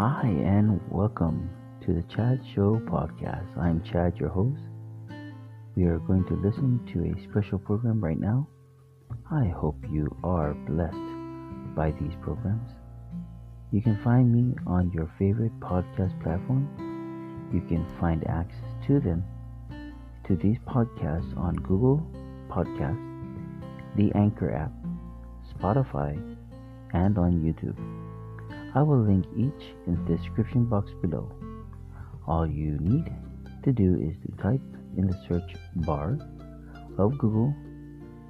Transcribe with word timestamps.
Hi, 0.00 0.28
and 0.28 0.80
welcome 0.88 1.50
to 1.84 1.92
the 1.92 2.02
Chad 2.04 2.40
Show 2.54 2.80
podcast. 2.86 3.54
I'm 3.58 3.82
Chad, 3.82 4.16
your 4.16 4.30
host. 4.30 4.62
We 5.76 5.84
are 5.84 5.98
going 5.98 6.24
to 6.24 6.36
listen 6.36 6.80
to 6.94 7.04
a 7.04 7.28
special 7.28 7.58
program 7.58 8.02
right 8.02 8.18
now. 8.18 8.48
I 9.30 9.48
hope 9.48 9.76
you 9.90 10.08
are 10.24 10.54
blessed 10.54 11.76
by 11.76 11.90
these 12.00 12.14
programs. 12.22 12.70
You 13.72 13.82
can 13.82 14.02
find 14.02 14.32
me 14.32 14.54
on 14.66 14.90
your 14.90 15.12
favorite 15.18 15.52
podcast 15.60 16.18
platform. 16.22 17.50
You 17.52 17.60
can 17.60 17.84
find 18.00 18.26
access 18.26 18.86
to 18.86 19.00
them, 19.00 19.22
to 20.26 20.34
these 20.34 20.56
podcasts 20.66 21.36
on 21.36 21.56
Google 21.56 22.00
Podcasts, 22.48 22.96
the 23.98 24.10
Anchor 24.14 24.50
app, 24.50 24.72
Spotify, 25.54 26.16
and 26.94 27.18
on 27.18 27.42
YouTube. 27.42 27.99
I 28.74 28.82
will 28.82 29.00
link 29.02 29.26
each 29.36 29.74
in 29.86 30.04
the 30.04 30.16
description 30.16 30.64
box 30.64 30.92
below. 31.02 31.30
All 32.26 32.46
you 32.46 32.78
need 32.80 33.12
to 33.64 33.72
do 33.72 33.96
is 33.96 34.16
to 34.24 34.42
type 34.42 34.60
in 34.96 35.06
the 35.06 35.18
search 35.28 35.56
bar 35.76 36.18
of 36.98 37.18
Google 37.18 37.54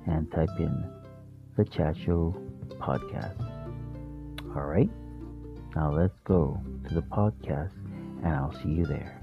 and 0.06 0.30
type 0.32 0.48
in 0.58 0.84
the 1.56 1.64
Chad 1.64 1.96
Show 2.04 2.34
podcast. 2.78 3.38
All 4.56 4.62
right, 4.62 4.90
now 5.76 5.92
let's 5.92 6.18
go 6.24 6.60
to 6.88 6.94
the 6.94 7.02
podcast 7.02 7.72
and 8.24 8.34
I'll 8.34 8.54
see 8.62 8.70
you 8.70 8.86
there. 8.86 9.22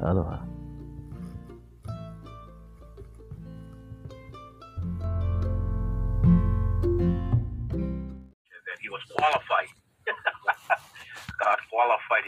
Aloha. 0.00 0.51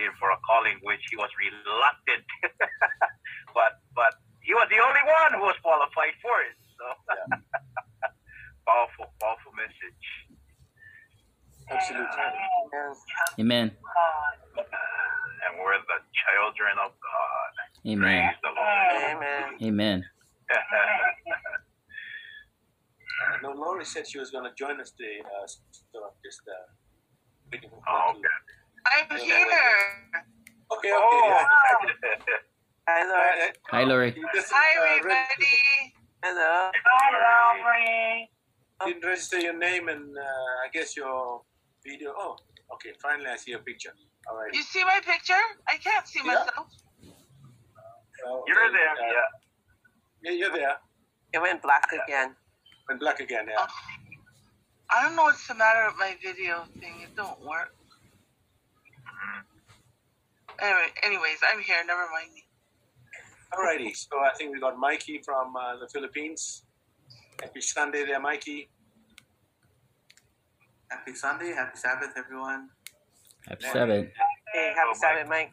Him 0.05 0.13
for 0.21 0.29
a 0.31 0.39
calling 0.45 0.77
which 0.85 1.01
he 1.09 1.17
was 1.17 1.33
reluctant, 1.41 2.25
but 3.57 3.81
but 3.97 4.13
he 4.45 4.53
was 4.53 4.69
the 4.69 4.79
only 4.79 5.01
one 5.01 5.41
who 5.41 5.45
was 5.49 5.57
qualified 5.65 6.15
for 6.21 6.37
it. 6.45 6.57
So 6.77 6.85
powerful, 8.69 9.09
powerful 9.21 9.53
message. 9.57 10.05
Absolutely. 11.71 12.09
Amen. 13.41 13.73
And 15.45 15.53
we're 15.61 15.81
the 15.81 16.01
children 16.13 16.77
of 16.85 16.93
God. 17.01 17.53
Amen. 17.89 18.33
Praise 18.33 18.37
the 18.43 18.53
Lord. 18.53 19.17
Amen. 19.17 19.45
Amen. 19.63 20.05
Uh, 20.53 20.57
no, 23.43 23.53
Lori 23.53 23.85
said 23.85 24.07
she 24.07 24.19
was 24.19 24.31
going 24.31 24.45
to 24.45 24.53
join 24.57 24.81
us 24.81 24.91
today. 24.93 25.21
Uh, 25.21 25.47
so 25.47 26.05
I'm 26.05 26.13
just 26.25 26.41
uh, 26.49 26.53
waiting 27.53 27.71
for 27.71 27.77
her 27.77 27.83
oh, 27.89 28.13
to- 28.13 28.19
okay. 28.19 28.29
I'm 28.87 29.19
here. 29.19 29.37
Okay, 30.73 30.93
okay. 30.93 30.93
Oh. 30.93 31.47
Hi, 32.87 33.01
Uh, 33.01 33.53
Hi, 33.71 33.85
Lori. 33.85 34.13
you 34.17 34.27
just, 34.35 34.53
Hi, 34.53 34.79
uh, 34.79 34.85
re- 34.85 34.99
everybody. 34.99 35.95
Hello. 36.23 36.71
didn't 38.87 39.05
register 39.05 39.39
your 39.41 39.57
name 39.57 39.89
and 39.89 40.17
uh, 40.19 40.65
I 40.65 40.69
guess 40.73 40.97
your 40.97 41.43
video. 41.87 42.13
Oh, 42.17 42.37
okay. 42.75 42.93
Finally, 43.01 43.29
I 43.31 43.37
see 43.37 43.53
your 43.53 43.61
picture. 43.61 43.95
All 44.29 44.37
right. 44.37 44.53
You 44.53 44.63
see 44.63 44.85
my 44.85 45.01
picture? 45.05 45.41
I 45.69 45.77
can't 45.79 46.07
see 46.07 46.21
Yeah. 46.25 46.35
myself. 46.35 46.69
Well, 48.25 48.45
You're 48.47 48.73
there, 48.73 48.91
uh, 48.91 49.13
yeah. 49.17 49.29
Yeah, 50.23 50.31
you're 50.33 50.53
there. 50.53 50.77
It 51.33 51.39
went 51.41 51.63
black 51.63 51.89
again. 51.93 52.37
And 52.89 52.99
black 53.01 53.21
again, 53.21 53.47
yeah. 53.49 53.57
Oh. 53.59 53.67
I 54.95 55.03
don't 55.03 55.17
know 55.17 55.25
what's 55.25 55.47
the 55.49 55.55
matter 55.55 55.87
with 55.89 55.97
my 55.99 56.17
video 56.23 56.65
thing. 56.81 57.01
It 57.03 57.17
don't 57.17 57.41
work. 57.45 57.75
Anyway, 60.61 60.89
anyways, 61.03 61.39
I'm 61.53 61.61
here. 61.61 61.77
Never 61.87 62.07
mind 62.13 62.33
me. 62.35 62.45
Alrighty. 63.53 63.97
So 63.97 64.19
I 64.19 64.31
think 64.37 64.53
we 64.53 64.61
got 64.61 64.79
Mikey 64.79 65.21
from 65.25 65.55
uh, 65.57 65.79
the 65.81 65.89
Philippines. 65.89 66.65
Happy 67.41 67.61
Sunday 67.61 68.05
there, 68.05 68.21
Mikey. 68.21 68.69
Happy 70.91 71.15
Sunday, 71.15 71.53
happy 71.53 71.77
Sabbath, 71.77 72.11
everyone. 72.17 72.69
Happy 73.49 73.65
Sabbath. 73.65 74.07
Hey, 74.55 74.73
happy 74.77 74.95
Sabbath, 74.95 75.29
Mike. 75.29 75.53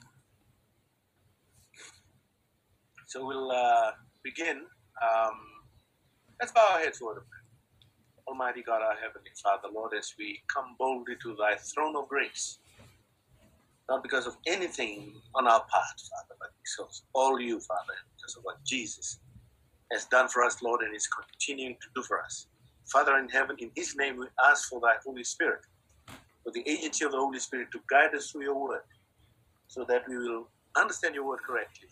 So 3.07 3.25
we'll 3.25 3.51
uh, 3.51 3.91
begin. 4.23 4.57
Um, 5.01 5.37
let's 6.39 6.51
bow 6.51 6.67
our 6.73 6.79
heads 6.79 6.99
for 6.99 7.17
a. 7.17 7.21
Almighty 8.27 8.63
God, 8.63 8.81
our 8.81 8.95
Heavenly 8.95 9.31
Father, 9.43 9.67
Lord, 9.73 9.91
as 9.97 10.13
we 10.17 10.39
come 10.47 10.75
boldly 10.79 11.15
to 11.21 11.35
Thy 11.35 11.55
throne 11.57 11.97
of 11.97 12.07
grace, 12.07 12.59
not 13.89 14.03
because 14.03 14.27
of 14.27 14.37
anything 14.47 15.13
on 15.35 15.47
our 15.47 15.59
part, 15.59 15.97
Father, 16.09 16.35
but 16.39 16.49
because 16.61 16.89
of 16.89 17.05
all 17.13 17.39
you, 17.39 17.59
Father, 17.59 17.95
because 18.17 18.37
of 18.37 18.43
what 18.43 18.57
Jesus 18.65 19.19
has 19.91 20.05
done 20.05 20.27
for 20.29 20.43
us, 20.43 20.61
Lord, 20.63 20.81
and 20.81 20.95
is 20.95 21.07
continuing 21.07 21.75
to 21.75 21.87
do 21.95 22.03
for 22.03 22.21
us. 22.21 22.47
Father 22.91 23.17
in 23.17 23.29
heaven, 23.29 23.55
in 23.59 23.71
His 23.75 23.95
name 23.97 24.17
we 24.17 24.27
ask 24.49 24.69
for 24.69 24.79
Thy 24.81 24.93
Holy 25.05 25.23
Spirit, 25.23 25.61
for 26.43 26.51
the 26.53 26.67
agency 26.69 27.05
of 27.05 27.11
the 27.11 27.19
Holy 27.19 27.39
Spirit 27.39 27.69
to 27.73 27.79
guide 27.89 28.15
us 28.15 28.31
through 28.31 28.43
your 28.43 28.59
word, 28.59 28.81
so 29.67 29.85
that 29.89 30.03
we 30.09 30.17
will 30.17 30.49
understand 30.77 31.15
your 31.15 31.27
word 31.27 31.39
correctly 31.45 31.89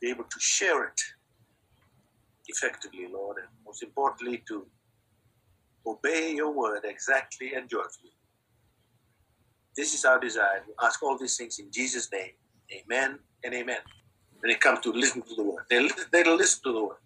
be 0.00 0.10
able 0.10 0.24
to 0.24 0.40
share 0.40 0.84
it 0.84 1.00
effectively, 2.48 3.06
Lord, 3.12 3.38
and 3.38 3.48
most 3.64 3.82
importantly, 3.82 4.42
to 4.48 4.66
obey 5.86 6.34
your 6.34 6.52
word 6.52 6.82
exactly 6.84 7.52
and 7.54 7.68
joyfully. 7.68 8.12
This 9.80 9.94
is 9.94 10.04
our 10.04 10.20
desire. 10.20 10.62
We 10.68 10.74
ask 10.86 11.02
all 11.02 11.16
these 11.18 11.38
things 11.38 11.58
in 11.58 11.70
Jesus' 11.72 12.10
name. 12.12 12.32
Amen 12.76 13.18
and 13.44 13.54
amen. 13.54 13.78
When 14.40 14.52
it 14.52 14.60
comes 14.60 14.80
to 14.80 14.92
listen 14.92 15.22
to 15.22 15.34
the 15.34 15.42
word, 15.42 15.64
they, 15.70 15.88
they 16.12 16.24
listen 16.24 16.60
to 16.64 16.72
the 16.74 16.84
word. 16.84 16.98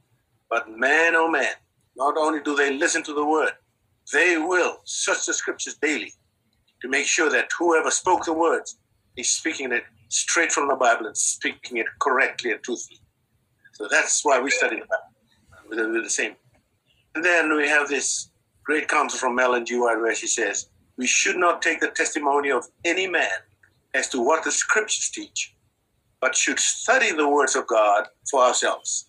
But 0.50 0.68
man, 0.70 1.14
oh 1.16 1.30
man, 1.30 1.52
not 1.96 2.16
only 2.18 2.40
do 2.42 2.56
they 2.56 2.74
listen 2.76 3.04
to 3.04 3.14
the 3.14 3.24
word, 3.24 3.52
they 4.12 4.38
will 4.38 4.78
search 4.86 5.26
the 5.26 5.34
scriptures 5.34 5.76
daily 5.80 6.12
to 6.82 6.88
make 6.88 7.06
sure 7.06 7.30
that 7.30 7.50
whoever 7.58 7.90
spoke 7.90 8.24
the 8.24 8.32
words 8.32 8.78
is 9.16 9.30
speaking 9.30 9.72
it 9.72 9.84
straight 10.10 10.52
from 10.52 10.68
the 10.68 10.76
Bible 10.76 11.06
and 11.06 11.16
speaking 11.16 11.78
it 11.78 11.86
correctly 12.00 12.52
and 12.52 12.62
truthfully. 12.64 13.00
So 13.74 13.88
that's 13.90 14.24
why 14.24 14.40
we 14.40 14.50
study 14.50 14.76
the 14.76 14.86
Bible 14.86 15.82
uh, 15.82 15.84
the, 15.88 15.92
with 15.92 16.04
the 16.04 16.10
same. 16.10 16.36
And 17.14 17.24
then 17.24 17.56
we 17.56 17.68
have 17.68 17.88
this 17.88 18.30
great 18.66 18.88
counsel 18.88 19.18
from 19.20 19.38
Ellen 19.38 19.66
G. 19.66 19.78
White 19.78 20.00
where 20.00 20.14
she 20.16 20.28
says, 20.28 20.68
We 20.96 21.06
should 21.06 21.36
not 21.36 21.62
take 21.62 21.80
the 21.80 21.88
testimony 21.88 22.50
of 22.50 22.66
any 22.84 23.06
man 23.06 23.38
as 23.94 24.08
to 24.10 24.20
what 24.20 24.44
the 24.44 24.52
scriptures 24.52 25.10
teach, 25.12 25.54
but 26.20 26.36
should 26.36 26.58
study 26.58 27.12
the 27.12 27.28
words 27.28 27.56
of 27.56 27.66
God 27.66 28.06
for 28.30 28.42
ourselves. 28.42 29.06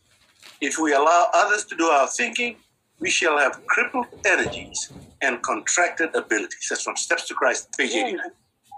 If 0.62 0.78
we 0.80 0.94
allow 0.94 1.28
others 1.34 1.66
to 1.66 1.76
do 1.76 1.86
our 1.86 2.08
thinking, 2.08 2.58
we 3.00 3.10
shall 3.10 3.38
have 3.38 3.66
crippled 3.68 4.08
energies 4.26 4.92
and 5.22 5.42
contracted 5.42 6.16
abilities. 6.16 6.68
That's 6.70 6.84
from 6.84 6.96
Steps 6.96 7.28
to 7.28 7.34
Christ, 7.34 7.70
page 7.78 7.92
89. 7.92 8.18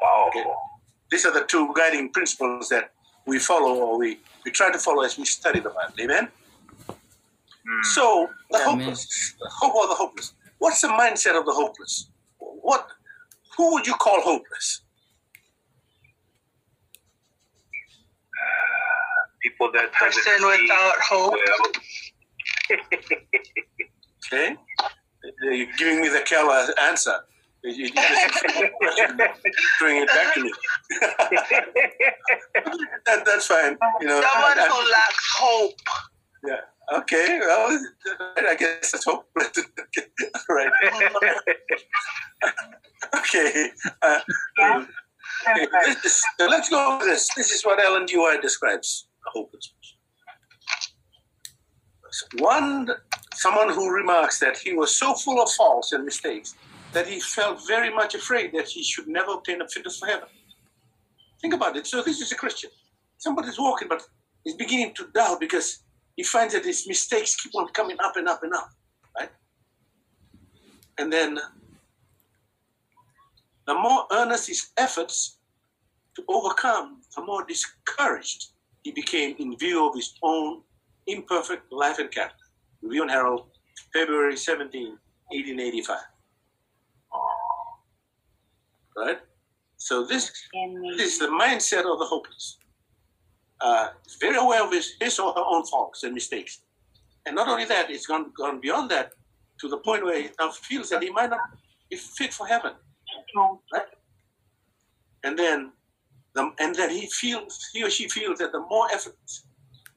Powerful. 0.02 0.42
Okay. 0.42 0.50
These 1.12 1.26
are 1.26 1.34
the 1.34 1.46
two 1.46 1.74
guiding 1.76 2.12
principles 2.12 2.70
that 2.70 2.92
we 3.26 3.40
follow 3.40 3.76
or 3.76 3.98
we, 3.98 4.20
we 4.46 4.52
try 4.52 4.72
to 4.72 4.80
follow 4.80 5.04
as 5.04 5.18
we 5.18 5.26
study 5.26 5.60
the 5.60 5.70
Bible. 5.70 5.94
Amen? 6.02 6.28
Mm. 6.90 7.86
So, 7.94 8.30
the 8.52 8.58
Amen. 8.60 8.80
hopeless, 8.80 9.36
the 9.40 9.50
hope 9.60 9.84
of 9.84 9.90
the 9.90 9.96
hopeless. 9.96 10.34
What's 10.60 10.82
the 10.82 10.88
mindset 10.88 11.38
of 11.38 11.46
the 11.46 11.54
hopeless? 11.54 12.10
What, 12.40 12.88
who 13.58 13.74
would 13.74 13.86
you 13.88 13.94
call 13.96 14.22
hopeless? 14.22 14.82
Uh, 18.34 19.28
people 19.42 19.72
that 19.74 19.92
Person 19.94 20.22
doesn't 20.26 20.48
without 20.48 21.00
hope. 21.10 21.34
well. 21.34 21.72
Okay? 24.34 24.56
Uh, 24.84 24.88
you're 25.52 25.68
giving 25.78 26.02
me 26.02 26.10
the 26.10 26.22
Keller 26.26 26.68
answer. 26.82 27.20
You- 27.64 27.86
you 27.86 27.92
bring 29.80 29.98
it 30.04 30.08
back 30.08 30.34
to 30.36 30.42
me. 30.44 30.52
that, 33.06 33.26
that's 33.26 33.48
fine. 33.48 33.78
You 34.00 34.08
know, 34.08 34.22
Someone 34.22 34.58
I- 34.60 34.66
I- 34.66 34.70
who 34.70 34.92
lacks 34.92 35.36
hope. 35.38 35.80
yeah. 36.46 36.62
Okay. 36.94 37.40
Well, 37.42 37.80
I 38.38 38.56
guess 38.56 38.92
that's 38.92 39.06
hopeless. 39.06 39.50
All 39.58 39.66
right. 40.56 40.72
okay. 43.18 43.70
Uh, 44.02 44.20
okay. 44.62 44.86
Is- 46.06 46.24
let's 46.40 46.70
go 46.70 46.98
with 46.98 47.08
this. 47.08 47.30
This 47.36 47.52
is 47.52 47.64
what 47.64 47.84
Ellen. 47.84 48.08
White 48.14 48.42
describes 48.42 49.08
hopelessness. 49.26 49.96
One, 52.40 52.90
someone 53.34 53.70
who 53.70 53.94
remarks 53.94 54.40
that 54.40 54.58
he 54.58 54.74
was 54.74 54.98
so 54.98 55.14
full 55.14 55.42
of 55.42 55.52
faults 55.52 55.92
and 55.92 56.06
mistakes 56.06 56.56
that 56.94 57.06
he 57.06 57.20
felt 57.20 57.68
very 57.68 57.94
much 57.94 58.16
afraid 58.16 58.54
that 58.54 58.70
he 58.70 58.82
should 58.82 59.08
never 59.08 59.34
obtain 59.34 59.62
a 59.62 59.68
fitness 59.68 60.00
for 60.00 60.08
heaven. 60.08 60.30
Think 61.42 61.54
about 61.54 61.76
it. 61.76 61.86
So 61.86 62.02
this 62.02 62.22
is 62.22 62.32
a 62.32 62.36
Christian. 62.36 62.72
Somebody's 63.18 63.60
walking, 63.60 63.90
but 63.90 64.02
he's 64.44 64.56
beginning 64.56 64.94
to 64.96 65.08
doubt 65.14 65.40
because 65.40 65.84
he 66.18 66.24
finds 66.24 66.54
that 66.54 66.66
his 66.66 66.88
mistakes 66.88 67.36
keep 67.36 67.56
on 67.56 67.68
coming 67.70 67.96
up 68.04 68.18
and 68.18 68.28
up 68.28 68.44
and 68.44 68.54
up, 68.54 68.70
right? 69.18 69.30
And 70.98 71.14
then 71.14 71.38
the 73.68 73.76
more 73.76 74.06
earnest 74.12 74.48
his 74.48 74.72
efforts 74.78 75.38
to 76.16 76.24
overcome, 76.28 77.02
the 77.16 77.24
more 77.24 77.46
discouraged 77.46 78.48
he 78.84 78.92
became 78.92 79.36
in 79.38 79.56
view 79.58 79.88
of 79.88 79.96
his 79.96 80.16
own 80.24 80.64
imperfect 81.06 81.72
life 81.72 82.00
and 82.00 82.12
character. 82.12 82.46
Review 82.82 83.04
and 83.04 83.12
Herald, 83.12 83.46
February 83.94 84.36
17, 84.36 84.98
1885. 85.30 85.98
Right? 88.98 89.20
So 89.78 90.06
this, 90.08 90.32
this 90.98 91.14
is 91.14 91.20
the 91.20 91.28
mindset 91.28 91.86
of 91.92 92.00
the 92.00 92.06
hopeless. 92.06 92.58
Uh, 93.60 93.90
very 94.20 94.38
aware 94.38 94.64
of 94.64 94.72
his, 94.72 94.94
his 95.00 95.18
or 95.20 95.34
her 95.34 95.44
own 95.44 95.66
faults 95.66 96.04
and 96.04 96.14
mistakes. 96.14 96.62
And 97.26 97.36
not 97.36 97.48
only 97.48 97.66
that, 97.66 97.90
it's 97.90 98.06
gone, 98.06 98.32
gone 98.38 98.62
beyond 98.62 98.92
that 98.92 99.14
to 99.60 99.68
the 99.68 99.78
point 99.78 100.06
where 100.06 100.22
he 100.22 100.30
now 100.40 100.52
feels 100.52 100.90
that 100.90 101.02
he 101.02 101.10
might 101.10 101.30
not 101.30 101.40
be 101.90 101.98
fit 101.98 102.34
for 102.34 102.48
heaven. 102.48 102.74
Right? 103.74 103.84
And 105.24 105.38
then 105.38 105.72
the, 106.36 106.52
and 106.60 106.76
then 106.76 106.90
he 106.90 107.08
feels 107.08 107.70
he 107.74 107.84
or 107.84 107.90
she 107.90 108.08
feels 108.08 108.38
that 108.40 108.52
the 108.52 108.60
more 108.60 108.88
effort 108.94 109.16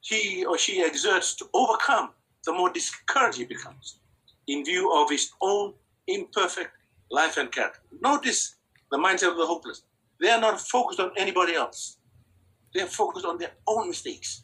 he 0.01 0.43
or 0.45 0.57
she 0.57 0.81
exerts 0.81 1.35
to 1.35 1.45
overcome, 1.53 2.09
the 2.45 2.53
more 2.53 2.71
discouraged 2.71 3.37
he 3.37 3.45
becomes 3.45 3.99
in 4.47 4.65
view 4.65 4.91
of 4.93 5.09
his 5.09 5.31
own 5.41 5.73
imperfect 6.07 6.71
life 7.11 7.37
and 7.37 7.51
character. 7.51 7.81
Notice 8.01 8.55
the 8.91 8.97
mindset 8.97 9.31
of 9.31 9.37
the 9.37 9.45
hopeless. 9.45 9.83
They 10.19 10.29
are 10.29 10.41
not 10.41 10.59
focused 10.59 10.99
on 10.99 11.11
anybody 11.17 11.53
else. 11.53 11.97
They 12.73 12.81
are 12.81 12.87
focused 12.87 13.25
on 13.25 13.37
their 13.37 13.51
own 13.67 13.89
mistakes. 13.89 14.43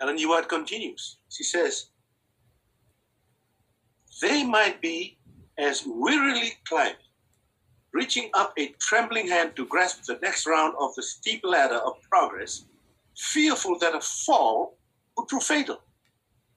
Ellen. 0.00 0.18
White 0.28 0.48
continues. 0.48 1.16
She 1.30 1.42
says, 1.42 1.86
They 4.20 4.44
might 4.44 4.80
be 4.82 5.18
as 5.58 5.84
wearily 5.86 6.52
climbing, 6.68 6.96
reaching 7.92 8.30
up 8.34 8.52
a 8.58 8.74
trembling 8.78 9.28
hand 9.28 9.56
to 9.56 9.66
grasp 9.66 10.04
the 10.04 10.18
next 10.22 10.46
round 10.46 10.74
of 10.78 10.94
the 10.94 11.02
steep 11.02 11.40
ladder 11.44 11.76
of 11.76 11.94
progress, 12.10 12.66
fearful 13.16 13.78
that 13.78 13.94
a 13.94 14.00
fall 14.00 14.76
would 15.16 15.28
prove 15.28 15.44
fatal, 15.44 15.80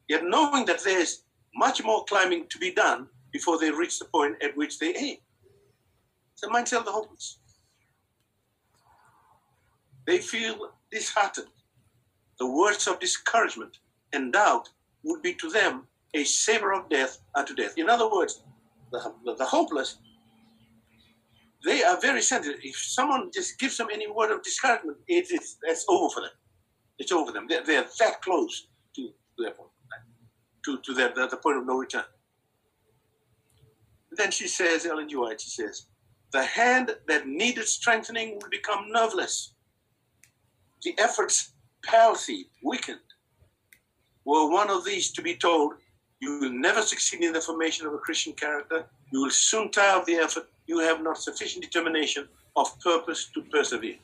yet 0.10 0.24
knowing 0.26 0.66
that 0.66 0.84
there's 0.84 1.24
much 1.56 1.84
more 1.84 2.04
climbing 2.06 2.46
to 2.50 2.58
be 2.58 2.72
done 2.72 3.08
before 3.32 3.58
they 3.58 3.72
reach 3.72 4.00
the 4.00 4.06
point 4.06 4.36
at 4.44 4.56
which 4.58 4.80
they 4.80 4.94
aim. 4.96 5.18
The 6.42 6.48
mindset 6.48 6.80
of 6.80 6.86
the 6.86 6.92
hopeless. 6.92 7.40
They 10.08 10.20
feel 10.20 10.72
disheartened 10.92 11.48
the 12.40 12.48
words 12.48 12.88
of 12.88 13.00
discouragement 13.00 13.80
and 14.14 14.34
doubt 14.34 14.70
would 15.04 15.22
be 15.22 15.34
to 15.36 15.50
them 15.50 15.84
a 16.14 16.24
savor 16.24 16.74
of 16.74 16.90
death 16.90 17.20
unto 17.36 17.54
death. 17.54 17.74
In 17.78 17.90
other 17.90 18.10
words, 18.10 18.42
the, 18.92 19.14
the, 19.26 19.36
the 19.36 19.46
hopeless, 19.46 19.98
they 21.66 21.84
are 21.84 22.00
very 22.00 22.22
sensitive. 22.22 22.60
If 22.64 22.78
someone 22.78 23.30
just 23.34 23.60
gives 23.60 23.78
them 23.78 23.88
any 23.94 24.10
word 24.10 24.32
of 24.32 24.42
discouragement, 24.42 24.98
it 25.08 25.30
is 25.32 25.58
that's 25.66 25.86
over 25.90 26.10
for 26.14 26.22
them. 26.22 26.32
It's 26.98 27.12
over 27.12 27.32
them. 27.32 27.46
They're, 27.48 27.64
they're 27.64 27.86
that 28.00 28.22
close 28.22 28.68
to, 28.96 29.10
their 29.38 29.52
point, 29.52 29.70
to, 30.66 30.80
to 30.80 30.94
their, 30.94 31.14
the, 31.14 31.28
the 31.28 31.38
point 31.38 31.58
of 31.58 31.68
no 31.68 31.78
return. 31.78 32.06
Then 34.12 34.32
she 34.32 34.48
says, 34.48 34.86
Ellen. 34.86 35.08
White, 35.12 35.42
she 35.42 35.50
says, 35.50 35.86
the 36.32 36.44
hand 36.44 36.96
that 37.08 37.28
needed 37.28 37.66
strengthening 37.66 38.38
would 38.40 38.52
become 38.52 38.92
nerveless. 38.92 39.54
The 40.84 40.96
efforts 41.00 41.54
palsied, 41.86 42.46
weakened. 42.64 43.00
Were 44.26 44.50
one 44.50 44.70
of 44.70 44.86
these 44.86 45.12
to 45.14 45.22
be 45.22 45.36
told, 45.36 45.74
you 46.20 46.40
will 46.40 46.52
never 46.52 46.82
succeed 46.82 47.24
in 47.24 47.34
the 47.34 47.42
formation 47.42 47.88
of 47.88 47.94
a 47.94 47.98
Christian 47.98 48.34
character, 48.34 48.86
you 49.12 49.22
will 49.22 49.32
soon 49.32 49.72
tire 49.72 49.98
of 50.00 50.06
the 50.06 50.16
effort, 50.16 50.50
you 50.68 50.80
have 50.80 51.02
not 51.02 51.18
sufficient 51.18 51.64
determination 51.64 52.28
of 52.56 52.80
purpose 52.80 53.30
to 53.34 53.42
persevere. 53.44 53.96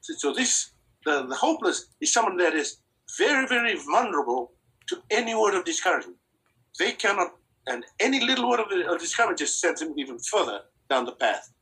So, 0.00 0.32
this, 0.32 0.70
the, 1.04 1.26
the 1.26 1.34
hopeless, 1.34 1.86
is 2.00 2.12
someone 2.12 2.36
that 2.38 2.54
is 2.54 2.78
very, 3.18 3.46
very 3.46 3.76
vulnerable 3.76 4.52
to 4.88 5.02
any 5.10 5.34
word 5.34 5.54
of 5.54 5.64
discouragement. 5.64 6.16
They 6.78 6.92
cannot, 6.92 7.34
and 7.66 7.84
any 7.98 8.24
little 8.24 8.48
word 8.48 8.60
of, 8.60 8.66
of 8.88 9.00
discouragement 9.00 9.40
just 9.40 9.60
sends 9.60 9.80
them 9.80 9.94
even 9.98 10.18
further 10.20 10.60
down 10.88 11.04
the 11.04 11.12
path 11.12 11.52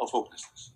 of 0.00 0.10
hopelessness. 0.10 0.72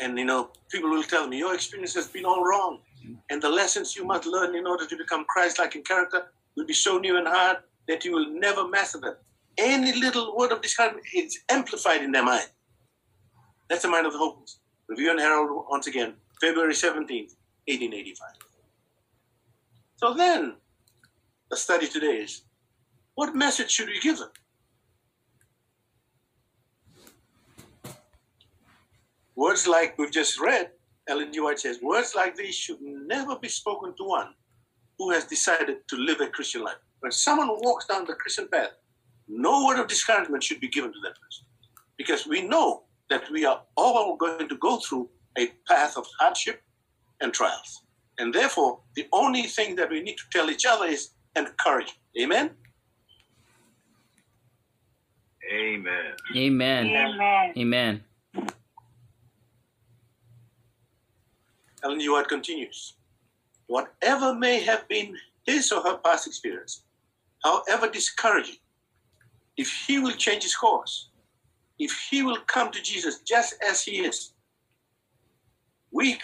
And 0.00 0.18
you 0.18 0.24
know, 0.24 0.50
people 0.70 0.90
will 0.90 1.02
tell 1.02 1.28
me, 1.28 1.38
your 1.38 1.54
experience 1.54 1.94
has 1.94 2.08
been 2.08 2.24
all 2.24 2.42
wrong. 2.44 2.80
And 3.28 3.42
the 3.42 3.48
lessons 3.48 3.96
you 3.96 4.04
must 4.04 4.26
learn 4.26 4.54
in 4.54 4.66
order 4.66 4.86
to 4.86 4.96
become 4.96 5.24
Christ-like 5.28 5.74
in 5.74 5.82
character 5.82 6.26
will 6.56 6.66
be 6.66 6.74
so 6.74 6.98
new 6.98 7.16
and 7.16 7.26
hard 7.26 7.58
that 7.88 8.04
you 8.04 8.12
will 8.12 8.30
never 8.30 8.68
master 8.68 8.98
them. 8.98 9.16
Any 9.58 9.92
little 9.98 10.36
word 10.36 10.52
of 10.52 10.62
discouragement 10.62 11.06
is 11.14 11.38
amplified 11.48 12.02
in 12.02 12.12
their 12.12 12.24
mind. 12.24 12.48
That's 13.68 13.82
the 13.82 13.88
mind 13.88 14.06
of 14.06 14.12
the 14.12 14.18
hopeless. 14.18 14.58
Review 14.88 15.10
and 15.10 15.20
Herald 15.20 15.66
once 15.68 15.86
again, 15.86 16.14
February 16.40 16.72
17th, 16.72 17.34
1885. 17.66 18.28
So 19.96 20.14
then, 20.14 20.54
the 21.50 21.56
study 21.56 21.86
today 21.86 22.22
is, 22.22 22.42
what 23.20 23.36
message 23.36 23.70
should 23.70 23.88
we 23.88 24.00
give 24.00 24.16
them? 24.16 24.30
Words 29.36 29.66
like 29.66 29.98
we've 29.98 30.10
just 30.10 30.40
read, 30.40 30.70
Ellen 31.06 31.30
G. 31.30 31.40
White 31.40 31.60
says, 31.60 31.80
words 31.82 32.14
like 32.16 32.34
these 32.34 32.54
should 32.54 32.80
never 32.80 33.36
be 33.36 33.48
spoken 33.48 33.94
to 33.98 34.04
one 34.04 34.32
who 34.96 35.10
has 35.10 35.24
decided 35.26 35.86
to 35.88 35.96
live 35.96 36.22
a 36.22 36.28
Christian 36.28 36.62
life. 36.62 36.80
When 37.00 37.12
someone 37.12 37.48
walks 37.48 37.84
down 37.84 38.06
the 38.06 38.14
Christian 38.14 38.48
path, 38.48 38.70
no 39.28 39.66
word 39.66 39.78
of 39.78 39.86
discouragement 39.86 40.42
should 40.42 40.60
be 40.60 40.68
given 40.68 40.90
to 40.90 41.00
that 41.02 41.20
person. 41.20 41.44
Because 41.98 42.26
we 42.26 42.40
know 42.40 42.84
that 43.10 43.30
we 43.30 43.44
are 43.44 43.60
all 43.76 44.16
going 44.16 44.48
to 44.48 44.56
go 44.56 44.78
through 44.78 45.10
a 45.36 45.48
path 45.68 45.98
of 45.98 46.06
hardship 46.18 46.62
and 47.20 47.34
trials. 47.34 47.82
And 48.16 48.32
therefore, 48.32 48.80
the 48.96 49.06
only 49.12 49.42
thing 49.42 49.76
that 49.76 49.90
we 49.90 50.00
need 50.00 50.16
to 50.16 50.24
tell 50.32 50.48
each 50.48 50.64
other 50.64 50.86
is 50.86 51.10
encourage. 51.36 51.92
Amen? 52.18 52.56
Amen. 55.52 56.12
Amen. 56.36 56.86
Amen. 56.86 57.52
Amen. 57.56 58.04
Ellen 61.82 62.00
G. 62.00 62.08
White 62.08 62.28
continues. 62.28 62.94
Whatever 63.66 64.34
may 64.34 64.60
have 64.60 64.86
been 64.88 65.16
his 65.44 65.72
or 65.72 65.82
her 65.82 65.96
past 65.98 66.26
experience, 66.26 66.82
however 67.42 67.88
discouraging, 67.88 68.56
if 69.56 69.70
he 69.86 69.98
will 69.98 70.12
change 70.12 70.42
his 70.42 70.54
course, 70.54 71.08
if 71.78 71.92
he 72.10 72.22
will 72.22 72.38
come 72.46 72.70
to 72.70 72.82
Jesus 72.82 73.20
just 73.20 73.54
as 73.68 73.82
he 73.82 74.00
is, 74.00 74.32
weak, 75.90 76.20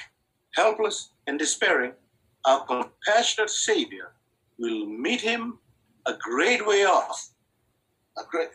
helpless, 0.55 1.11
and 1.27 1.39
despairing, 1.39 1.93
our 2.45 2.65
compassionate 2.65 3.51
Savior 3.51 4.13
will 4.59 4.87
meet 4.87 5.21
him 5.21 5.59
a 6.07 6.15
great 6.15 6.65
way 6.67 6.85
off. 6.85 7.31
A 8.19 8.23
great, 8.31 8.51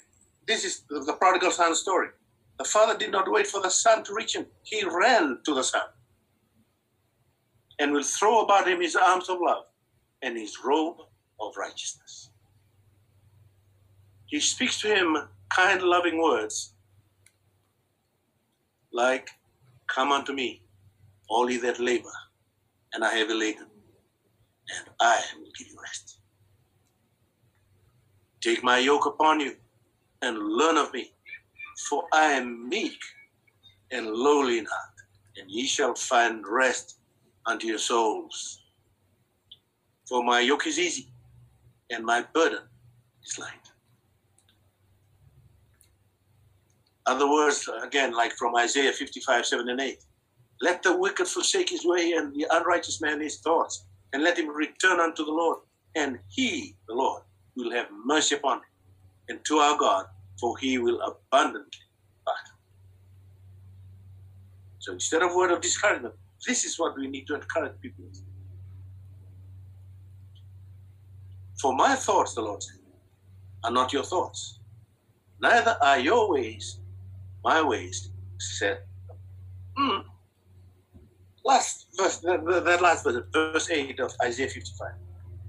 this 0.48 0.66
is 0.66 0.84
the 0.90 1.16
prodigal 1.20 1.52
son 1.52 1.76
story. 1.76 2.10
The 2.58 2.66
father 2.66 2.98
did 2.98 3.12
not 3.12 3.32
wait 3.32 3.48
for 3.48 3.62
the 3.62 3.70
son 3.70 4.04
to 4.04 4.14
reach 4.14 4.36
him, 4.36 4.46
he 4.64 4.84
ran 4.86 5.40
to 5.46 5.56
the 5.56 5.64
son 5.64 5.82
and 7.80 7.92
will 7.92 8.04
throw 8.04 8.42
about 8.42 8.68
him 8.68 8.80
his 8.82 8.96
arms 8.96 9.28
of 9.28 9.40
love 9.42 9.66
and 10.22 10.38
his 10.38 10.58
robe 10.64 10.98
of 11.40 11.58
righteousness. 11.58 12.30
He 14.28 14.40
speaks 14.40 14.80
to 14.82 14.88
him 14.88 15.18
kind, 15.50 15.82
loving 15.82 16.22
words 16.22 16.74
like, 18.94 19.30
Come 19.88 20.12
unto 20.12 20.32
me, 20.32 20.64
all 21.28 21.50
ye 21.50 21.58
that 21.58 21.80
labor, 21.80 22.14
and 22.94 23.04
are 23.04 23.12
heavy 23.12 23.34
laden, 23.34 23.68
and 24.78 24.90
I 25.02 25.22
will 25.38 25.52
give 25.58 25.68
you 25.68 25.78
rest. 25.82 26.20
Take 28.42 28.64
my 28.64 28.78
yoke 28.78 29.06
upon 29.06 29.40
you 29.40 29.56
and 30.22 30.38
learn 30.38 30.78
of 30.78 30.94
me, 30.94 31.12
for 31.90 32.04
I 32.14 32.34
am 32.34 32.70
meek 32.70 33.00
and 33.92 34.08
lowly 34.08 34.60
in 34.60 34.66
heart, 34.66 34.96
and 35.38 35.50
ye 35.50 35.66
shall 35.66 35.96
find 35.96 36.44
rest 36.48 37.00
unto 37.46 37.68
your 37.68 37.78
souls. 37.78 38.62
For 40.08 40.24
my 40.24 40.42
yoke 40.42 40.68
is 40.68 40.78
easy 40.80 41.12
and 41.92 42.06
my 42.06 42.26
burden 42.34 42.64
is 43.26 43.40
light. 43.40 43.72
Other 47.06 47.30
words, 47.30 47.68
again, 47.84 48.14
like 48.14 48.34
from 48.34 48.56
Isaiah 48.56 48.94
55, 48.94 49.46
7 49.46 49.70
and 49.70 49.82
8. 49.82 49.98
Let 50.62 50.84
the 50.84 50.96
wicked 50.96 51.28
forsake 51.28 51.70
his 51.70 51.86
way 51.86 52.12
and 52.12 52.34
the 52.34 52.46
unrighteous 52.52 53.02
man 53.02 53.20
his 53.22 53.40
thoughts, 53.40 53.88
and 54.14 54.24
let 54.24 54.38
him 54.38 54.50
return 54.50 55.00
unto 55.00 55.26
the 55.26 55.32
Lord, 55.32 55.60
and 55.96 56.20
he, 56.28 56.76
the 56.88 56.94
Lord, 56.94 57.24
will 57.56 57.72
have 57.72 57.88
mercy 58.06 58.36
upon 58.36 58.58
him, 58.58 58.64
and 59.32 59.44
to 59.46 59.56
our 59.58 59.78
God, 59.78 60.06
for 60.40 60.58
he 60.58 60.78
will 60.78 61.00
abundantly 61.02 61.86
pardon. 62.26 62.54
So 64.80 64.94
instead 64.94 65.24
of 65.24 65.34
word 65.34 65.52
of 65.52 65.62
discouragement, 65.62 66.14
this 66.46 66.66
is 66.66 66.78
what 66.78 66.98
we 66.98 67.08
need 67.08 67.26
to 67.28 67.36
encourage 67.36 67.80
people. 67.82 68.06
For 71.62 71.76
my 71.76 71.96
thoughts, 71.96 72.36
the 72.36 72.42
Lord 72.42 72.62
said, 72.62 72.80
are 73.64 73.72
not 73.72 73.94
your 73.94 74.04
thoughts. 74.04 74.60
Neither 75.40 75.78
are 75.82 76.00
your 76.00 76.30
ways 76.32 76.82
my 77.44 77.62
ways, 77.62 78.12
said. 78.38 78.80
Hmm. 79.78 80.02
Last 81.44 81.88
verse, 81.98 82.18
that, 82.20 82.46
that 82.66 82.82
last 82.82 83.04
verse, 83.04 83.24
verse 83.34 83.70
8 83.70 84.00
of 84.00 84.14
Isaiah 84.24 84.48
55. 84.48 84.92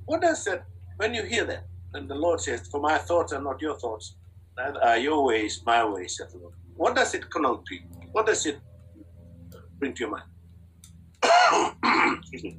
What 0.07 0.23
does 0.23 0.45
that, 0.45 0.65
when 0.97 1.13
you 1.13 1.23
hear 1.25 1.45
that, 1.45 1.67
and 1.95 2.09
the 2.09 2.15
Lord 2.15 2.41
says, 2.41 2.67
For 2.69 2.81
my 2.81 2.99
thoughts 2.99 3.33
are 3.33 3.43
not 3.43 3.61
your 3.61 3.79
thoughts, 3.79 4.17
neither 4.57 4.83
are 4.83 4.99
your 4.99 5.25
ways 5.25 5.63
my 5.67 5.85
ways, 5.85 6.17
said 6.17 6.31
the 6.31 6.39
Lord. 6.39 6.55
What 6.77 6.97
does 6.97 7.15
it 7.15 7.29
connote 7.31 7.67
to 7.67 7.75
you? 7.75 7.83
What 8.13 8.27
does 8.27 8.47
it 8.47 8.59
bring 9.79 9.95
to 9.95 10.01
your 10.01 10.11
mind? 10.11 10.25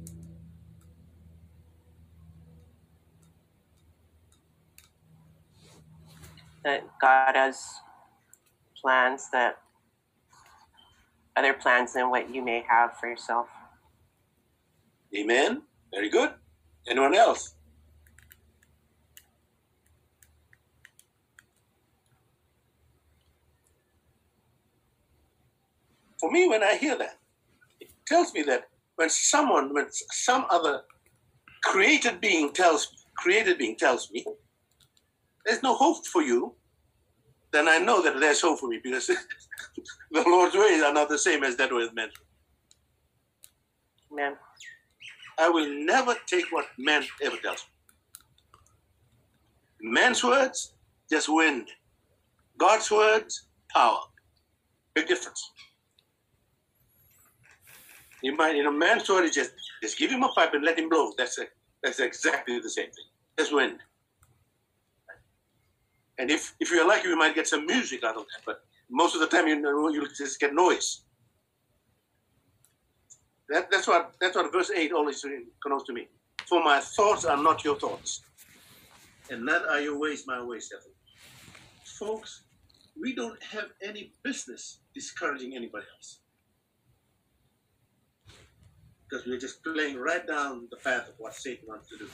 That 6.64 6.82
God 6.98 7.36
has 7.36 7.62
plans 8.80 9.28
that 9.32 9.58
other 11.36 11.52
plans 11.52 11.92
than 11.92 12.08
what 12.08 12.34
you 12.34 12.42
may 12.42 12.64
have 12.66 12.96
for 12.98 13.06
yourself. 13.06 13.48
Amen. 15.14 15.60
Very 15.92 16.08
good. 16.08 16.30
Anyone 16.88 17.14
else? 17.14 17.53
For 26.24 26.30
me, 26.30 26.48
when 26.48 26.62
I 26.62 26.76
hear 26.76 26.96
that, 26.96 27.18
it 27.80 27.90
tells 28.06 28.32
me 28.32 28.40
that 28.44 28.70
when 28.96 29.10
someone, 29.10 29.74
when 29.74 29.88
some 29.90 30.46
other 30.48 30.80
created 31.62 32.18
being 32.22 32.50
tells 32.50 32.88
created 33.18 33.58
being 33.58 33.76
tells 33.76 34.10
me 34.10 34.24
there's 35.44 35.62
no 35.62 35.74
hope 35.74 36.06
for 36.06 36.22
you, 36.22 36.54
then 37.52 37.68
I 37.68 37.76
know 37.76 38.00
that 38.02 38.18
there's 38.20 38.40
hope 38.40 38.58
for 38.60 38.70
me 38.70 38.80
because 38.82 39.06
the 40.12 40.24
Lord's 40.26 40.56
ways 40.56 40.82
are 40.82 40.94
not 40.94 41.10
the 41.10 41.18
same 41.18 41.44
as 41.44 41.56
that 41.58 41.70
was 41.70 41.90
meant. 41.92 42.12
Amen. 44.10 44.36
I 45.38 45.50
will 45.50 45.68
never 45.84 46.14
take 46.26 46.46
what 46.52 46.64
man 46.78 47.04
ever 47.22 47.36
tells 47.36 47.66
me. 49.82 49.90
Man's 49.92 50.24
words, 50.24 50.72
just 51.10 51.28
wind. 51.28 51.68
God's 52.56 52.90
words, 52.90 53.48
power. 53.70 54.00
Big 54.94 55.06
difference. 55.06 55.50
You 58.24 58.34
might, 58.34 58.56
you 58.56 58.62
know, 58.62 58.72
man's 58.72 59.10
is 59.10 59.34
just 59.34 59.52
just 59.82 59.98
give 59.98 60.10
him 60.10 60.22
a 60.22 60.28
pipe 60.30 60.54
and 60.54 60.64
let 60.64 60.78
him 60.78 60.88
blow. 60.88 61.12
That's 61.18 61.38
a, 61.38 61.44
that's 61.82 62.00
exactly 62.00 62.58
the 62.58 62.70
same 62.70 62.86
thing. 62.86 63.04
That's 63.36 63.52
wind. 63.52 63.80
And 66.18 66.30
if 66.30 66.54
if 66.58 66.70
you're 66.70 66.88
lucky, 66.88 67.08
you 67.08 67.18
might 67.18 67.34
get 67.34 67.46
some 67.46 67.66
music 67.66 68.02
out 68.02 68.16
of 68.16 68.22
that. 68.22 68.42
But 68.46 68.62
most 68.90 69.14
of 69.14 69.20
the 69.20 69.26
time, 69.26 69.46
you 69.46 69.60
know, 69.60 69.90
you 69.90 70.08
just 70.16 70.40
get 70.40 70.54
noise. 70.54 71.02
That, 73.50 73.70
that's 73.70 73.86
what 73.86 74.14
that's 74.18 74.36
what 74.36 74.50
verse 74.50 74.70
eight 74.70 74.92
always 74.92 75.22
connotes 75.62 75.84
to 75.84 75.92
me. 75.92 76.08
For 76.48 76.64
my 76.64 76.80
thoughts 76.80 77.26
are 77.26 77.36
not 77.36 77.62
your 77.62 77.78
thoughts, 77.78 78.22
and 79.28 79.44
not 79.44 79.68
are 79.68 79.80
your 79.80 79.98
ways 79.98 80.24
my 80.26 80.42
ways. 80.42 80.72
Folks, 81.98 82.44
we 82.98 83.14
don't 83.14 83.42
have 83.42 83.68
any 83.82 84.14
business 84.22 84.78
discouraging 84.94 85.54
anybody 85.54 85.84
else 85.94 86.20
because 89.14 89.28
we're 89.28 89.38
just 89.38 89.62
playing 89.62 89.96
right 89.96 90.26
down 90.26 90.66
the 90.72 90.76
path 90.78 91.08
of 91.08 91.14
what 91.18 91.34
Satan 91.34 91.66
wants 91.68 91.88
to 91.88 91.98
do. 91.98 92.08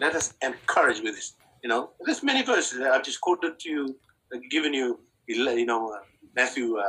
Let 0.00 0.16
us 0.16 0.34
encourage 0.42 1.00
with 1.00 1.14
this. 1.14 1.34
You 1.62 1.68
know, 1.68 1.90
there's 2.04 2.24
many 2.24 2.42
verses 2.42 2.80
I've 2.80 3.04
just 3.04 3.20
quoted 3.20 3.60
to 3.60 3.70
you, 3.70 3.96
uh, 4.34 4.38
given 4.50 4.74
you, 4.74 4.98
you 5.28 5.66
know, 5.66 5.92
uh, 5.92 5.98
Matthew 6.34 6.76
uh, 6.78 6.82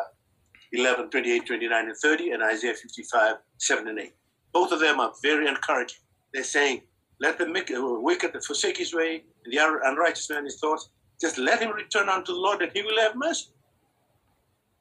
11, 0.71 1.11
28, 1.11 1.45
29, 1.45 1.85
and 1.85 1.95
30, 1.95 2.31
and 2.31 2.41
Isaiah 2.41 2.73
55, 2.73 3.35
7 3.59 3.87
and 3.87 3.99
8. 3.99 4.13
Both 4.51 4.71
of 4.71 4.79
them 4.79 4.99
are 4.99 5.13
very 5.21 5.47
encouraging. 5.47 5.99
They're 6.33 6.43
saying, 6.43 6.81
let 7.19 7.37
the 7.37 7.45
uh, 7.45 7.99
wicked 7.99 8.31
forsake 8.43 8.77
his 8.77 8.91
way, 8.91 9.23
and 9.43 9.53
the 9.53 9.79
unrighteous 9.83 10.31
man 10.31 10.45
his 10.45 10.59
thoughts. 10.59 10.89
Just 11.21 11.37
let 11.37 11.61
him 11.61 11.71
return 11.73 12.09
unto 12.09 12.33
the 12.33 12.39
Lord, 12.39 12.63
and 12.63 12.71
he 12.73 12.81
will 12.81 12.99
have 12.99 13.15
mercy. 13.15 13.49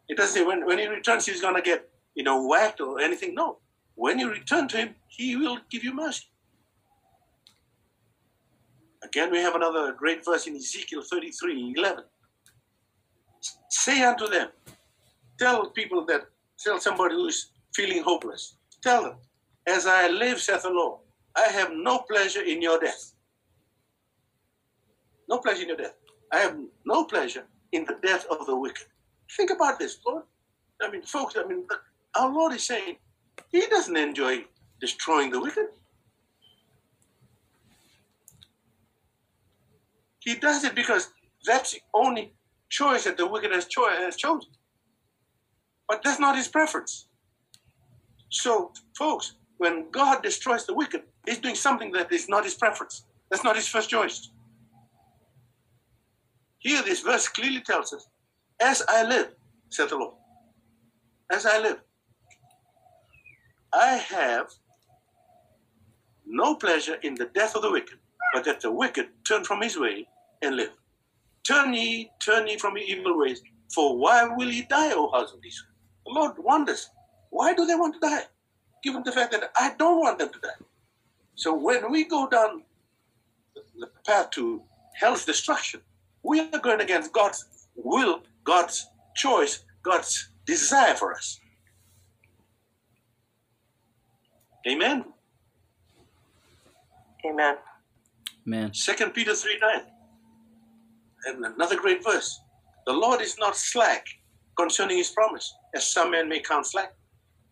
It 0.08 0.16
doesn't 0.16 0.34
say 0.34 0.44
when, 0.46 0.64
when 0.64 0.78
he 0.78 0.86
returns, 0.86 1.26
he's 1.26 1.42
going 1.42 1.56
to 1.56 1.62
get, 1.62 1.90
you 2.14 2.24
know, 2.24 2.46
whacked 2.46 2.80
or 2.80 3.00
anything. 3.00 3.34
No. 3.34 3.58
When 3.94 4.18
you 4.18 4.30
return 4.30 4.68
to 4.68 4.76
him, 4.76 4.94
he 5.08 5.36
will 5.36 5.58
give 5.70 5.84
you 5.84 5.94
mercy. 5.94 6.24
Again, 9.02 9.30
we 9.30 9.38
have 9.38 9.54
another 9.54 9.92
great 9.92 10.24
verse 10.24 10.46
in 10.46 10.56
Ezekiel 10.56 11.02
33 11.02 11.74
11. 11.76 12.04
Say 13.68 14.02
unto 14.02 14.26
them, 14.28 14.48
tell 15.38 15.70
people 15.70 16.04
that, 16.06 16.22
tell 16.58 16.80
somebody 16.80 17.14
who 17.14 17.26
is 17.26 17.50
feeling 17.74 18.02
hopeless, 18.02 18.56
tell 18.82 19.02
them, 19.02 19.16
as 19.66 19.86
I 19.86 20.08
live, 20.08 20.40
saith 20.40 20.62
the 20.62 20.70
Lord, 20.70 21.00
I 21.36 21.48
have 21.48 21.70
no 21.72 21.98
pleasure 21.98 22.42
in 22.42 22.62
your 22.62 22.78
death. 22.78 23.12
No 25.28 25.38
pleasure 25.38 25.62
in 25.62 25.68
your 25.68 25.76
death. 25.76 25.96
I 26.32 26.38
have 26.38 26.56
no 26.84 27.04
pleasure 27.04 27.44
in 27.72 27.84
the 27.84 27.98
death 28.02 28.26
of 28.30 28.46
the 28.46 28.56
wicked. 28.56 28.86
Think 29.36 29.50
about 29.50 29.78
this, 29.78 29.98
Lord. 30.06 30.24
I 30.82 30.90
mean, 30.90 31.02
folks, 31.02 31.34
I 31.36 31.46
mean, 31.46 31.66
our 32.16 32.32
Lord 32.32 32.52
is 32.52 32.66
saying, 32.66 32.96
He 33.54 33.64
doesn't 33.68 33.96
enjoy 33.96 34.46
destroying 34.80 35.30
the 35.30 35.38
wicked. 35.38 35.66
He 40.18 40.34
does 40.34 40.64
it 40.64 40.74
because 40.74 41.12
that's 41.46 41.70
the 41.72 41.80
only 41.94 42.32
choice 42.68 43.04
that 43.04 43.16
the 43.16 43.28
wicked 43.28 43.52
has, 43.52 43.66
cho- 43.66 43.88
has 43.88 44.16
chosen. 44.16 44.50
But 45.86 46.02
that's 46.02 46.18
not 46.18 46.36
his 46.36 46.48
preference. 46.48 47.06
So, 48.28 48.72
folks, 48.98 49.36
when 49.58 49.88
God 49.92 50.24
destroys 50.24 50.66
the 50.66 50.74
wicked, 50.74 51.02
he's 51.24 51.38
doing 51.38 51.54
something 51.54 51.92
that 51.92 52.10
is 52.10 52.28
not 52.28 52.42
his 52.42 52.54
preference. 52.54 53.04
That's 53.30 53.44
not 53.44 53.54
his 53.54 53.68
first 53.68 53.88
choice. 53.88 54.30
Here, 56.58 56.82
this 56.82 57.02
verse 57.02 57.28
clearly 57.28 57.60
tells 57.60 57.92
us, 57.92 58.08
As 58.60 58.82
I 58.88 59.04
live, 59.04 59.28
said 59.70 59.90
the 59.90 59.98
Lord, 59.98 60.14
as 61.30 61.46
I 61.46 61.60
live, 61.60 61.83
I 63.74 63.96
have 63.96 64.50
no 66.26 66.54
pleasure 66.54 66.96
in 67.02 67.14
the 67.14 67.26
death 67.34 67.56
of 67.56 67.62
the 67.62 67.70
wicked, 67.70 67.98
but 68.32 68.44
that 68.44 68.60
the 68.60 68.70
wicked 68.70 69.08
turn 69.26 69.44
from 69.44 69.62
his 69.62 69.78
way 69.78 70.06
and 70.42 70.56
live. 70.56 70.72
Turn 71.46 71.74
ye, 71.74 72.10
turn 72.20 72.46
ye 72.46 72.56
from 72.56 72.76
your 72.76 72.86
evil 72.86 73.18
ways, 73.18 73.42
for 73.74 73.98
why 73.98 74.24
will 74.24 74.50
ye 74.50 74.62
die, 74.62 74.92
O 74.92 75.10
house 75.10 75.32
of 75.32 75.40
Israel? 75.44 75.72
The 76.06 76.12
Lord 76.12 76.32
wonders, 76.38 76.90
why 77.30 77.54
do 77.54 77.66
they 77.66 77.74
want 77.74 77.94
to 77.94 78.00
die? 78.00 78.22
Given 78.82 79.02
the 79.02 79.12
fact 79.12 79.32
that 79.32 79.50
I 79.56 79.74
don't 79.78 80.00
want 80.00 80.18
them 80.18 80.30
to 80.30 80.38
die. 80.38 80.64
So 81.34 81.52
when 81.54 81.90
we 81.90 82.04
go 82.04 82.28
down 82.28 82.62
the 83.78 83.88
path 84.06 84.30
to 84.30 84.62
hell's 84.94 85.24
destruction, 85.24 85.80
we 86.22 86.40
are 86.40 86.58
going 86.60 86.80
against 86.80 87.12
God's 87.12 87.44
will, 87.74 88.22
God's 88.44 88.86
choice, 89.16 89.64
God's 89.82 90.30
desire 90.46 90.94
for 90.94 91.12
us. 91.12 91.40
Amen. 94.66 95.04
Amen. 97.26 97.56
Man. 98.44 98.74
Second 98.74 99.12
Peter 99.12 99.34
3 99.34 99.58
9. 99.60 99.80
And 101.26 101.44
another 101.44 101.76
great 101.76 102.02
verse. 102.04 102.40
The 102.86 102.92
Lord 102.92 103.20
is 103.20 103.36
not 103.38 103.56
slack 103.56 104.06
concerning 104.58 104.98
his 104.98 105.10
promise, 105.10 105.54
as 105.74 105.86
some 105.86 106.10
men 106.10 106.28
may 106.28 106.40
count 106.40 106.66
slack, 106.66 106.94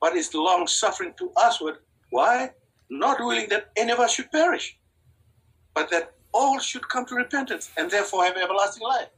but 0.01 0.15
is 0.15 0.35
long 0.35 0.67
suffering 0.67 1.15
to 1.19 1.33
usward. 1.39 1.79
Why? 2.11 2.51
Not 2.91 3.19
willing 3.21 3.49
that 3.49 3.71
any 3.77 3.93
of 3.93 3.99
us 3.99 4.15
should 4.15 4.31
perish, 4.31 4.79
but 5.75 5.91
that 5.91 6.15
all 6.33 6.59
should 6.59 6.87
come 6.89 7.07
to 7.07 7.15
repentance 7.15 7.71
and 7.77 7.91
therefore 7.91 8.25
have 8.25 8.37
everlasting 8.37 8.87
life. 8.87 9.09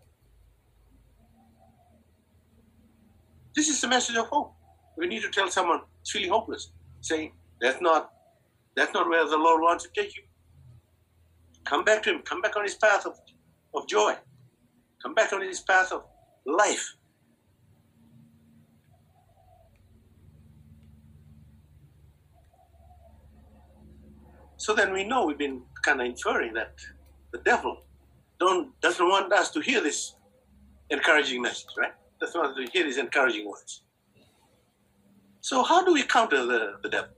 This 3.55 3.69
is 3.69 3.81
the 3.81 3.89
message 3.89 4.17
of 4.17 4.27
hope. 4.27 4.55
We 4.97 5.07
need 5.07 5.23
to 5.23 5.31
tell 5.31 5.49
someone 5.49 5.81
who's 6.01 6.11
feeling 6.11 6.31
hopeless, 6.31 6.71
saying, 7.01 7.33
That's 7.61 7.81
not 7.81 8.11
that's 8.77 8.93
not 8.93 9.09
where 9.09 9.25
the 9.29 9.37
Lord 9.37 9.63
wants 9.63 9.85
to 9.85 9.91
take 9.95 10.17
you. 10.17 10.23
Come 11.65 11.85
back 11.85 12.03
to 12.03 12.11
him, 12.11 12.23
come 12.23 12.41
back 12.41 12.57
on 12.57 12.65
his 12.65 12.75
path 12.75 13.07
of, 13.07 13.19
of 13.75 13.89
joy. 13.89 14.15
Come 15.03 15.15
back 15.15 15.33
on 15.33 15.41
his 15.41 15.61
path 15.61 15.93
of 15.93 16.05
life. 16.45 16.95
So 24.57 24.75
then 24.75 24.93
we 24.93 25.05
know 25.05 25.27
we've 25.27 25.39
been 25.39 25.63
kind 25.85 26.01
of 26.01 26.07
inferring 26.07 26.55
that 26.55 26.75
the 27.33 27.39
devil 27.39 27.83
don't 28.41 28.79
doesn't 28.81 29.07
want 29.07 29.33
us 29.33 29.51
to 29.51 29.61
hear 29.61 29.83
this 29.83 30.15
encouraging 30.91 31.43
message, 31.43 31.69
right? 31.79 31.93
Doesn't 32.21 32.41
want 32.41 32.59
us 32.59 32.65
to 32.65 32.73
hear 32.73 32.85
these 32.85 32.99
encouraging 32.99 33.49
words. 33.49 33.83
So 35.41 35.63
how 35.63 35.85
do 35.85 35.93
we 35.93 36.03
counter 36.03 36.47
the, 36.47 36.77
the 36.83 36.89
devil? 36.89 37.11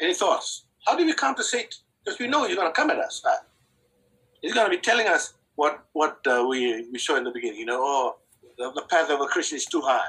Any 0.00 0.14
thoughts? 0.14 0.66
How 0.86 0.96
do 0.96 1.04
we 1.04 1.14
counter 1.14 1.42
Satan? 1.42 1.70
Because 2.04 2.18
we 2.18 2.28
know 2.28 2.46
he's 2.46 2.56
going 2.56 2.68
to 2.68 2.72
come 2.72 2.90
at 2.90 2.98
us. 2.98 3.22
Uh, 3.24 3.34
he's 4.40 4.54
going 4.54 4.70
to 4.70 4.76
be 4.76 4.80
telling 4.80 5.06
us 5.06 5.34
what 5.56 5.84
what 5.92 6.18
uh, 6.26 6.46
we 6.48 6.86
we 6.92 6.98
saw 6.98 7.16
in 7.16 7.24
the 7.24 7.30
beginning. 7.30 7.58
You 7.58 7.66
know, 7.66 7.80
oh, 7.80 8.16
the, 8.56 8.70
the 8.74 8.82
path 8.82 9.10
of 9.10 9.20
a 9.20 9.26
Christian 9.26 9.56
is 9.56 9.66
too 9.66 9.80
high. 9.80 10.08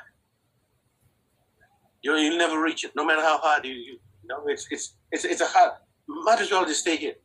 You 2.01 2.15
you'll 2.15 2.37
never 2.37 2.61
reach 2.61 2.85
it, 2.85 2.91
no 2.95 3.05
matter 3.05 3.21
how 3.21 3.39
hard 3.39 3.65
you 3.65 3.73
you, 3.73 3.99
know. 4.25 4.43
It's 4.47 4.67
it's 4.71 4.95
it's 5.11 5.25
it's 5.25 5.41
a 5.41 5.47
hard. 5.47 5.73
Might 6.07 6.39
as 6.39 6.51
well 6.51 6.65
just 6.65 6.81
stay 6.81 6.95
here. 6.95 7.15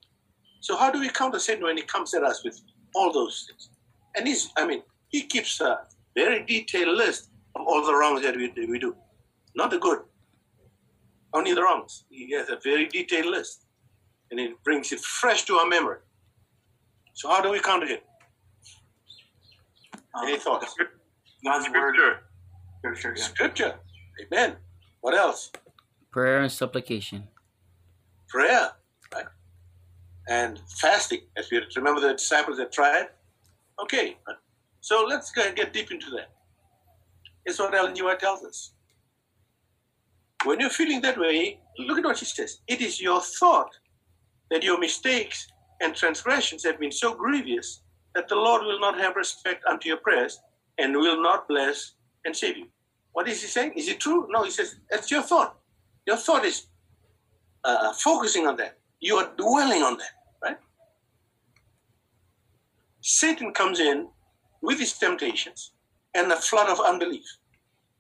So 0.61 0.77
how 0.77 0.91
do 0.91 0.99
we 0.99 1.11
counter 1.11 1.39
Satan 1.39 1.65
when 1.65 1.77
he 1.77 1.83
comes 1.83 2.15
at 2.15 2.23
us 2.23 2.43
with 2.43 2.59
all 2.95 3.13
those 3.13 3.47
things? 3.47 3.69
And 4.17 4.27
he's, 4.27 4.51
I 4.57 4.67
mean, 4.67 4.83
he 5.09 5.23
keeps 5.23 5.61
a 5.61 5.81
very 6.15 6.45
detailed 6.45 6.97
list 6.97 7.29
of 7.55 7.67
all 7.67 7.85
the 7.85 7.95
wrongs 7.95 8.23
that 8.23 8.35
we, 8.35 8.51
we 8.67 8.79
do, 8.79 8.97
not 9.55 9.71
the 9.71 9.79
good, 9.79 10.01
only 11.35 11.53
the 11.53 11.63
wrongs. 11.63 12.05
He 12.11 12.33
has 12.33 12.49
a 12.49 12.59
very 12.63 12.87
detailed 12.87 13.27
list, 13.27 13.67
and 14.31 14.41
it 14.41 14.53
brings 14.65 14.93
it 14.93 15.01
fresh 15.01 15.45
to 15.45 15.57
our 15.57 15.67
memory. 15.67 15.99
So 17.15 17.29
how 17.29 17.43
do 17.43 17.51
we 17.51 17.61
counter 17.61 17.87
him? 17.87 17.99
Uh, 20.15 20.23
Any 20.27 20.39
thoughts? 20.39 20.75
God's 21.45 21.69
word. 21.71 21.95
Scripture. 21.97 22.21
Scripture. 22.81 23.15
yeah. 23.17 23.25
Scripture. 23.25 23.75
Amen. 24.23 24.57
What 25.01 25.15
else? 25.15 25.51
Prayer 26.11 26.41
and 26.43 26.51
supplication. 26.51 27.25
Prayer, 28.29 28.71
right? 29.13 29.25
And 30.29 30.61
fasting. 30.81 31.21
As 31.37 31.51
we 31.51 31.61
remember 31.77 32.01
the 32.01 32.13
disciples 32.15 32.57
that 32.59 32.73
tried. 32.73 33.07
Okay. 33.83 34.17
So 34.81 35.05
let's 35.09 35.33
go 35.33 35.43
and 35.43 35.57
get 35.57 35.73
deep 35.73 35.91
into 35.91 36.11
that. 36.11 36.31
It's 37.45 37.59
what 37.59 37.75
Ellen 37.75 37.95
G. 37.95 38.03
White 38.03 38.21
tells 38.21 38.45
us. 38.45 38.73
When 40.45 40.61
you're 40.61 40.71
feeling 40.71 41.01
that 41.03 41.19
way, 41.19 41.59
look 41.79 41.99
at 41.99 42.05
what 42.05 42.19
she 42.19 42.27
says. 42.27 42.61
It 42.69 42.81
is 42.81 43.01
your 43.01 43.21
thought 43.21 43.71
that 44.51 44.63
your 44.63 44.79
mistakes 44.79 45.49
and 45.81 45.95
transgressions 45.95 46.63
have 46.65 46.79
been 46.79 46.93
so 46.93 47.15
grievous 47.15 47.83
that 48.15 48.29
the 48.29 48.37
Lord 48.37 48.63
will 48.63 48.79
not 48.79 48.99
have 48.99 49.17
respect 49.17 49.65
unto 49.69 49.89
your 49.89 49.99
prayers 49.99 50.41
and 50.79 50.95
will 50.95 51.23
not 51.23 51.49
bless 51.49 51.95
and 52.25 52.37
save 52.37 52.57
you. 52.57 52.67
What 53.13 53.29
is 53.29 53.41
he 53.41 53.49
saying? 53.49 53.73
Is 53.77 53.89
it 53.89 54.01
true? 54.01 54.27
No, 54.31 54.43
he 54.45 54.51
says 54.51 54.77
that's 54.91 55.11
your 55.11 55.23
thought. 55.23 55.57
Your 56.07 56.17
thought 56.17 56.45
is 56.45 56.67
uh, 57.65 57.93
focusing 57.95 58.47
on 58.47 58.57
that. 58.57 58.79
You 59.01 59.17
are 59.17 59.31
dwelling 59.37 59.83
on 59.83 59.97
that, 59.97 60.15
right? 60.43 60.57
Satan 63.01 63.53
comes 63.53 63.81
in 63.81 64.09
with 64.63 64.79
his 64.79 64.93
temptations 64.95 65.73
and 66.15 66.31
a 66.31 66.37
flood 66.37 66.69
of 66.69 66.81
unbelief. 66.81 67.27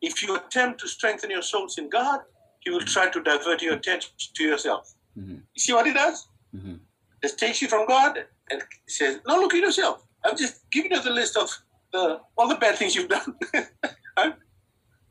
If 0.01 0.23
you 0.23 0.37
attempt 0.37 0.81
to 0.81 0.89
strengthen 0.89 1.31
your 1.31 1.43
souls 1.43 1.79
in 1.79 1.89
God, 1.89 2.21
he 2.65 2.71
will 2.71 2.81
try 2.81 3.09
to 3.11 3.23
divert 3.23 3.63
your 3.63 3.75
attention 3.75 4.13
to 4.37 4.43
yourself. 4.43 4.95
Mhm. 5.19 5.43
You 5.55 5.61
see 5.65 5.73
what 5.73 5.87
he 5.87 5.93
does? 5.93 6.27
Mhm. 6.55 6.81
Just 7.23 7.39
takes 7.39 7.61
you 7.63 7.69
from 7.69 7.87
God 7.87 8.27
and 8.51 8.63
says, 8.89 9.21
"No, 9.27 9.37
look 9.41 9.55
at 9.55 9.61
yourself. 9.61 10.07
I've 10.25 10.39
just 10.39 10.69
given 10.71 10.93
you 10.93 11.03
the 11.03 11.11
list 11.11 11.37
of 11.37 11.51
the 11.93 12.21
all 12.37 12.49
the 12.49 12.57
bad 12.57 12.77
things 12.79 12.95
you've 12.95 13.09
done." 13.09 13.39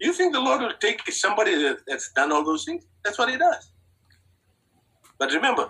You 0.04 0.12
think 0.12 0.34
the 0.34 0.40
Lord 0.42 0.60
will 0.62 0.74
take 0.82 1.00
somebody 1.12 1.56
that, 1.64 1.78
that's 1.88 2.12
done 2.12 2.32
all 2.34 2.44
those 2.44 2.66
things? 2.66 2.84
That's 3.04 3.18
what 3.18 3.30
He 3.30 3.38
does. 3.38 3.72
But 5.18 5.32
remember, 5.32 5.70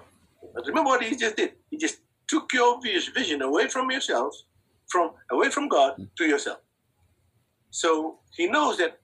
but 0.56 0.66
remember 0.66 0.90
what 0.90 1.04
He 1.04 1.16
just 1.16 1.36
did. 1.36 1.54
He 1.70 1.78
just 1.78 2.00
took 2.28 2.52
your 2.52 2.82
vision 2.82 3.44
away 3.44 3.68
from 3.68 3.92
yourself, 3.92 4.34
from 4.88 5.12
away 5.29 5.50
from 5.51 5.68
God 5.68 6.10
to 6.18 6.25
yourself. 6.25 6.60
So 7.70 8.20
He 8.36 8.48
knows 8.48 8.77
that 8.77 9.00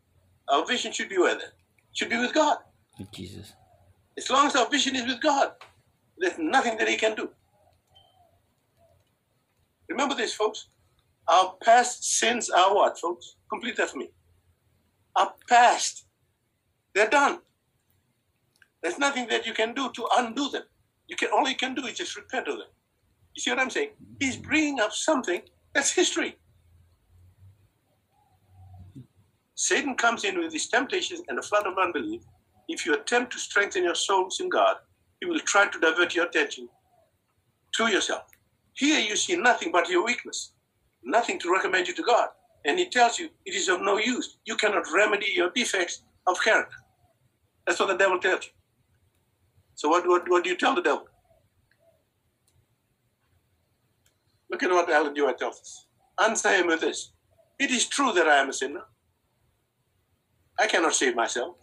our 0.47 0.65
vision 0.65 0.91
should 0.91 1.09
be 1.09 1.19
where 1.19 1.35
then? 1.35 1.51
Should 1.93 2.09
be 2.09 2.17
with 2.17 2.33
God. 2.33 2.57
With 2.99 3.11
Jesus. 3.11 3.53
As 4.17 4.29
long 4.29 4.47
as 4.47 4.55
our 4.57 4.69
vision 4.69 4.95
is 4.95 5.05
with 5.05 5.21
God, 5.21 5.53
there's 6.17 6.37
nothing 6.37 6.77
that 6.77 6.89
He 6.89 6.97
can 6.97 7.15
do. 7.15 7.29
Remember 9.89 10.13
this, 10.15 10.33
folks. 10.33 10.67
Our 11.27 11.55
past 11.63 12.03
sins 12.03 12.49
are 12.49 12.75
what, 12.75 12.99
folks? 12.99 13.35
Complete 13.49 13.77
that 13.77 13.91
for 13.91 13.97
me. 13.97 14.09
Our 15.15 15.33
past, 15.47 16.05
they're 16.93 17.09
done. 17.09 17.39
There's 18.81 18.99
nothing 18.99 19.27
that 19.29 19.45
you 19.45 19.53
can 19.53 19.73
do 19.73 19.91
to 19.91 20.07
undo 20.17 20.49
them. 20.49 20.63
You 21.07 21.15
can 21.15 21.29
all 21.33 21.47
you 21.47 21.55
can 21.55 21.75
do 21.75 21.85
is 21.85 21.97
just 21.97 22.15
repent 22.15 22.47
of 22.47 22.57
them. 22.57 22.67
You 23.35 23.41
see 23.41 23.51
what 23.51 23.59
I'm 23.59 23.69
saying? 23.69 23.89
He's 24.19 24.37
bringing 24.37 24.79
up 24.79 24.91
something 24.91 25.41
that's 25.73 25.91
history. 25.91 26.37
Satan 29.55 29.95
comes 29.95 30.23
in 30.23 30.37
with 30.39 30.53
his 30.53 30.67
temptations 30.67 31.21
and 31.27 31.37
a 31.37 31.41
flood 31.41 31.67
of 31.67 31.77
unbelief. 31.77 32.21
If 32.69 32.85
you 32.85 32.93
attempt 32.93 33.33
to 33.33 33.39
strengthen 33.39 33.83
your 33.83 33.95
souls 33.95 34.39
in 34.39 34.47
God, 34.47 34.75
he 35.19 35.25
will 35.25 35.39
try 35.39 35.67
to 35.67 35.79
divert 35.79 36.13
your 36.15 36.27
attention 36.27 36.69
to 37.75 37.87
yourself. 37.87 38.23
Here 38.75 38.99
you 38.99 39.15
see 39.15 39.35
nothing 39.35 39.71
but 39.71 39.89
your 39.89 40.05
weakness, 40.05 40.53
nothing 41.03 41.39
to 41.39 41.51
recommend 41.51 41.87
you 41.87 41.95
to 41.95 42.03
God. 42.03 42.29
And 42.65 42.77
he 42.77 42.87
tells 42.87 43.17
you 43.17 43.29
it 43.45 43.55
is 43.55 43.69
of 43.69 43.81
no 43.81 43.97
use. 43.97 44.37
You 44.45 44.55
cannot 44.55 44.85
remedy 44.93 45.31
your 45.33 45.49
defects 45.49 46.03
of 46.27 46.41
character. 46.41 46.77
That's 47.65 47.79
what 47.79 47.87
the 47.89 47.97
devil 47.97 48.19
tells 48.19 48.45
you. 48.45 48.51
So 49.73 49.89
what, 49.89 50.07
what, 50.07 50.29
what 50.29 50.43
do 50.43 50.49
you 50.51 50.55
tell 50.55 50.75
the 50.75 50.81
devil? 50.81 51.07
Look 54.51 54.61
at 54.61 54.69
what 54.69 54.89
Ellen 54.89 55.15
G. 55.15 55.21
White 55.21 55.39
tells 55.39 55.59
us. 55.59 55.87
Answer 56.21 56.49
him 56.49 56.67
with 56.67 56.81
this. 56.81 57.11
It 57.57 57.71
is 57.71 57.87
true 57.87 58.11
that 58.13 58.27
I 58.27 58.37
am 58.37 58.49
a 58.49 58.53
sinner. 58.53 58.83
I 60.59 60.67
cannot 60.67 60.93
save 60.93 61.15
myself. 61.15 61.55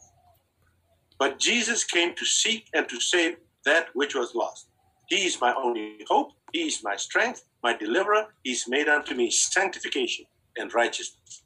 But 1.19 1.39
Jesus 1.39 1.85
came 1.85 2.15
to 2.15 2.25
seek 2.25 2.69
and 2.75 2.89
to 2.89 3.01
save 3.01 3.37
that 3.65 3.89
which 3.95 4.15
was 4.15 4.35
lost. 4.35 4.69
He 5.09 5.25
is 5.27 5.41
my 5.41 5.55
only 5.55 5.99
hope. 6.09 6.33
He 6.53 6.63
is 6.63 6.83
my 6.83 6.97
strength, 6.97 7.45
my 7.63 7.77
deliverer. 7.77 8.27
He 8.43 8.53
is 8.53 8.65
made 8.69 8.89
unto 8.89 9.15
me 9.15 9.31
sanctification 9.31 10.27
and 10.57 10.73
righteousness. 10.75 11.43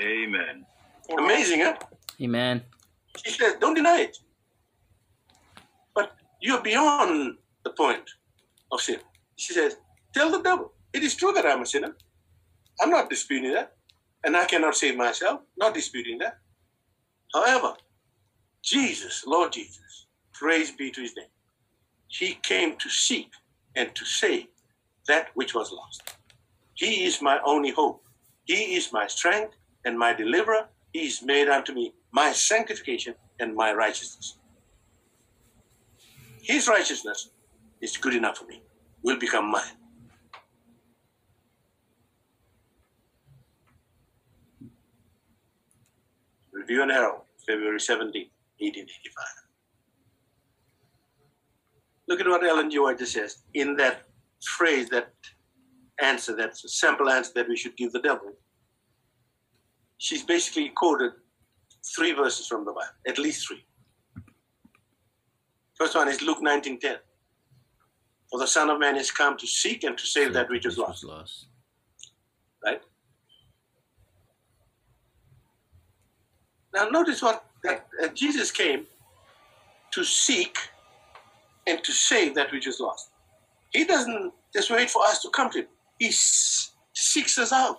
Amen. 0.00 0.66
Amazing, 1.18 1.60
huh? 1.60 1.76
Amen. 2.20 2.62
She 3.24 3.30
says, 3.30 3.54
don't 3.60 3.74
deny 3.74 4.00
it. 4.00 4.16
But 5.94 6.12
you're 6.40 6.62
beyond 6.62 7.36
the 7.64 7.70
point 7.70 8.10
of 8.70 8.80
sin. 8.80 9.00
She 9.36 9.54
says, 9.54 9.76
tell 10.12 10.30
the 10.30 10.42
devil, 10.42 10.72
it 10.92 11.02
is 11.02 11.14
true 11.14 11.32
that 11.32 11.46
I'm 11.46 11.62
a 11.62 11.66
sinner. 11.66 11.96
I'm 12.80 12.90
not 12.90 13.08
disputing 13.08 13.52
that. 13.52 13.72
And 14.24 14.36
I 14.36 14.44
cannot 14.44 14.74
save 14.74 14.96
myself, 14.96 15.40
not 15.56 15.72
disputing 15.72 16.18
that. 16.18 16.38
However, 17.34 17.74
Jesus, 18.62 19.24
Lord 19.26 19.52
Jesus, 19.52 20.06
praise 20.32 20.70
be 20.70 20.90
to 20.90 21.00
his 21.00 21.16
name, 21.16 21.26
he 22.08 22.34
came 22.42 22.76
to 22.76 22.88
seek 22.88 23.30
and 23.74 23.94
to 23.94 24.04
save 24.04 24.46
that 25.08 25.28
which 25.34 25.54
was 25.54 25.72
lost. 25.72 26.16
He 26.74 27.04
is 27.04 27.22
my 27.22 27.38
only 27.44 27.70
hope. 27.70 28.02
He 28.44 28.76
is 28.76 28.92
my 28.92 29.06
strength 29.06 29.54
and 29.84 29.98
my 29.98 30.12
deliverer. 30.12 30.68
He 30.92 31.06
is 31.06 31.22
made 31.22 31.48
unto 31.48 31.72
me 31.72 31.94
my 32.12 32.32
sanctification 32.32 33.14
and 33.40 33.54
my 33.54 33.72
righteousness. 33.72 34.38
His 36.42 36.68
righteousness 36.68 37.30
is 37.80 37.96
good 37.96 38.14
enough 38.14 38.38
for 38.38 38.46
me, 38.46 38.62
will 39.02 39.18
become 39.18 39.50
mine. 39.50 39.76
And 46.68 46.90
Herald, 46.90 47.22
February 47.46 47.80
17, 47.80 48.28
1885. 48.58 49.24
Look 52.08 52.20
at 52.20 52.26
what 52.26 52.44
Ellen 52.44 52.70
G. 52.70 52.78
White 52.78 53.00
says 53.00 53.42
in 53.54 53.76
that 53.76 54.02
phrase, 54.56 54.88
that 54.90 55.12
answer, 56.02 56.34
that 56.36 56.56
sample 56.56 57.08
answer 57.08 57.32
that 57.34 57.48
we 57.48 57.56
should 57.56 57.76
give 57.76 57.92
the 57.92 58.00
devil. 58.00 58.32
She's 59.98 60.22
basically 60.22 60.70
quoted 60.70 61.12
three 61.96 62.12
verses 62.12 62.46
from 62.46 62.64
the 62.64 62.72
Bible, 62.72 62.88
at 63.06 63.18
least 63.18 63.46
three. 63.46 63.64
First 65.74 65.94
one 65.94 66.08
is 66.08 66.22
Luke 66.22 66.40
19:10. 66.40 66.98
For 68.30 68.38
the 68.40 68.46
Son 68.46 68.70
of 68.70 68.78
Man 68.78 68.96
is 68.96 69.10
come 69.10 69.36
to 69.36 69.46
seek 69.46 69.84
and 69.84 69.96
to 69.96 70.06
save 70.06 70.32
that 70.32 70.48
which 70.48 70.66
is 70.66 70.78
lost. 70.78 71.04
Right? 72.64 72.82
Now 76.76 76.90
notice 76.90 77.22
what 77.22 77.42
that, 77.64 77.86
uh, 78.02 78.08
Jesus 78.08 78.50
came 78.50 78.86
to 79.92 80.04
seek 80.04 80.58
and 81.66 81.82
to 81.82 81.90
save 81.90 82.34
that 82.34 82.52
which 82.52 82.66
is 82.66 82.78
lost. 82.80 83.08
He 83.70 83.86
doesn't 83.86 84.34
just 84.52 84.70
wait 84.70 84.90
for 84.90 85.02
us 85.02 85.22
to 85.22 85.30
come 85.30 85.48
to 85.52 85.60
him. 85.60 85.68
He 85.98 86.10
seeks 86.12 87.38
us 87.38 87.50
out. 87.50 87.78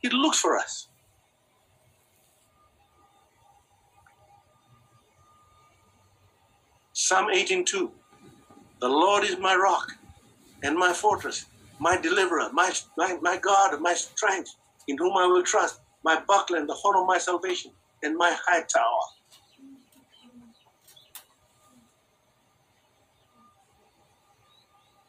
He 0.00 0.08
looks 0.08 0.40
for 0.40 0.56
us. 0.56 0.88
Psalm 6.94 7.26
18:2. 7.30 7.92
The 8.80 8.88
Lord 8.88 9.24
is 9.24 9.36
my 9.38 9.54
rock 9.54 9.88
and 10.62 10.74
my 10.74 10.94
fortress, 10.94 11.44
my 11.78 11.98
deliverer, 12.00 12.48
my, 12.54 12.72
my, 12.96 13.18
my 13.20 13.36
God, 13.36 13.78
my 13.82 13.92
strength, 13.92 14.54
in 14.86 14.96
whom 14.96 15.18
I 15.18 15.26
will 15.26 15.42
trust, 15.42 15.80
my 16.02 16.22
buckler 16.26 16.58
and 16.58 16.68
the 16.68 16.74
horn 16.74 16.96
of 16.96 17.06
my 17.06 17.18
salvation, 17.18 17.72
in 18.02 18.16
my 18.16 18.36
high 18.46 18.62
tower. 18.62 19.00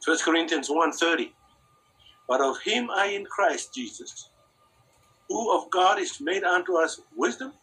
First 0.04 0.24
Corinthians 0.24 0.70
1.30 0.70 1.32
But 2.28 2.42
of 2.42 2.62
him 2.62 2.90
I 2.90 3.08
in 3.08 3.26
Christ 3.26 3.74
Jesus, 3.74 4.30
who 5.28 5.56
of 5.56 5.70
God 5.70 6.00
is 6.00 6.20
made 6.20 6.44
unto 6.44 6.78
us 6.78 7.02
wisdom, 7.16 7.54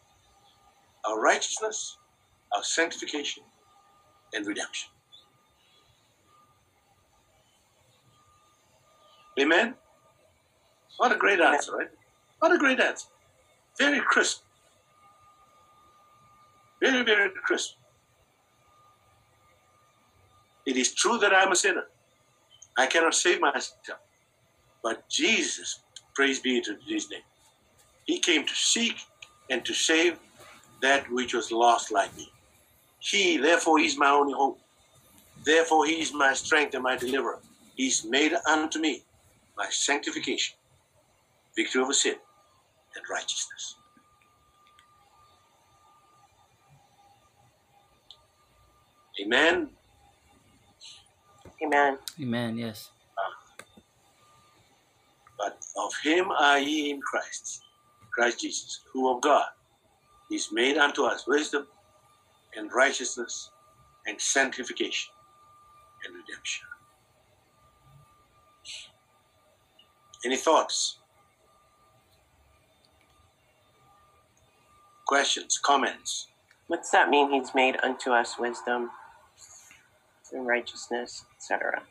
our 1.05 1.21
righteousness, 1.21 1.99
our 2.55 2.63
sanctification, 2.63 3.43
and 4.33 4.47
redemption. 4.47 4.91
Amen? 9.39 9.75
What 10.97 11.13
a 11.13 11.17
great 11.17 11.41
answer, 11.41 11.77
right? 11.77 11.91
What 12.39 12.53
a 12.53 12.59
great 12.59 12.81
answer. 12.81 13.09
Very 13.79 14.01
crisp. 14.01 14.46
Very, 16.87 17.05
very 17.05 17.31
crisp. 17.31 17.75
It 20.67 20.77
is 20.77 20.95
true 20.95 21.19
that 21.19 21.35
I'm 21.35 21.51
a 21.51 21.57
sinner. 21.57 21.87
I 22.79 22.87
cannot 22.87 23.15
save 23.15 23.41
myself. 23.41 23.99
But 24.85 25.09
Jesus, 25.09 25.81
praise 26.15 26.39
be 26.39 26.61
to 26.61 26.77
his 26.87 27.11
name, 27.11 27.27
he 28.05 28.21
came 28.21 28.47
to 28.47 28.55
seek 28.55 28.99
and 29.51 29.65
to 29.65 29.75
save 29.75 30.21
that 30.81 31.11
which 31.11 31.35
was 31.35 31.51
lost 31.51 31.91
like 31.91 32.17
me. 32.17 32.31
He, 33.01 33.37
therefore, 33.37 33.81
is 33.81 33.99
my 33.99 34.11
only 34.11 34.35
hope. 34.35 34.61
Therefore, 35.45 35.87
he 35.87 36.01
is 36.01 36.13
my 36.15 36.35
strength 36.35 36.75
and 36.75 36.85
my 36.85 36.97
deliverer. 36.97 37.41
He's 37.75 38.05
made 38.05 38.33
unto 38.49 38.79
me 38.79 39.03
my 39.57 39.67
sanctification, 39.71 40.57
victory 41.57 41.83
over 41.83 41.93
sin, 41.93 42.15
and 42.95 43.05
righteousness. 43.11 43.75
Amen. 49.23 49.69
Amen. 51.65 51.99
Amen. 52.21 52.59
Yes. 52.59 52.91
But 55.39 55.59
of 55.77 55.93
him 56.03 56.31
are 56.31 56.59
ye 56.59 56.91
in 56.91 57.01
Christ, 57.01 57.61
Christ 58.13 58.41
Jesus, 58.41 58.81
who 58.93 59.15
of 59.15 59.23
God 59.23 59.47
is 60.31 60.49
made 60.53 60.77
unto 60.77 61.05
us 61.05 61.27
wisdom 61.27 61.67
and 62.57 62.71
righteousness 62.75 63.51
and 64.07 64.21
sanctification 64.21 65.13
and 66.05 66.15
redemption. 66.15 66.67
Any 70.25 70.37
thoughts? 70.37 70.99
Questions, 75.07 75.59
comments? 75.63 76.29
What's 76.67 76.91
that 76.91 77.11
mean? 77.11 77.31
He's 77.33 77.55
made 77.55 77.77
unto 77.83 78.11
us 78.11 78.39
wisdom 78.39 78.91
and 80.33 80.47
righteousness, 80.47 81.25
etc. 81.37 81.83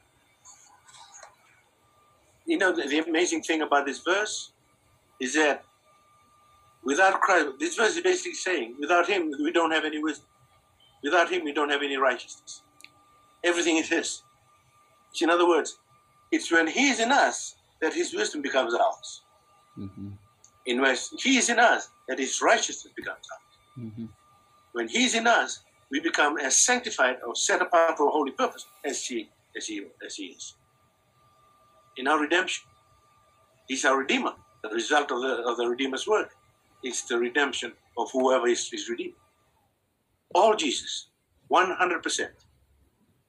You 2.45 2.57
know, 2.57 2.75
the, 2.75 2.87
the 2.87 2.99
amazing 2.99 3.41
thing 3.41 3.61
about 3.61 3.85
this 3.85 3.99
verse 3.99 4.51
is 5.19 5.33
that 5.35 5.63
without 6.83 7.19
Christ, 7.21 7.47
this 7.59 7.75
verse 7.75 7.95
is 7.95 8.03
basically 8.03 8.33
saying, 8.33 8.75
without 8.79 9.07
Him, 9.07 9.33
we 9.41 9.51
don't 9.51 9.71
have 9.71 9.85
any 9.85 10.01
wisdom. 10.01 10.27
Without 11.03 11.31
Him, 11.31 11.43
we 11.43 11.53
don't 11.53 11.69
have 11.69 11.81
any 11.81 11.97
righteousness. 11.97 12.61
Everything 13.43 13.77
is 13.77 13.89
His. 13.89 14.21
In 15.21 15.29
other 15.29 15.47
words, 15.47 15.77
it's 16.31 16.51
when 16.51 16.67
He 16.67 16.89
is 16.89 16.99
in 16.99 17.11
us 17.11 17.55
that 17.81 17.93
His 17.93 18.13
wisdom 18.13 18.41
becomes 18.41 18.73
ours. 18.73 19.21
Mm-hmm. 19.77 20.09
In 20.65 20.81
when 20.81 20.95
He 21.19 21.37
is 21.37 21.49
in 21.49 21.59
us 21.59 21.89
that 22.07 22.19
His 22.19 22.41
righteousness 22.41 22.93
becomes 22.95 23.25
ours. 23.31 23.85
Mm-hmm. 23.87 24.05
When 24.73 24.87
He 24.87 25.05
is 25.05 25.15
in 25.15 25.27
us, 25.27 25.61
we 25.91 25.99
become 25.99 26.37
as 26.37 26.57
sanctified 26.59 27.17
or 27.25 27.35
set 27.35 27.61
apart 27.61 27.97
for 27.97 28.07
a 28.07 28.11
holy 28.11 28.31
purpose 28.31 28.65
as 28.83 29.05
He 29.05 29.29
as 29.55 29.67
He 29.67 29.85
as 30.05 30.15
He 30.15 30.25
is. 30.27 30.55
In 31.97 32.07
our 32.07 32.19
redemption, 32.19 32.63
He's 33.67 33.85
our 33.85 33.99
Redeemer. 33.99 34.33
The 34.63 34.69
result 34.69 35.11
of 35.11 35.21
the 35.21 35.43
of 35.47 35.57
the 35.57 35.67
Redeemer's 35.67 36.07
work 36.07 36.31
is 36.83 37.03
the 37.07 37.17
redemption 37.17 37.73
of 37.97 38.09
whoever 38.11 38.47
is, 38.47 38.69
is 38.73 38.89
redeemed. 38.89 39.13
All 40.33 40.55
Jesus, 40.55 41.09
one 41.47 41.71
hundred 41.71 42.03
percent. 42.03 42.31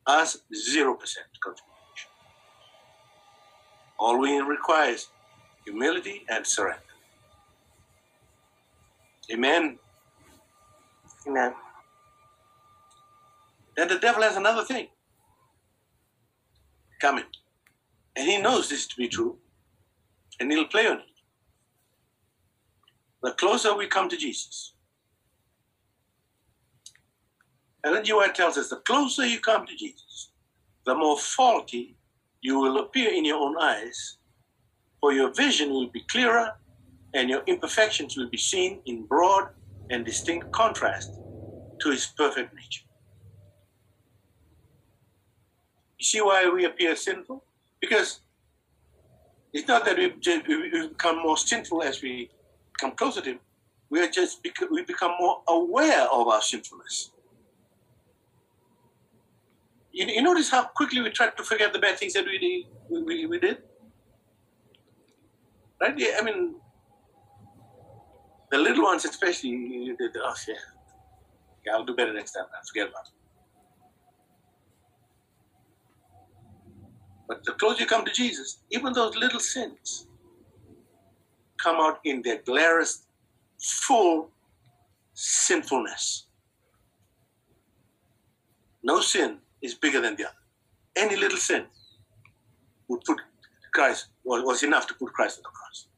Us, 0.07 0.39
zero 0.55 0.95
percent 0.95 1.27
contribution. 1.43 2.11
All 3.99 4.19
we 4.19 4.39
require 4.39 4.93
is 4.93 5.09
humility 5.65 6.25
and 6.29 6.47
surrender. 6.47 6.83
Amen. 9.33 9.79
Amen. 11.27 11.55
Then 13.77 13.89
the 13.89 13.99
devil 13.99 14.23
has 14.23 14.37
another 14.37 14.65
thing 14.65 14.89
coming. 17.01 17.25
And 18.17 18.27
he 18.27 18.41
knows 18.41 18.69
this 18.69 18.87
to 18.87 18.97
be 18.97 19.09
true. 19.09 19.37
And 20.41 20.51
he'll 20.51 20.67
play 20.67 20.87
on 20.87 20.99
it. 20.99 21.05
The 23.23 23.33
closer 23.33 23.77
we 23.77 23.87
come 23.87 24.09
to 24.09 24.17
Jesus. 24.17 24.75
Ellen 27.85 28.05
G. 28.05 28.13
White 28.13 28.35
tells 28.35 28.59
us 28.59 28.69
the 28.71 28.77
closer 28.77 29.27
you 29.27 29.39
come 29.39 29.67
to 29.67 29.77
Jesus, 29.77 30.31
the 30.85 30.95
more 30.95 31.19
faulty 31.19 31.97
you 32.41 32.59
will 32.59 32.81
appear 32.81 33.11
in 33.13 33.25
your 33.25 33.39
own 33.39 33.57
eyes, 33.61 34.19
for 35.01 35.13
your 35.13 35.33
vision 35.33 35.71
will 35.71 35.89
be 35.89 36.05
clearer 36.11 36.53
and 37.15 37.31
your 37.31 37.43
imperfections 37.47 38.17
will 38.17 38.29
be 38.29 38.37
seen 38.39 38.81
in 38.87 39.05
broad 39.07 39.49
and 39.91 40.05
distinct 40.05 40.51
contrast 40.53 41.11
to 41.81 41.91
his 41.91 42.07
perfect 42.07 42.55
nature. 42.55 42.86
You 45.99 46.05
see 46.05 46.21
why 46.21 46.49
we 46.49 46.65
appear 46.65 46.95
sinful? 46.97 47.43
Because 47.81 48.21
it's 49.53 49.67
not 49.67 49.85
that 49.87 49.97
we, 49.97 50.13
we 50.49 50.89
become 50.89 51.23
more 51.23 51.37
sinful 51.37 51.83
as 51.83 52.03
we 52.03 52.31
come 52.79 52.93
closer 52.93 53.21
to 53.23 53.31
Him. 53.31 53.41
We 53.89 54.01
are 54.01 54.09
just 54.09 54.41
we 54.71 54.83
become 54.83 55.13
more 55.19 55.43
aware 55.49 56.07
of 56.13 56.27
our 56.29 56.43
sinfulness. 56.43 57.11
You, 59.93 60.07
you 60.07 60.23
notice 60.23 60.51
how 60.51 60.65
quickly 60.65 61.01
we 61.01 61.11
try 61.11 61.31
to 61.31 61.43
forget 61.43 61.73
the 61.73 61.79
bad 61.79 61.99
things 61.99 62.13
that 62.13 62.27
we 62.27 62.39
did, 62.39 62.67
we, 62.91 63.03
we, 63.03 63.27
we 63.27 63.39
did? 63.39 63.63
Right? 65.81 65.95
Yeah, 65.97 66.19
I 66.21 66.23
mean, 66.23 66.57
the 68.51 68.59
little 68.59 68.85
ones 68.85 69.05
especially, 69.05 69.97
oh, 69.99 70.35
yeah. 70.49 70.55
yeah, 71.65 71.73
I'll 71.73 71.85
do 71.85 71.95
better 71.95 72.13
next 72.13 72.33
time. 72.33 72.45
I 72.53 72.67
forget 72.67 72.89
about 72.89 73.07
it. 73.07 73.16
But 77.29 77.45
the 77.45 77.53
closer 77.53 77.81
you 77.81 77.87
come 77.87 78.05
to 78.05 78.13
Jesus, 78.13 78.59
even 78.71 78.93
those 78.93 79.17
little 79.17 79.41
sins 79.41 80.07
come 81.63 81.77
out 81.77 81.99
in 82.05 82.23
their 82.23 82.39
glaringest, 82.39 83.07
full 83.59 84.31
sinfulness. 85.15 86.27
No 88.83 89.01
sin 89.01 89.39
is 89.63 89.75
bigger 89.75 90.01
than 90.01 90.15
the 90.17 90.27
other. 90.27 90.37
Any 90.95 91.17
little 91.17 91.39
sin 91.39 91.65
would 92.89 93.03
put 93.05 93.21
Christ 93.73 94.09
was, 94.25 94.43
was 94.45 94.63
enough 94.63 94.87
to 94.87 94.95
put 94.95 95.13
Christ 95.13 95.39
on 95.39 95.43
the 95.43 95.49
cross. 95.49 95.89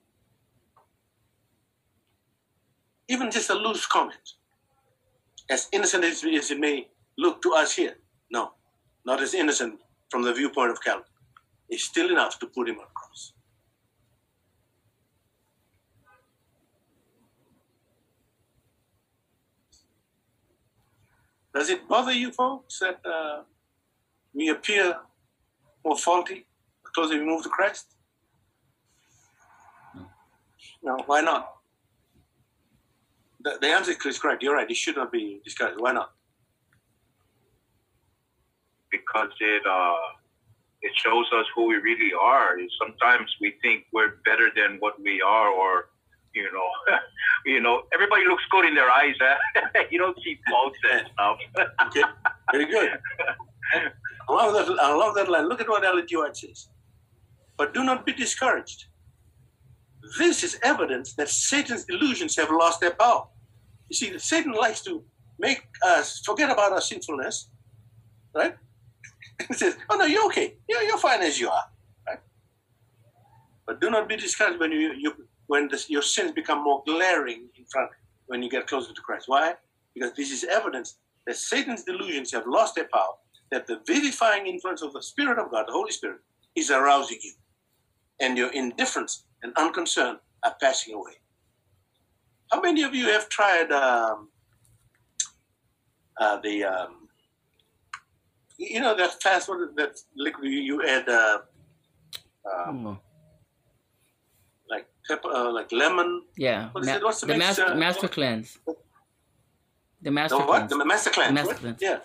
Even 3.09 3.31
just 3.31 3.51
a 3.51 3.55
loose 3.55 3.87
comment, 3.87 4.35
as 5.51 5.69
innocent 5.73 6.05
as 6.05 6.25
it 6.25 6.59
may 6.59 6.89
look 7.17 7.43
to 7.43 7.53
us 7.53 7.75
here, 7.75 7.97
no, 8.31 8.53
not 9.05 9.21
as 9.21 9.35
innocent 9.35 9.81
from 10.11 10.23
the 10.23 10.33
viewpoint 10.33 10.71
of 10.71 10.83
Calvary 10.83 11.05
is 11.71 11.85
still 11.85 12.11
enough 12.11 12.39
to 12.39 12.47
put 12.47 12.69
him 12.69 12.79
on 12.79 12.87
cross. 12.95 13.33
Does 21.55 21.71
it 21.71 21.89
bother 21.89 22.13
you 22.13 22.31
folks 22.31 22.79
that 22.79 23.01
uh, 23.05 23.43
we 24.33 24.49
appear 24.49 24.97
more 25.85 25.97
faulty 25.97 26.47
closer 26.95 27.19
we 27.19 27.25
move 27.25 27.43
to 27.43 27.49
Christ? 27.49 27.87
No, 30.83 30.99
why 31.07 31.21
not? 31.21 31.55
The, 33.41 33.59
the 33.61 33.69
answer 33.69 33.93
is 34.07 34.19
correct. 34.19 34.43
You're 34.43 34.55
right. 34.55 34.71
It 34.71 34.77
should 34.77 34.97
not 34.97 35.11
be 35.11 35.41
discussed. 35.45 35.75
Why 35.79 35.93
not? 35.93 36.13
because 38.91 39.31
it 39.41 39.63
uh, 39.69 39.95
it 40.83 40.93
shows 40.95 41.27
us 41.35 41.47
who 41.55 41.69
we 41.69 41.77
really 41.77 42.13
are. 42.21 42.57
Sometimes 42.79 43.35
we 43.41 43.55
think 43.63 43.85
we're 43.93 44.17
better 44.25 44.51
than 44.55 44.79
what 44.79 45.01
we 45.01 45.21
are, 45.21 45.49
or 45.49 45.91
you 46.35 46.51
know, 46.53 46.69
you 47.47 47.61
know, 47.61 47.83
everybody 47.93 48.23
looks 48.27 48.45
good 48.51 48.65
in 48.65 48.75
their 48.75 48.91
eyes. 48.91 49.15
Eh? 49.21 49.83
you 49.91 49.99
don't 49.99 50.19
see 50.23 50.39
faults 50.49 50.79
and 50.91 51.07
stuff. 51.13 51.39
Okay, 51.87 52.03
very 52.53 52.67
good. 52.67 52.91
I 54.29 54.33
love 54.33 54.53
that. 54.55 54.79
I 54.81 54.95
love 54.95 55.15
that 55.17 55.29
line. 55.29 55.49
Look 55.49 55.61
at 55.61 55.69
what 55.69 55.83
G. 56.07 56.17
White 56.17 56.37
says. 56.37 56.69
But 57.57 57.75
do 57.75 57.83
not 57.83 58.07
be 58.07 58.13
discouraged. 58.13 58.87
This 60.19 60.45
is 60.45 60.59
evidence 60.63 61.15
that 61.15 61.29
Satan's 61.29 61.85
illusions 61.89 62.37
have 62.37 62.51
lost 62.51 62.81
their 62.81 62.93
power. 62.93 63.27
You 63.89 63.97
see, 63.97 64.19
Satan 64.19 64.53
likes 64.53 64.81
to 64.83 65.03
make 65.39 65.63
us 65.85 66.21
forget 66.25 66.51
about 66.51 66.73
our 66.73 66.81
sinfulness, 66.81 67.51
right? 68.35 68.57
He 69.47 69.55
says, 69.55 69.77
"Oh 69.89 69.97
no, 69.97 70.05
you're 70.05 70.27
okay. 70.27 70.57
You're, 70.69 70.83
you're 70.83 70.99
fine 70.99 71.23
as 71.23 71.39
you 71.39 71.49
are." 71.49 71.65
Right? 72.07 72.19
But 73.67 73.81
do 73.81 73.91
not 73.91 74.09
be 74.09 74.17
discouraged 74.17 74.59
when 74.59 74.73
you, 74.73 74.95
you 74.95 75.15
when 75.47 75.69
this, 75.69 75.89
your 75.89 76.03
sins 76.03 76.33
become 76.33 76.65
more 76.65 76.83
glaring 76.87 77.49
in 77.57 77.65
front 77.71 77.91
when 78.27 78.43
you 78.43 78.51
get 78.51 78.67
closer 78.67 78.93
to 78.93 79.01
Christ. 79.01 79.25
Why? 79.29 79.55
Because 79.95 80.13
this 80.15 80.31
is 80.31 80.45
evidence 80.45 80.99
that 81.27 81.37
Satan's 81.37 81.85
delusions 81.85 82.33
have 82.33 82.47
lost 82.47 82.75
their 82.75 82.89
power. 82.93 83.15
That 83.51 83.67
the 83.67 83.81
vivifying 83.87 84.47
influence 84.47 84.83
of 84.83 84.93
the 84.93 85.03
Spirit 85.03 85.39
of 85.39 85.51
God, 85.51 85.67
the 85.69 85.73
Holy 85.73 85.93
Spirit, 85.93 86.21
is 86.55 86.71
arousing 86.71 87.19
you, 87.23 87.33
and 88.21 88.37
your 88.37 88.53
indifference 88.53 89.25
and 89.43 89.53
unconcern 89.57 90.19
are 90.45 90.55
passing 90.61 90.95
away. 90.95 91.13
How 92.51 92.61
many 92.61 92.83
of 92.83 92.95
you 92.95 93.07
have 93.07 93.29
tried 93.29 93.71
um, 93.73 94.29
uh, 96.21 96.41
the 96.43 96.65
um, 96.65 97.08
you 98.59 98.81
know 98.81 98.95
that 98.97 99.23
fast 99.23 99.49
one 99.49 99.75
that 99.77 99.99
liquid 100.17 100.45
you, 100.53 100.61
you 100.61 100.77
add 100.87 101.09
uh, 101.09 101.39
um, 102.67 102.87
Oh, 102.87 102.99
like 104.69 104.87
pepper, 105.07 105.29
uh, 105.29 105.51
like 105.53 105.71
lemon. 105.73 106.23
yeah. 106.37 106.71
What 106.73 106.83
is 106.83 106.89
Ma- 106.89 106.97
it? 106.97 107.03
What's 107.05 107.21
the 107.21 107.27
the 107.29 107.39
master, 107.39 107.67
uh, 107.67 107.75
master 107.75 108.09
cleanse. 108.09 108.59
The 108.67 108.75
The 110.03 110.11
master 110.11 110.37
what? 110.39 110.47
cleanse. 110.47 110.71
The 110.71 110.85
master 110.85 111.11
cleanse. 111.11 111.35
Master 111.35 111.53
right? 111.53 111.61
cleanse. 111.79 111.83
Yeah. 111.83 111.99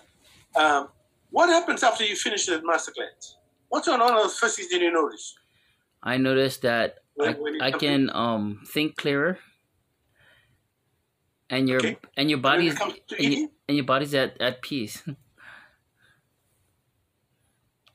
Um, 0.56 0.88
what 1.30 1.48
happens 1.48 1.82
after 1.82 2.04
you 2.04 2.16
finish 2.16 2.46
the 2.46 2.62
master 2.64 2.92
cleanse? 2.92 3.36
What's 3.68 3.88
one 3.88 4.00
of 4.00 4.08
the 4.22 4.28
first 4.28 4.56
things 4.56 4.68
did 4.68 4.82
you 4.82 4.92
notice? 4.92 5.34
I 6.02 6.16
noticed 6.18 6.62
that 6.62 6.98
I, 7.20 7.30
When- 7.30 7.40
when 7.40 7.62
I 7.62 7.70
can 7.72 8.10
um 8.14 8.60
think 8.66 8.96
clearer, 8.96 9.38
and 11.50 11.68
your 11.68 11.78
Okay. 11.78 11.96
and 12.16 12.30
your 12.30 12.38
body's 12.38 12.78
and, 12.80 12.94
your, 13.18 13.48
and 13.68 13.76
your 13.76 13.84
body's 13.86 14.14
at 14.14 14.40
at 14.40 14.62
peace. 14.62 15.02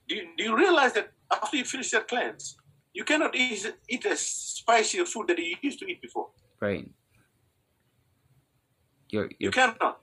Do 0.10 0.15
you, 0.15 0.28
do 0.38 0.43
you 0.43 0.58
realize 0.58 0.93
that 0.93 1.12
after 1.32 1.56
you 1.58 1.63
finish 1.63 1.91
that 1.91 2.08
cleanse, 2.08 2.58
you 2.93 3.04
cannot 3.04 3.36
eat, 3.36 3.72
eat 3.88 4.04
a 4.06 4.15
spicier 4.17 5.06
food 5.06 5.28
that 5.28 5.38
you 5.38 5.56
used 5.62 5.80
to 5.80 5.86
eat 5.86 6.02
before? 6.02 6.28
right. 6.60 6.89
Your 9.12 9.26
You 9.26 9.36
your 9.39 9.52
cannot. 9.52 10.02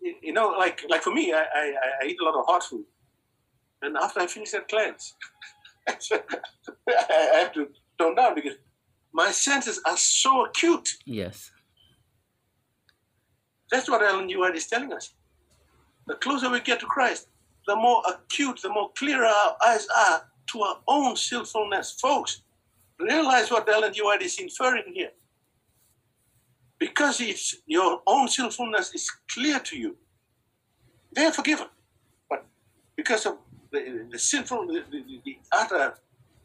You, 0.00 0.14
you 0.22 0.32
know, 0.32 0.48
like 0.50 0.82
like 0.88 1.02
for 1.02 1.12
me, 1.12 1.32
I, 1.32 1.38
I, 1.54 1.74
I- 2.02 2.06
eat 2.06 2.16
a 2.20 2.24
lot 2.24 2.34
of 2.38 2.44
hot 2.46 2.62
food. 2.62 2.84
And 3.82 3.96
after 3.96 4.20
I 4.20 4.26
finish 4.26 4.50
that 4.52 4.68
cleanse, 4.68 5.14
I 5.88 7.38
have 7.40 7.52
to 7.54 7.68
tone 7.98 8.14
down 8.14 8.34
because 8.34 8.54
my 9.12 9.30
senses 9.32 9.80
are 9.86 9.96
so 9.96 10.44
acute. 10.46 10.88
yes. 11.04 11.50
That's 13.70 13.88
what 13.90 14.00
Ellen 14.02 14.28
G. 14.28 14.36
White 14.36 14.54
is 14.54 14.66
telling 14.68 14.92
us. 14.92 15.12
The 16.06 16.14
closer 16.14 16.48
we 16.50 16.60
get 16.60 16.78
to 16.80 16.86
Christ, 16.86 17.26
the 17.66 17.76
more 17.76 18.02
acute, 18.08 18.60
the 18.62 18.68
more 18.68 18.90
clear 18.96 19.24
our 19.24 19.56
eyes 19.66 19.86
are 20.08 20.22
to 20.52 20.60
our 20.62 20.78
own 20.86 21.16
sinfulness. 21.16 21.96
Folks, 22.00 22.42
realize 22.98 23.50
what 23.50 23.68
Ellen 23.68 23.92
G. 23.92 24.02
White 24.02 24.22
is 24.22 24.38
inferring 24.38 24.84
here. 24.94 25.10
Because 26.78 27.20
it's 27.20 27.56
your 27.66 28.00
own 28.06 28.28
sinfulness 28.28 28.94
is 28.94 29.10
clear 29.30 29.58
to 29.60 29.76
you, 29.76 29.96
they 31.14 31.24
are 31.24 31.32
forgiven. 31.32 31.66
But 32.28 32.44
because 32.96 33.26
of 33.26 33.38
the, 33.72 34.06
the 34.10 34.18
sinful, 34.18 34.66
the, 34.66 34.84
the, 34.90 35.20
the 35.24 35.38
utter 35.52 35.94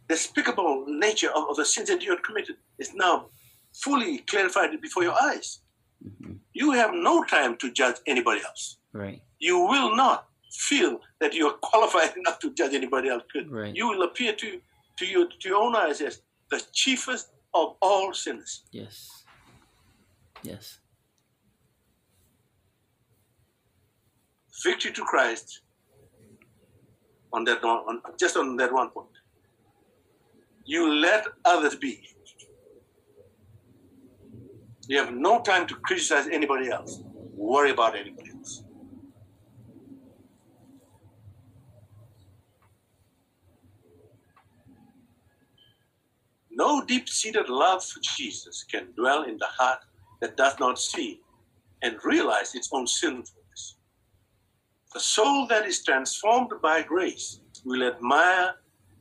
despicable 0.08 0.86
nature 0.88 1.30
of, 1.30 1.50
of 1.50 1.56
the 1.58 1.66
sins 1.66 1.90
that 1.90 2.02
you 2.02 2.12
have 2.12 2.24
committed 2.24 2.56
is 2.78 2.94
now 2.94 3.28
fully 3.74 4.20
clarified 4.20 4.70
before 4.82 5.04
your 5.04 5.16
eyes 5.22 5.60
hmm 6.04 6.32
you 6.54 6.72
have 6.72 6.92
no 6.94 7.24
time 7.24 7.56
to 7.58 7.72
judge 7.72 7.96
anybody 8.08 8.42
else. 8.46 8.78
Right. 8.94 9.22
You 9.40 9.60
will 9.60 9.96
not 9.96 10.28
feel 10.52 11.00
that 11.20 11.34
you 11.34 11.48
are 11.48 11.54
qualified 11.62 12.16
enough 12.18 12.40
to 12.40 12.54
judge 12.54 12.74
anybody 12.74 13.10
else. 13.10 13.24
Right. 13.50 13.76
You 13.76 13.88
will 13.88 14.04
appear 14.04 14.34
to, 14.34 14.62
to, 14.98 15.06
your, 15.06 15.28
to 15.28 15.50
your 15.50 15.62
own 15.62 15.76
eyes 15.76 16.02
as 16.02 16.22
the 16.50 16.62
chiefest 16.74 17.32
of 17.54 17.76
all 17.82 18.14
sinners. 18.14 18.64
Yes. 18.72 19.24
Yes. 20.44 20.80
Victory 24.64 24.92
to 24.92 25.04
Christ 25.04 25.62
on 27.34 27.44
that 27.46 27.64
one, 27.64 27.78
on, 27.88 28.02
just 28.20 28.38
on 28.38 28.56
that 28.58 28.72
one 28.72 28.90
point. 28.90 29.08
You 30.66 30.94
let 30.94 31.26
others 31.46 31.76
be. 31.76 32.04
You 34.88 34.98
have 34.98 35.14
no 35.14 35.42
time 35.42 35.68
to 35.68 35.76
criticize 35.76 36.28
anybody 36.28 36.70
else. 36.70 37.02
Worry 37.34 37.72
about 37.72 37.96
anybody 37.96 38.32
else. 38.32 38.64
No 46.62 46.86
deep 46.86 47.10
seated 47.10 47.50
love 47.50 47.84
for 47.84 48.00
Jesus 48.17 48.63
can 48.71 48.91
dwell 48.95 49.24
in 49.24 49.38
the 49.39 49.47
heart 49.47 49.80
that 50.21 50.38
does 50.38 50.60
not 50.60 50.78
see 50.78 51.19
and 51.82 51.95
realize 52.04 52.54
its 52.54 52.69
own 52.71 52.86
sinfulness. 52.86 53.78
The 54.93 55.00
soul 55.00 55.47
that 55.47 55.65
is 55.65 55.84
transformed 55.84 56.52
by 56.62 56.84
grace 56.84 57.39
will 57.65 57.82
admire 57.82 58.54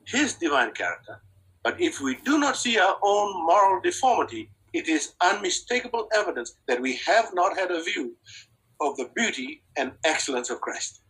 his 0.07 0.33
divine 0.37 0.73
character, 0.73 1.21
but 1.63 1.79
if 1.79 2.01
we 2.01 2.15
do 2.25 2.39
not 2.39 2.57
see 2.57 2.79
our 2.79 2.97
own 3.03 3.45
moral 3.45 3.83
deformity, 3.83 4.49
it 4.73 4.89
is 4.89 5.13
unmistakable 5.21 6.09
evidence 6.17 6.55
that 6.67 6.81
we 6.81 6.97
have 7.09 7.29
not 7.35 7.59
had 7.59 7.71
a 7.71 7.83
view 7.83 8.17
of 8.81 8.97
the 8.97 9.11
beauty 9.15 9.63
and 9.77 9.93
excellence 10.05 10.49
of 10.49 10.63
Christ. 10.63 11.03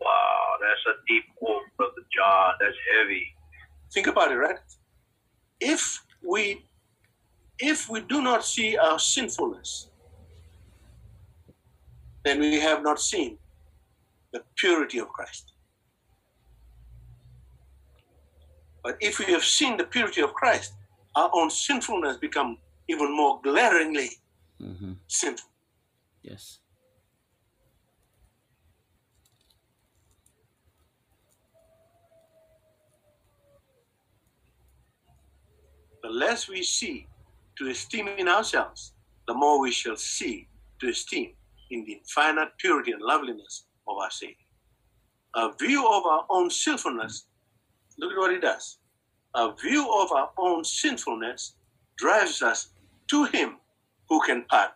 Wow, 0.00 0.56
that's 0.84 0.96
a 0.96 1.02
deep 1.06 1.24
quote, 1.36 1.62
Brother 1.76 1.92
Jon. 2.14 2.54
That's 2.60 2.76
heavy. 2.96 3.22
Think 3.92 4.06
about 4.06 4.32
it, 4.32 4.36
right? 4.36 4.58
If 5.60 6.02
we 6.26 6.64
if 7.58 7.90
we 7.90 8.00
do 8.00 8.22
not 8.22 8.44
see 8.44 8.76
our 8.76 8.98
sinfulness, 8.98 9.90
then 12.24 12.40
we 12.40 12.58
have 12.60 12.82
not 12.82 13.00
seen 13.00 13.38
the 14.32 14.42
purity 14.56 14.98
of 14.98 15.08
Christ. 15.08 15.52
But 18.82 18.96
if 19.00 19.18
we 19.18 19.26
have 19.26 19.44
seen 19.44 19.76
the 19.76 19.84
purity 19.84 20.22
of 20.22 20.32
Christ, 20.32 20.72
our 21.14 21.30
own 21.34 21.50
sinfulness 21.50 22.16
become 22.16 22.56
even 22.88 23.14
more 23.14 23.40
glaringly 23.42 24.10
hmm 24.58 24.92
sinful. 25.08 25.50
Yes. 26.22 26.60
The 36.02 36.08
less 36.08 36.48
we 36.48 36.62
see 36.62 37.06
to 37.58 37.68
esteem 37.68 38.08
in 38.08 38.28
ourselves, 38.28 38.92
the 39.26 39.34
more 39.34 39.60
we 39.60 39.70
shall 39.70 39.96
see 39.96 40.48
to 40.80 40.88
esteem 40.88 41.32
in 41.70 41.84
the 41.84 41.92
infinite 41.92 42.50
purity 42.58 42.92
and 42.92 43.02
loveliness 43.02 43.64
of 43.86 43.98
our 43.98 44.10
Savior. 44.10 44.34
A 45.36 45.52
view 45.60 45.86
of 45.86 46.04
our 46.06 46.24
own 46.30 46.50
sinfulness, 46.50 47.26
look 47.98 48.12
at 48.12 48.18
what 48.18 48.32
it 48.32 48.40
does. 48.40 48.78
A 49.34 49.54
view 49.54 49.82
of 50.00 50.10
our 50.12 50.30
own 50.38 50.64
sinfulness 50.64 51.54
drives 51.98 52.42
us 52.42 52.70
to 53.08 53.24
Him 53.26 53.58
who 54.08 54.20
can 54.22 54.44
pardon. 54.48 54.74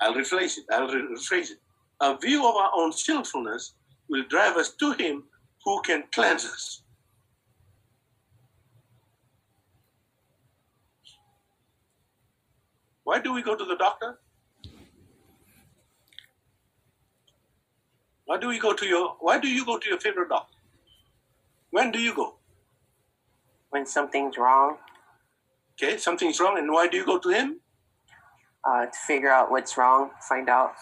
I'll 0.00 0.14
rephrase 0.14 0.58
it. 0.58 0.64
I'll 0.70 0.88
rephrase 0.88 1.50
it. 1.50 1.58
A 2.00 2.16
view 2.16 2.46
of 2.46 2.54
our 2.54 2.70
own 2.76 2.92
sinfulness 2.92 3.74
will 4.08 4.24
drive 4.28 4.56
us 4.56 4.70
to 4.76 4.92
Him 4.92 5.24
who 5.64 5.80
can 5.82 6.04
cleanse 6.12 6.44
us. 6.44 6.82
Why 13.10 13.18
do 13.18 13.32
we 13.32 13.42
go 13.42 13.56
to 13.56 13.64
the 13.64 13.74
doctor? 13.74 14.20
Why 18.26 18.36
do 18.38 18.46
we 18.46 18.60
go 18.60 18.72
to 18.72 18.86
your 18.86 19.16
why 19.18 19.38
do 19.40 19.48
you 19.48 19.64
go 19.64 19.78
to 19.78 19.88
your 19.88 19.98
favorite 19.98 20.28
doctor? 20.28 20.58
When 21.70 21.90
do 21.90 21.98
you 22.00 22.14
go? 22.14 22.36
When 23.70 23.84
something's 23.84 24.38
wrong, 24.38 24.76
Okay, 25.74 25.96
something's 25.96 26.38
wrong, 26.38 26.56
and 26.58 26.70
why 26.72 26.86
do 26.86 26.96
you 26.98 27.04
go 27.04 27.18
to 27.18 27.30
him? 27.30 27.60
uh, 28.64 28.86
to 28.86 28.98
figure 29.08 29.30
out 29.30 29.50
what's 29.50 29.76
wrong, 29.76 30.10
find 30.28 30.48
out, 30.48 30.72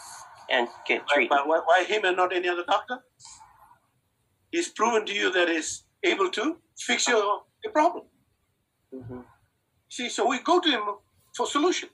and 0.50 0.68
get 0.86 1.06
treated. 1.08 1.30
treatment. 1.30 1.48
why, 1.48 1.60
why 1.64 1.84
him 1.84 2.04
and 2.04 2.16
not 2.16 2.34
any 2.34 2.48
other 2.48 2.64
doctor? 2.64 2.98
He's 4.50 4.68
proven 4.68 5.06
to 5.06 5.14
you 5.14 5.30
that 5.32 5.48
he's 5.48 5.84
able 6.04 6.30
to 6.30 6.56
fix 6.78 7.08
your, 7.08 7.42
your 7.64 7.72
problem. 7.72 8.04
hmm 8.92 9.20
See, 9.88 10.08
so 10.10 10.28
we 10.28 10.40
go 10.40 10.60
to 10.60 10.68
him 10.68 10.82
for 11.36 11.46
solution. 11.46 11.88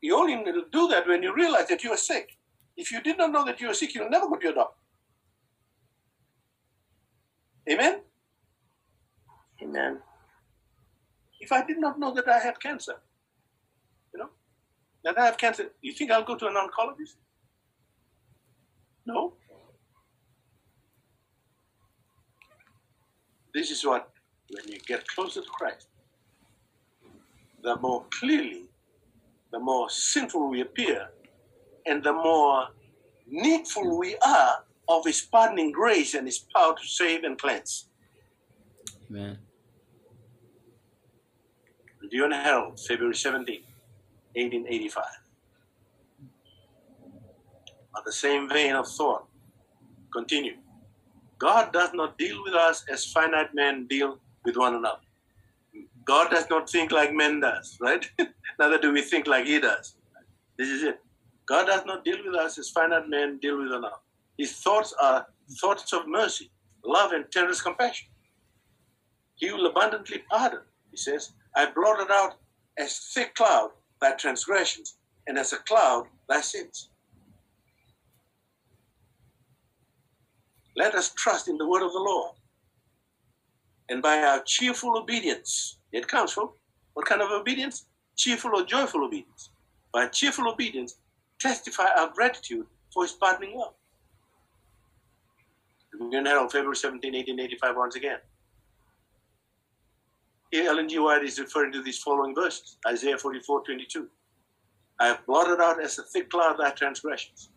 You 0.00 0.16
only 0.16 0.36
do 0.72 0.88
that 0.88 1.06
when 1.06 1.22
you 1.22 1.34
realize 1.34 1.68
that 1.68 1.82
you 1.82 1.90
are 1.92 1.96
sick. 1.96 2.36
If 2.76 2.92
you 2.92 3.00
did 3.00 3.18
not 3.18 3.32
know 3.32 3.44
that 3.44 3.60
you 3.60 3.70
are 3.70 3.74
sick, 3.74 3.94
you'll 3.94 4.10
never 4.10 4.28
go 4.28 4.36
to 4.36 4.44
your 4.44 4.54
doctor. 4.54 4.76
Amen? 7.68 8.00
Amen. 9.62 9.98
If 11.40 11.50
I 11.52 11.64
did 11.64 11.78
not 11.78 11.98
know 11.98 12.12
that 12.14 12.28
I 12.28 12.38
had 12.38 12.60
cancer, 12.60 12.96
you 14.12 14.20
know, 14.20 14.28
that 15.04 15.18
I 15.18 15.24
have 15.24 15.38
cancer, 15.38 15.70
you 15.80 15.92
think 15.92 16.10
I'll 16.10 16.24
go 16.24 16.36
to 16.36 16.46
an 16.46 16.54
oncologist? 16.54 17.16
No. 19.04 19.34
This 23.54 23.70
is 23.70 23.84
what, 23.84 24.10
when 24.50 24.68
you 24.68 24.78
get 24.80 25.06
closer 25.08 25.40
to 25.40 25.48
Christ, 25.48 25.88
the 27.62 27.76
more 27.76 28.04
clearly, 28.10 28.68
the 29.56 29.62
more 29.62 29.88
sinful 29.88 30.50
we 30.50 30.60
appear, 30.60 31.08
and 31.86 32.04
the 32.04 32.12
more 32.12 32.68
needful 33.26 33.98
we 33.98 34.14
are 34.16 34.56
of 34.86 35.06
His 35.06 35.22
pardoning 35.22 35.72
grace 35.72 36.12
and 36.12 36.26
His 36.26 36.40
power 36.54 36.74
to 36.76 36.86
save 36.86 37.24
and 37.24 37.38
cleanse. 37.38 37.88
Amen. 39.08 39.38
And 42.02 42.34
Herald, 42.34 42.78
February 42.86 43.14
17, 43.14 43.62
1885. 44.34 45.04
On 47.96 48.02
the 48.04 48.12
same 48.12 48.50
vein 48.50 48.74
of 48.74 48.86
thought, 48.86 49.26
continue. 50.12 50.56
God 51.38 51.72
does 51.72 51.94
not 51.94 52.18
deal 52.18 52.42
with 52.44 52.52
us 52.52 52.84
as 52.92 53.06
finite 53.06 53.54
men 53.54 53.86
deal 53.86 54.18
with 54.44 54.58
one 54.58 54.74
another. 54.74 55.05
God 56.06 56.30
does 56.30 56.48
not 56.48 56.70
think 56.70 56.92
like 56.92 57.12
men 57.12 57.40
does, 57.40 57.76
right? 57.80 58.08
Neither 58.58 58.78
do 58.78 58.92
we 58.92 59.02
think 59.02 59.26
like 59.26 59.46
he 59.46 59.60
does. 59.60 59.96
This 60.56 60.68
is 60.68 60.82
it. 60.84 61.00
God 61.46 61.66
does 61.66 61.84
not 61.84 62.04
deal 62.04 62.18
with 62.24 62.34
us 62.34 62.58
as 62.58 62.70
finite 62.70 63.08
men 63.08 63.38
deal 63.38 63.58
with 63.58 63.72
another. 63.72 63.96
His 64.38 64.52
thoughts 64.52 64.94
are 65.00 65.26
thoughts 65.60 65.92
of 65.92 66.08
mercy, 66.08 66.50
love, 66.84 67.12
and 67.12 67.24
tender 67.30 67.54
compassion. 67.54 68.08
He 69.34 69.52
will 69.52 69.66
abundantly 69.66 70.22
pardon. 70.30 70.60
He 70.90 70.96
says, 70.96 71.32
I 71.54 71.70
blotted 71.70 72.10
out 72.10 72.34
as 72.78 72.98
thick 73.12 73.34
cloud 73.34 73.70
thy 74.00 74.12
transgressions, 74.12 74.96
and 75.26 75.38
as 75.38 75.52
a 75.52 75.58
cloud 75.58 76.06
thy 76.28 76.40
sins. 76.40 76.90
Let 80.76 80.94
us 80.94 81.12
trust 81.14 81.48
in 81.48 81.56
the 81.56 81.66
word 81.66 81.82
of 81.82 81.92
the 81.92 81.98
Lord. 81.98 82.32
And 83.88 84.02
by 84.02 84.18
our 84.18 84.42
cheerful 84.44 84.98
obedience, 84.98 85.75
it 85.92 86.08
comes 86.08 86.32
from 86.32 86.50
what 86.94 87.06
kind 87.06 87.22
of 87.22 87.30
obedience? 87.30 87.86
Cheerful 88.16 88.52
or 88.54 88.64
joyful 88.64 89.04
obedience. 89.04 89.50
By 89.92 90.06
cheerful 90.08 90.48
obedience, 90.48 90.96
testify 91.38 91.86
our 91.98 92.10
gratitude 92.10 92.66
for 92.92 93.04
his 93.04 93.12
pardoning 93.12 93.58
love. 93.58 93.74
Union 96.00 96.26
Herald, 96.26 96.52
February 96.52 96.76
17, 96.76 97.12
1885, 97.12 97.76
once 97.76 97.96
again. 97.96 98.18
Here, 100.50 100.68
Ellen 100.68 100.88
G. 100.88 100.98
White 100.98 101.24
is 101.24 101.38
referring 101.38 101.72
to 101.72 101.82
these 101.82 101.98
following 101.98 102.34
verses 102.34 102.78
Isaiah 102.86 103.18
44, 103.18 103.64
22. 103.64 104.08
I 104.98 105.08
have 105.08 105.26
blotted 105.26 105.60
out 105.60 105.82
as 105.82 105.98
a 105.98 106.02
thick 106.02 106.30
cloud 106.30 106.56
thy 106.58 106.70
transgressions, 106.70 107.50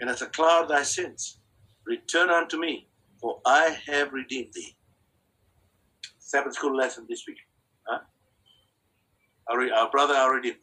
and 0.00 0.08
as 0.08 0.22
a 0.22 0.26
cloud 0.26 0.68
thy 0.68 0.82
sins. 0.82 1.38
Return 1.86 2.30
unto 2.30 2.58
me, 2.58 2.86
for 3.20 3.40
I 3.46 3.76
have 3.86 4.12
redeemed 4.12 4.52
thee. 4.52 4.76
Sabbath 6.18 6.54
school 6.54 6.76
lesson 6.76 7.06
this 7.08 7.24
week. 7.26 7.38
Our, 9.50 9.72
our 9.72 9.90
brother 9.90 10.14
already. 10.14 10.56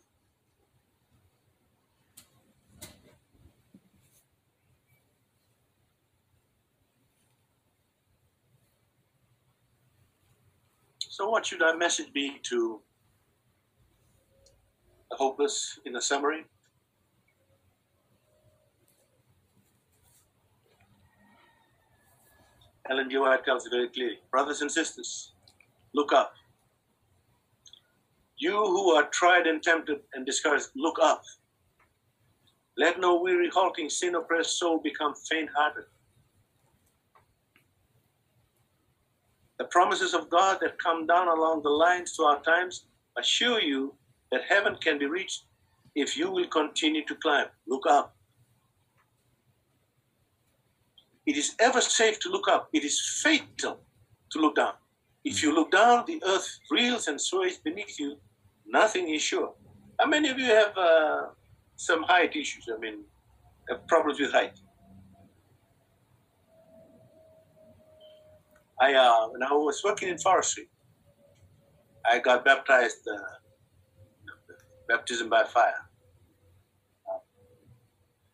So, 10.99 11.29
what 11.29 11.45
should 11.45 11.61
our 11.61 11.77
message 11.77 12.11
be 12.11 12.39
to 12.43 12.81
the 15.09 15.15
hopeless 15.15 15.79
in 15.85 15.95
a 15.95 16.01
summary? 16.01 16.45
Ellen 22.89 23.09
G. 23.09 23.17
White 23.17 23.45
tells 23.45 23.65
it 23.65 23.69
very 23.69 23.87
clearly. 23.87 24.19
Brothers 24.29 24.61
and 24.61 24.71
sisters, 24.71 25.31
look 25.93 26.13
up. 26.13 26.33
You 28.37 28.51
who 28.51 28.91
are 28.91 29.07
tried 29.09 29.47
and 29.47 29.63
tempted 29.63 30.01
and 30.13 30.25
discouraged, 30.25 30.67
look 30.75 30.97
up. 31.01 31.23
Let 32.77 32.99
no 32.99 33.21
weary, 33.21 33.49
halting, 33.53 33.89
sin 33.89 34.15
oppressed 34.15 34.59
soul 34.59 34.79
become 34.79 35.13
faint 35.29 35.49
hearted. 35.55 35.85
The 39.57 39.65
promises 39.65 40.13
of 40.13 40.29
God 40.29 40.57
that 40.61 40.77
come 40.83 41.07
down 41.07 41.29
along 41.29 41.63
the 41.63 41.69
lines 41.69 42.15
to 42.17 42.23
our 42.23 42.41
times 42.41 42.87
assure 43.17 43.61
you 43.61 43.93
that 44.31 44.41
heaven 44.49 44.75
can 44.83 44.99
be 44.99 45.05
reached 45.05 45.43
if 45.95 46.17
you 46.17 46.29
will 46.29 46.47
continue 46.47 47.05
to 47.05 47.15
climb. 47.15 47.47
Look 47.65 47.83
up. 47.89 48.15
It 51.25 51.37
is 51.37 51.55
ever 51.59 51.79
safe 51.79 52.19
to 52.19 52.29
look 52.29 52.49
up. 52.49 52.67
It 52.73 52.83
is 52.83 52.99
fatal 53.23 53.79
to 54.31 54.39
look 54.39 54.57
down. 54.57 54.73
If 55.25 55.41
you 55.41 55.55
look 55.55 55.71
down, 55.71 56.03
the 56.05 56.21
earth 56.27 56.59
reels 56.69 57.07
and 57.07 57.19
sways 57.19 57.57
beneath 57.57 57.99
you. 57.99 58.17
Nothing 58.67 59.09
is 59.09 59.23
sure. 59.23 59.55
How 59.99 60.05
many 60.05 60.29
of 60.29 60.37
you 60.37 60.45
have 60.45 60.77
uh, 60.77 61.23
some 61.75 62.03
height 62.03 62.35
issues? 62.35 62.69
I 62.71 62.77
mean, 62.79 63.03
problems 63.87 64.19
with 64.19 64.31
height? 64.31 64.59
I 68.79 68.93
uh, 68.93 69.29
when 69.29 69.41
I 69.41 69.51
was 69.53 69.81
working 69.83 70.09
in 70.09 70.19
forestry, 70.19 70.69
I 72.09 72.19
got 72.19 72.45
baptized, 72.45 73.07
uh, 73.11 73.17
baptism 74.87 75.29
by 75.29 75.45
fire. 75.45 75.89
Uh, 77.09 77.19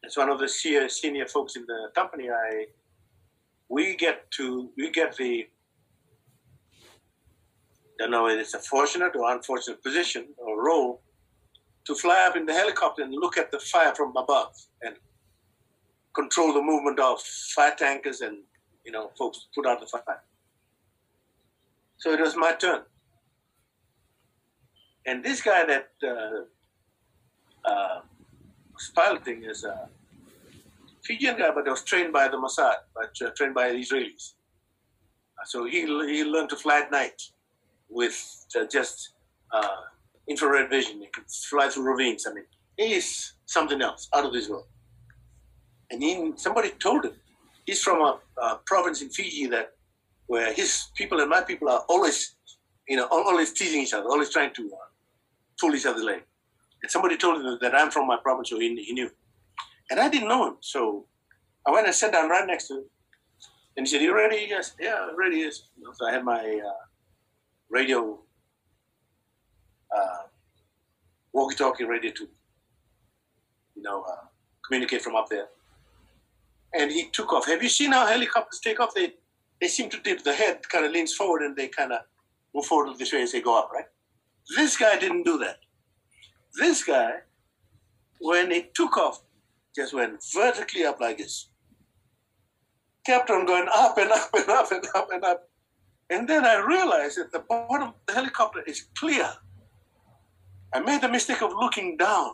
as 0.03 0.17
one 0.17 0.29
of 0.29 0.39
the 0.39 0.49
senior, 0.49 0.89
senior 0.89 1.27
folks 1.27 1.55
in 1.55 1.65
the 1.67 1.89
company, 1.95 2.29
I 2.29 2.65
we 3.69 3.95
get 3.95 4.29
to 4.31 4.71
we 4.75 4.91
get 4.91 5.15
the 5.15 5.47
don't 8.01 8.11
know 8.11 8.23
whether 8.23 8.39
it's 8.39 8.53
a 8.53 8.59
fortunate 8.59 9.15
or 9.15 9.31
unfortunate 9.31 9.83
position 9.83 10.27
or 10.37 10.63
role 10.65 11.01
to 11.85 11.95
fly 11.95 12.25
up 12.27 12.35
in 12.35 12.45
the 12.45 12.53
helicopter 12.53 13.03
and 13.03 13.13
look 13.13 13.37
at 13.37 13.51
the 13.51 13.59
fire 13.59 13.93
from 13.93 14.15
above 14.17 14.53
and 14.81 14.95
control 16.15 16.53
the 16.53 16.61
movement 16.61 16.99
of 16.99 17.21
fire 17.21 17.75
tankers 17.77 18.21
and 18.21 18.37
you 18.85 18.91
know 18.91 19.11
folks 19.17 19.47
put 19.53 19.65
out 19.67 19.79
the 19.79 19.85
fire. 19.85 20.21
So 21.97 22.11
it 22.11 22.19
was 22.19 22.35
my 22.35 22.53
turn. 22.53 22.81
And 25.05 25.23
this 25.23 25.41
guy 25.41 25.65
that 25.65 25.89
uh, 26.03 27.69
uh, 27.69 28.01
was 28.73 28.91
piloting 28.95 29.43
is 29.43 29.63
a 29.63 29.87
Fijian 31.03 31.37
guy, 31.37 31.51
but 31.53 31.65
he 31.65 31.69
was 31.69 31.83
trained 31.83 32.13
by 32.13 32.27
the 32.27 32.37
Mossad, 32.37 32.77
but 32.95 33.11
uh, 33.23 33.29
trained 33.35 33.53
by 33.53 33.69
the 33.69 33.75
Israelis. 33.75 34.33
So 35.45 35.65
he, 35.65 35.81
he 35.81 36.23
learned 36.23 36.49
to 36.49 36.55
fly 36.55 36.81
at 36.81 36.91
night 36.91 37.19
with 37.91 38.45
uh, 38.59 38.65
just 38.65 39.09
uh, 39.51 39.81
infrared 40.27 40.69
vision. 40.69 41.01
He 41.01 41.07
could 41.07 41.29
fly 41.29 41.69
through 41.69 41.83
ravines. 41.83 42.25
I 42.27 42.33
mean, 42.33 42.45
he's 42.77 43.33
something 43.45 43.81
else, 43.81 44.07
out 44.15 44.25
of 44.25 44.33
this 44.33 44.49
world. 44.49 44.65
And 45.91 46.01
he, 46.01 46.31
somebody 46.37 46.71
told 46.71 47.05
him, 47.05 47.13
he's 47.65 47.83
from 47.83 48.01
a, 48.01 48.19
a 48.41 48.59
province 48.65 49.01
in 49.01 49.09
Fiji 49.09 49.47
that 49.47 49.73
where 50.27 50.53
his 50.53 50.87
people 50.95 51.19
and 51.19 51.29
my 51.29 51.41
people 51.41 51.67
are 51.69 51.83
always, 51.89 52.35
you 52.87 52.95
know, 52.95 53.07
always 53.11 53.51
teasing 53.51 53.81
each 53.81 53.93
other, 53.93 54.07
always 54.07 54.29
trying 54.29 54.53
to 54.53 54.71
uh, 54.73 54.87
fool 55.59 55.75
each 55.75 55.85
other's 55.85 56.03
leg. 56.03 56.23
And 56.81 56.89
somebody 56.89 57.17
told 57.17 57.45
him 57.45 57.57
that 57.61 57.75
I'm 57.75 57.91
from 57.91 58.07
my 58.07 58.17
province, 58.17 58.49
so 58.49 58.59
he, 58.59 58.73
he 58.81 58.93
knew. 58.93 59.11
And 59.89 59.99
I 59.99 60.07
didn't 60.07 60.29
know 60.29 60.47
him, 60.47 60.55
so 60.61 61.05
I 61.67 61.71
went 61.71 61.85
and 61.85 61.93
sat 61.93 62.13
down 62.13 62.29
right 62.29 62.47
next 62.47 62.69
to 62.69 62.75
him. 62.75 62.85
And 63.75 63.85
he 63.85 63.91
said, 63.91 64.01
"You 64.01 64.15
ready?" 64.15 64.47
Yes. 64.49 64.73
Yeah, 64.79 65.09
ready. 65.17 65.39
Yes. 65.39 65.63
So 65.93 66.07
I 66.07 66.11
had 66.11 66.23
my 66.23 66.39
uh, 66.39 66.85
radio, 67.71 68.19
uh, 69.95 70.23
walkie-talkie 71.33 71.85
radio 71.85 72.11
to, 72.11 72.27
you 73.75 73.81
know, 73.81 74.03
uh, 74.03 74.25
communicate 74.67 75.01
from 75.01 75.15
up 75.15 75.29
there. 75.29 75.47
And 76.73 76.91
he 76.91 77.09
took 77.11 77.33
off. 77.33 77.47
Have 77.47 77.63
you 77.63 77.69
seen 77.69 77.91
how 77.91 78.05
helicopters 78.05 78.59
take 78.63 78.79
off? 78.79 78.93
They 78.93 79.13
they 79.59 79.67
seem 79.67 79.89
to 79.89 79.99
dip. 79.99 80.23
The 80.23 80.33
head 80.33 80.67
kind 80.69 80.85
of 80.85 80.91
leans 80.91 81.13
forward 81.13 81.43
and 81.43 81.55
they 81.55 81.67
kind 81.67 81.91
of 81.91 81.99
move 82.53 82.65
forward 82.65 82.97
this 82.97 83.13
way 83.13 83.21
as 83.21 83.31
they 83.31 83.41
go 83.41 83.57
up, 83.57 83.69
right? 83.73 83.85
This 84.57 84.75
guy 84.77 84.97
didn't 84.97 85.23
do 85.23 85.37
that. 85.39 85.59
This 86.59 86.83
guy, 86.83 87.11
when 88.19 88.51
he 88.51 88.67
took 88.73 88.97
off, 88.97 89.21
just 89.75 89.93
went 89.93 90.23
vertically 90.33 90.83
up 90.83 90.99
like 90.99 91.17
this. 91.17 91.49
Kept 93.05 93.29
on 93.29 93.45
going 93.45 93.67
up 93.73 93.97
and 93.97 94.11
up 94.11 94.29
and 94.33 94.49
up 94.49 94.71
and 94.71 94.85
up 94.95 95.07
and 95.11 95.23
up. 95.23 95.49
And 96.11 96.27
then 96.27 96.45
I 96.45 96.57
realized 96.57 97.17
that 97.17 97.31
the 97.31 97.39
bottom 97.39 97.87
of 97.87 97.93
the 98.05 98.13
helicopter 98.13 98.61
is 98.67 98.87
clear. 98.97 99.31
I 100.73 100.81
made 100.81 101.01
the 101.01 101.09
mistake 101.09 101.41
of 101.41 101.51
looking 101.53 101.95
down. 101.95 102.33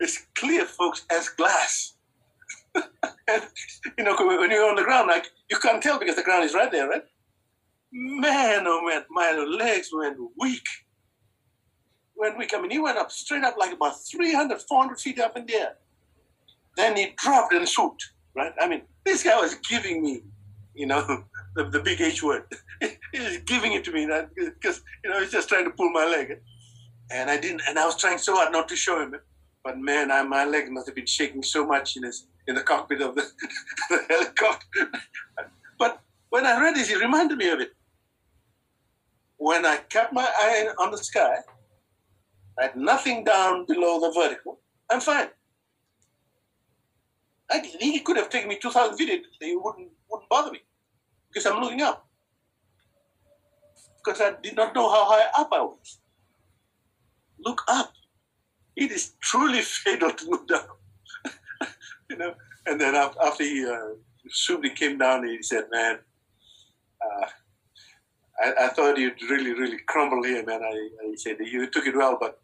It's 0.00 0.26
clear, 0.34 0.64
folks, 0.64 1.04
as 1.10 1.28
glass. 1.28 1.94
and, 2.74 3.42
you 3.98 4.04
know, 4.04 4.16
when 4.18 4.50
you're 4.50 4.68
on 4.68 4.76
the 4.76 4.82
ground, 4.82 5.08
like 5.08 5.26
you 5.50 5.58
can't 5.58 5.82
tell 5.82 5.98
because 5.98 6.16
the 6.16 6.22
ground 6.22 6.44
is 6.44 6.54
right 6.54 6.72
there, 6.72 6.88
right? 6.88 7.02
Man, 7.92 8.64
oh 8.66 8.82
man, 8.84 9.04
my 9.10 9.32
legs 9.32 9.90
went 9.92 10.16
weak. 10.40 10.66
Went 12.16 12.38
weak. 12.38 12.52
I 12.54 12.60
mean, 12.60 12.70
he 12.70 12.78
went 12.78 12.96
up 12.96 13.10
straight 13.10 13.44
up 13.44 13.56
like 13.58 13.72
about 13.72 13.94
300, 14.10 14.62
400 14.62 14.98
feet 14.98 15.20
up 15.20 15.36
in 15.36 15.44
the 15.44 15.54
air. 15.54 15.76
Then 16.76 16.96
he 16.96 17.14
dropped 17.16 17.52
and 17.52 17.68
swooped. 17.68 18.10
right? 18.34 18.52
I 18.58 18.68
mean, 18.68 18.82
this 19.04 19.22
guy 19.22 19.38
was 19.38 19.54
giving 19.56 20.02
me, 20.02 20.22
you 20.74 20.86
know, 20.86 21.24
the, 21.58 21.64
the 21.64 21.80
big 21.80 22.00
H 22.00 22.22
word. 22.22 22.44
he 22.80 23.18
was 23.18 23.38
giving 23.38 23.72
it 23.72 23.84
to 23.84 23.92
me 23.92 24.06
because, 24.36 24.80
you 25.04 25.10
know, 25.10 25.20
he's 25.20 25.32
just 25.32 25.48
trying 25.48 25.64
to 25.64 25.70
pull 25.70 25.90
my 25.90 26.06
leg. 26.06 26.40
And 27.10 27.28
I 27.28 27.36
didn't, 27.36 27.62
and 27.68 27.78
I 27.78 27.84
was 27.84 27.96
trying 27.96 28.18
so 28.18 28.36
hard 28.36 28.52
not 28.52 28.68
to 28.68 28.76
show 28.76 29.02
him. 29.02 29.14
But 29.64 29.78
man, 29.78 30.12
I, 30.12 30.22
my 30.22 30.44
leg 30.44 30.70
must 30.70 30.86
have 30.86 30.94
been 30.94 31.06
shaking 31.06 31.42
so 31.42 31.66
much 31.66 31.96
in, 31.96 32.04
his, 32.04 32.28
in 32.46 32.54
the 32.54 32.62
cockpit 32.62 33.02
of 33.02 33.16
the, 33.16 33.28
the 33.90 34.00
helicopter. 34.08 34.92
but 35.78 36.00
when 36.30 36.46
I 36.46 36.60
read 36.60 36.76
this, 36.76 36.90
it 36.90 37.00
reminded 37.00 37.38
me 37.38 37.48
of 37.50 37.60
it. 37.60 37.72
When 39.38 39.66
I 39.66 39.78
kept 39.78 40.12
my 40.12 40.26
eye 40.26 40.68
on 40.78 40.92
the 40.92 40.98
sky, 40.98 41.38
I 42.58 42.62
had 42.62 42.76
nothing 42.76 43.24
down 43.24 43.66
below 43.66 44.00
the 44.00 44.12
vertical, 44.12 44.60
I'm 44.90 45.00
fine. 45.00 45.28
I, 47.50 47.60
he 47.80 48.00
could 48.00 48.16
have 48.16 48.30
taken 48.30 48.48
me 48.48 48.58
2,000 48.60 48.96
feet, 48.96 49.24
it 49.40 49.62
wouldn't, 49.62 49.88
wouldn't 50.10 50.28
bother 50.28 50.52
me 50.52 50.60
because 51.28 51.46
I'm 51.46 51.60
looking 51.60 51.82
up. 51.82 52.06
Because 54.04 54.20
I 54.20 54.34
did 54.42 54.56
not 54.56 54.74
know 54.74 54.88
how 54.88 55.04
high 55.10 55.28
up 55.38 55.50
I 55.52 55.60
was. 55.60 55.98
Look 57.38 57.62
up. 57.68 57.92
It 58.76 58.90
is 58.90 59.12
truly 59.20 59.60
fatal 59.62 60.10
to 60.10 60.30
look 60.30 60.48
down. 60.48 60.68
you 62.10 62.16
know. 62.16 62.34
And 62.66 62.80
then 62.80 62.94
after 62.94 63.44
he 63.44 63.64
uh, 63.66 64.70
came 64.74 64.98
down, 64.98 65.26
he 65.26 65.42
said, 65.42 65.64
"Man, 65.70 65.98
uh, 67.04 67.26
I, 68.44 68.66
I, 68.66 68.68
thought 68.68 68.98
you'd 68.98 69.22
really, 69.22 69.54
really 69.54 69.78
crumble 69.86 70.22
here, 70.22 70.44
man." 70.44 70.62
I, 70.62 70.88
I 71.02 71.14
said, 71.16 71.36
"You 71.40 71.70
took 71.70 71.86
it 71.86 71.96
well, 71.96 72.18
but 72.20 72.40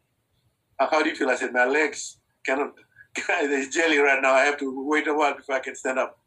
how 0.78 1.03
do 1.03 1.11
you 1.11 1.14
feel?" 1.14 1.28
I 1.28 1.35
said, 1.35 1.53
"My 1.53 1.66
legs 1.66 2.18
cannot 2.47 2.72
there's 3.28 3.68
jelly 3.68 3.99
right 3.99 4.20
now. 4.20 4.32
I 4.32 4.45
have 4.45 4.59
to 4.59 4.87
wait 4.89 5.07
a 5.07 5.14
while 5.14 5.37
before 5.37 5.57
I 5.57 5.61
can 5.61 5.74
stand 5.74 5.99
up. 5.99 6.18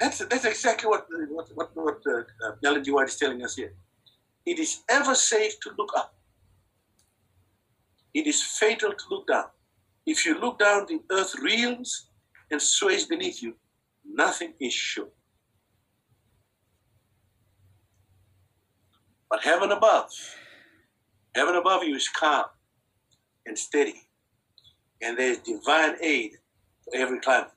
That's 0.00 0.18
that's 0.18 0.44
exactly 0.44 0.88
what 0.88 1.06
what 1.30 1.48
what, 1.54 1.70
what 1.74 2.00
uh, 2.06 2.68
uh, 2.68 2.80
G. 2.80 2.90
White 2.90 3.08
is 3.08 3.16
telling 3.16 3.42
us 3.44 3.56
here. 3.56 3.74
It 4.44 4.58
is 4.58 4.82
ever 4.90 5.14
safe 5.14 5.58
to 5.60 5.70
look 5.78 5.90
up. 5.96 6.14
It 8.12 8.26
is 8.26 8.42
fatal 8.42 8.92
to 8.92 9.04
look 9.10 9.26
down. 9.26 9.46
If 10.06 10.26
you 10.26 10.38
look 10.38 10.58
down, 10.58 10.86
the 10.86 11.00
earth 11.10 11.34
reels 11.40 12.08
and 12.50 12.60
sways 12.60 13.06
beneath 13.06 13.42
you. 13.42 13.54
Nothing 14.04 14.52
is 14.60 14.72
sure. 14.72 15.08
But 19.30 19.42
heaven 19.42 19.72
above, 19.72 20.10
heaven 21.34 21.56
above 21.56 21.82
you 21.84 21.96
is 21.96 22.08
calm 22.08 22.44
and 23.46 23.58
steady. 23.58 23.94
And 25.02 25.18
there's 25.18 25.38
divine 25.38 25.96
aid 26.02 26.32
for 26.84 26.96
every 26.96 27.20
climate. 27.20 27.50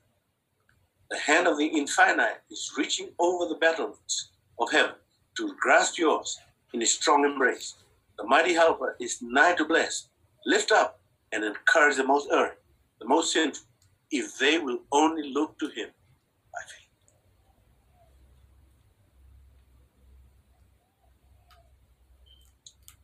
The 1.10 1.18
hand 1.18 1.46
of 1.46 1.58
the 1.58 1.66
infinite 1.66 2.42
is 2.50 2.72
reaching 2.76 3.10
over 3.18 3.46
the 3.46 3.54
battlements 3.54 4.30
of 4.58 4.70
heaven 4.70 4.94
to 5.36 5.54
grasp 5.60 5.98
yours 5.98 6.38
in 6.72 6.82
a 6.82 6.86
strong 6.86 7.24
embrace. 7.24 7.74
The 8.18 8.24
mighty 8.24 8.54
helper 8.54 8.96
is 9.00 9.22
nigh 9.22 9.54
to 9.54 9.64
bless, 9.64 10.08
lift 10.44 10.72
up, 10.72 11.00
and 11.32 11.44
encourage 11.44 11.96
the 11.96 12.04
most 12.04 12.28
erring, 12.32 12.56
the 13.00 13.06
most 13.06 13.32
sinful, 13.32 13.66
if 14.10 14.38
they 14.38 14.58
will 14.58 14.80
only 14.92 15.32
look 15.32 15.58
to 15.58 15.66
him 15.68 15.88
by 16.52 16.60
faith. 16.66 16.88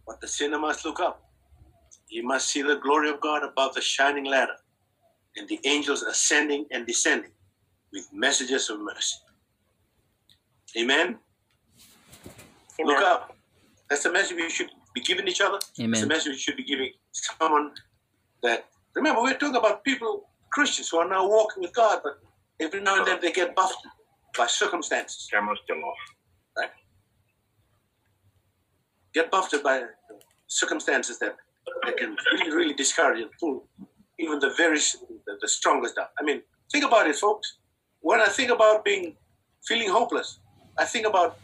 But 0.07 0.20
the 0.20 0.28
sinner 0.28 0.59
must 0.59 0.84
look 0.84 1.00
up 1.00 1.24
you 2.14 2.22
must 2.22 2.48
see 2.48 2.62
the 2.62 2.76
glory 2.76 3.11
of 3.11 3.20
God 3.20 3.42
above 3.42 3.74
the 3.74 3.80
shining 3.80 4.24
ladder 4.24 4.55
and 5.36 5.48
the 5.48 5.59
angels 5.64 6.02
ascending 6.02 6.66
and 6.70 6.86
descending 6.86 7.32
with 7.95 8.09
messages 8.12 8.68
of 8.68 8.80
mercy. 8.80 9.16
Amen? 10.76 11.18
Amen. 12.80 12.86
Look 12.86 13.03
up. 13.03 13.36
That's 13.88 14.03
the 14.03 14.12
message 14.12 14.36
we 14.36 14.51
should 14.51 14.70
be 14.95 15.01
giving 15.01 15.28
each 15.28 15.40
other. 15.40 15.59
Amen. 15.78 15.92
That's 15.92 16.03
the 16.03 16.09
message 16.09 16.32
we 16.32 16.38
should 16.38 16.57
be 16.57 16.64
giving 16.64 16.90
someone 17.12 17.70
that. 18.42 18.66
Remember, 18.97 19.22
we're 19.22 19.34
talking 19.34 19.57
about 19.57 19.84
people, 19.84 20.28
Christians, 20.53 20.88
who 20.88 20.99
are 20.99 21.09
now 21.09 21.28
walking 21.28 21.62
with 21.62 21.72
God, 21.72 22.01
but 22.03 22.18
every 22.61 22.80
now 22.80 22.99
and 22.99 23.07
then 23.07 23.18
they 23.20 23.32
get 23.32 23.55
buffed 23.55 23.86
by 24.36 24.47
circumstances. 24.47 25.28
Camera's 25.32 25.59
still 25.64 25.82
off. 25.84 25.97
Right? 26.59 26.70
Get 29.12 29.30
buffed 29.30 29.55
by 29.62 29.82
circumstances 30.47 31.18
that 31.20 31.36
that 31.84 31.97
can 31.97 32.16
really, 32.32 32.51
really 32.55 32.74
discourage 32.74 33.20
and 33.20 33.30
pull 33.40 33.66
even 34.18 34.38
the 34.38 34.53
very 34.57 34.78
the, 34.78 35.38
the 35.40 35.49
strongest 35.49 35.97
down. 35.97 36.07
I 36.18 36.22
mean, 36.22 36.42
think 36.70 36.84
about 36.84 37.07
it, 37.09 37.16
folks. 37.16 37.59
When 38.05 38.20
I 38.20 38.26
think 38.26 38.50
about 38.50 38.84
being 38.84 39.16
feeling 39.66 39.88
hopeless, 39.88 40.38
I 40.76 40.84
think 40.84 41.07
about 41.07 41.38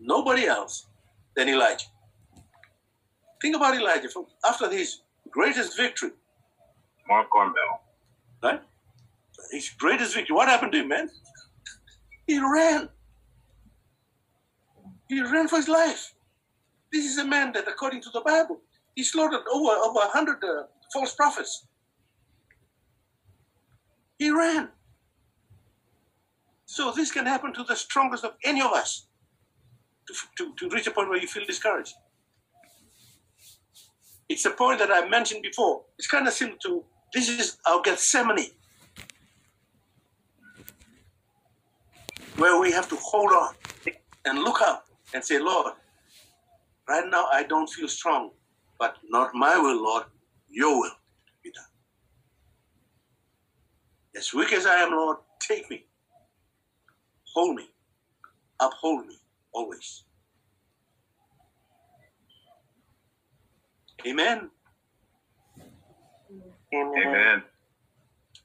nobody 0.00 0.46
else 0.46 0.86
than 1.36 1.50
Elijah. 1.50 1.88
Think 3.42 3.56
about 3.56 3.76
Elijah. 3.76 4.08
After 4.48 4.70
his 4.70 5.02
greatest 5.30 5.76
victory, 5.76 6.12
Mount 7.06 7.28
Carmel, 7.30 7.72
right? 8.42 8.62
His 9.50 9.68
greatest 9.68 10.14
victory. 10.14 10.34
What 10.34 10.48
happened 10.48 10.72
to 10.72 10.78
him, 10.78 10.88
man? 10.88 11.10
He 12.26 12.38
ran. 12.38 12.88
He 15.10 15.20
ran 15.20 15.46
for 15.46 15.56
his 15.56 15.68
life. 15.68 16.14
This 16.90 17.04
is 17.04 17.18
a 17.18 17.26
man 17.26 17.52
that, 17.52 17.68
according 17.68 18.00
to 18.00 18.10
the 18.14 18.22
Bible, 18.22 18.62
he 18.94 19.04
slaughtered 19.04 19.44
over 19.52 19.72
over 19.72 20.00
a 20.00 20.08
hundred 20.08 20.42
uh, 20.42 20.62
false 20.90 21.14
prophets. 21.14 21.66
He 24.18 24.30
ran. 24.30 24.70
So 26.76 26.92
this 26.92 27.10
can 27.10 27.24
happen 27.24 27.54
to 27.54 27.64
the 27.64 27.74
strongest 27.74 28.22
of 28.22 28.32
any 28.44 28.60
of 28.60 28.70
us 28.70 29.08
to, 30.06 30.14
to, 30.36 30.54
to 30.58 30.74
reach 30.74 30.86
a 30.86 30.90
point 30.90 31.08
where 31.08 31.18
you 31.18 31.26
feel 31.26 31.46
discouraged. 31.46 31.94
It's 34.28 34.44
a 34.44 34.50
point 34.50 34.80
that 34.80 34.90
I 34.90 35.08
mentioned 35.08 35.42
before. 35.42 35.84
It's 35.98 36.06
kind 36.06 36.28
of 36.28 36.34
similar 36.34 36.58
to 36.64 36.84
this 37.14 37.30
is 37.30 37.56
our 37.66 37.80
Gethsemane, 37.80 38.50
where 42.36 42.60
we 42.60 42.72
have 42.72 42.90
to 42.90 42.96
hold 42.96 43.32
on 43.32 43.54
and 44.26 44.40
look 44.40 44.60
up 44.60 44.84
and 45.14 45.24
say, 45.24 45.38
Lord, 45.38 45.72
right 46.86 47.08
now 47.10 47.24
I 47.32 47.44
don't 47.44 47.70
feel 47.70 47.88
strong. 47.88 48.32
But 48.78 48.96
not 49.08 49.30
my 49.34 49.56
will, 49.56 49.82
Lord, 49.82 50.04
your 50.50 50.78
will 50.78 50.96
be 51.42 51.50
done. 51.52 51.72
As 54.14 54.34
weak 54.34 54.52
as 54.52 54.66
I 54.66 54.74
am, 54.82 54.90
Lord, 54.90 55.16
take 55.40 55.70
me. 55.70 55.85
Hold 57.36 57.56
me. 57.56 57.68
Uphold 58.58 59.06
me 59.06 59.14
always. 59.52 60.04
Amen. 64.06 64.50
Amen. 66.74 67.06
Amen. 67.06 67.42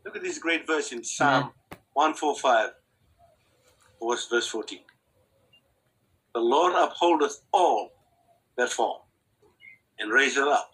Look 0.04 0.18
at 0.18 0.22
this 0.22 0.39
great 0.39 0.68
verse 0.68 0.92
in 0.92 1.06
Psalm 1.06 1.54
145, 1.94 2.72
verse, 4.04 4.28
verse 4.28 4.48
14. 4.48 4.80
The 6.34 6.42
Lord 6.42 6.74
upholdeth 6.76 7.44
all 7.54 7.92
that 8.58 8.70
fall 8.70 9.08
and 10.00 10.12
raise 10.12 10.36
it 10.36 10.48
up 10.50 10.70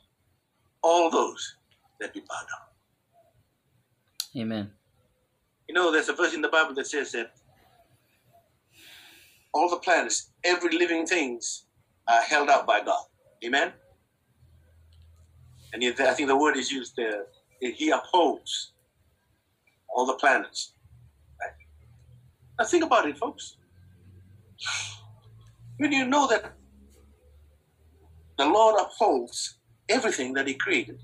all 0.82 1.12
those 1.12 1.58
that 2.00 2.16
be 2.16 2.22
bowed 2.22 2.48
down. 2.48 4.42
Amen. 4.42 4.72
You 5.68 5.76
know, 5.76 5.92
there's 5.92 6.10
a 6.10 6.14
verse 6.14 6.34
in 6.34 6.42
the 6.42 6.50
Bible 6.50 6.74
that 6.74 6.88
says 6.88 7.12
that 7.12 7.34
all 9.54 9.70
the 9.70 9.78
planets, 9.78 10.32
every 10.44 10.78
living 10.78 11.06
things 11.06 11.66
are 12.08 12.22
held 12.22 12.50
up 12.50 12.66
by 12.68 12.84
God. 12.84 13.06
Amen? 13.46 13.74
And 15.74 15.84
I 15.84 16.14
think 16.14 16.30
the 16.30 16.38
word 16.38 16.58
is 16.58 16.72
used 16.72 16.96
there. 16.96 17.26
He 17.60 17.90
upholds 17.90 18.74
all 19.90 20.06
the 20.06 20.14
planets. 20.14 20.74
Right? 21.42 21.52
Now 22.60 22.66
think 22.66 22.84
about 22.84 23.08
it, 23.08 23.18
folks. 23.18 23.58
When 25.78 25.92
you 25.92 26.06
know 26.08 26.28
that 26.28 26.54
the 28.38 28.46
Lord 28.46 28.80
upholds 28.80 29.58
everything 29.90 30.34
that 30.34 30.48
He 30.48 30.54
created 30.54 31.00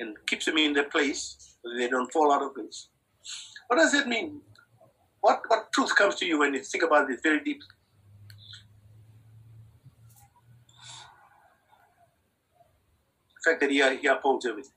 and 0.00 0.16
keeps 0.26 0.46
them 0.46 0.58
in 0.58 0.72
their 0.72 0.88
place 0.88 1.56
so 1.62 1.70
they 1.76 1.88
don't 1.88 2.12
fall 2.12 2.32
out 2.32 2.42
of 2.42 2.54
place. 2.54 2.88
What 3.68 3.76
does 3.76 3.94
it 3.94 4.06
mean? 4.06 4.40
What, 5.22 5.42
what 5.48 5.72
truth 5.72 5.96
comes 5.96 6.16
to 6.16 6.26
you 6.26 6.40
when 6.40 6.54
you 6.54 6.62
think 6.62 6.84
about 6.84 7.10
it 7.10 7.20
very 7.22 7.40
deeply? 7.40 7.68
The 13.44 13.50
fact 13.52 13.60
that 13.62 13.70
He, 13.70 13.82
uh, 13.82 13.90
he 13.92 14.08
upholds 14.08 14.46
everything. 14.46 14.72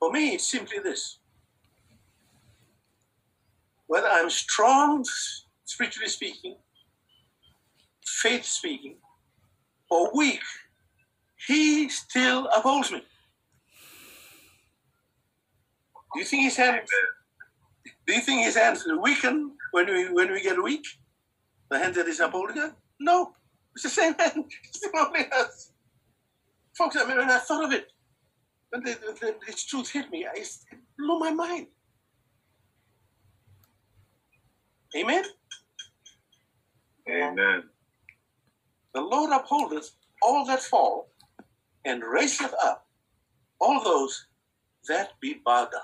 For 0.00 0.12
me, 0.12 0.34
it's 0.34 0.46
simply 0.50 0.78
this. 0.80 1.18
whether 3.88 4.08
I'm 4.08 4.30
strong, 4.30 5.04
spiritually 5.70 6.08
speaking, 6.08 6.56
faith 8.04 8.44
speaking, 8.44 8.96
or 9.88 10.10
weak, 10.14 10.40
he 11.46 11.88
still 11.88 12.48
upholds 12.56 12.90
me. 12.90 13.02
Do 16.12 16.18
you 16.18 16.24
think 16.24 16.42
his 16.42 16.56
hands? 16.56 16.88
Do 18.06 18.14
you 18.14 18.20
think 18.20 18.44
his 18.44 18.56
hands 18.56 18.84
weaken 19.00 19.52
when 19.70 19.86
we 19.86 20.12
when 20.12 20.32
we 20.32 20.42
get 20.42 20.60
weak? 20.62 20.84
The 21.70 21.78
hand 21.78 21.94
that 21.94 22.08
is 22.08 22.18
upholding 22.18 22.58
us? 22.58 22.72
No, 22.98 23.32
it's 23.74 23.84
the 23.84 23.90
same 23.90 24.14
hand. 24.14 24.44
The 24.82 24.90
only 24.98 25.30
us. 25.30 25.70
Folks, 26.76 26.96
I 26.96 27.06
mean, 27.06 27.18
when 27.18 27.30
I 27.30 27.38
thought 27.38 27.64
of 27.64 27.72
it, 27.72 27.86
when 28.70 28.82
the, 28.82 28.98
the, 29.20 29.34
this 29.46 29.64
truth 29.64 29.90
hit 29.92 30.10
me, 30.10 30.26
I, 30.26 30.36
it 30.40 30.48
blew 30.98 31.18
my 31.20 31.30
mind. 31.30 31.68
Amen. 34.96 35.24
Amen. 37.10 37.64
The 38.94 39.00
Lord 39.00 39.30
upholdeth 39.32 39.90
all 40.22 40.44
that 40.46 40.62
fall, 40.62 41.08
and 41.84 42.02
raiseth 42.02 42.54
up 42.64 42.86
all 43.60 43.82
those 43.82 44.26
that 44.88 45.12
be 45.20 45.40
bowed 45.44 45.68
down. 45.72 45.82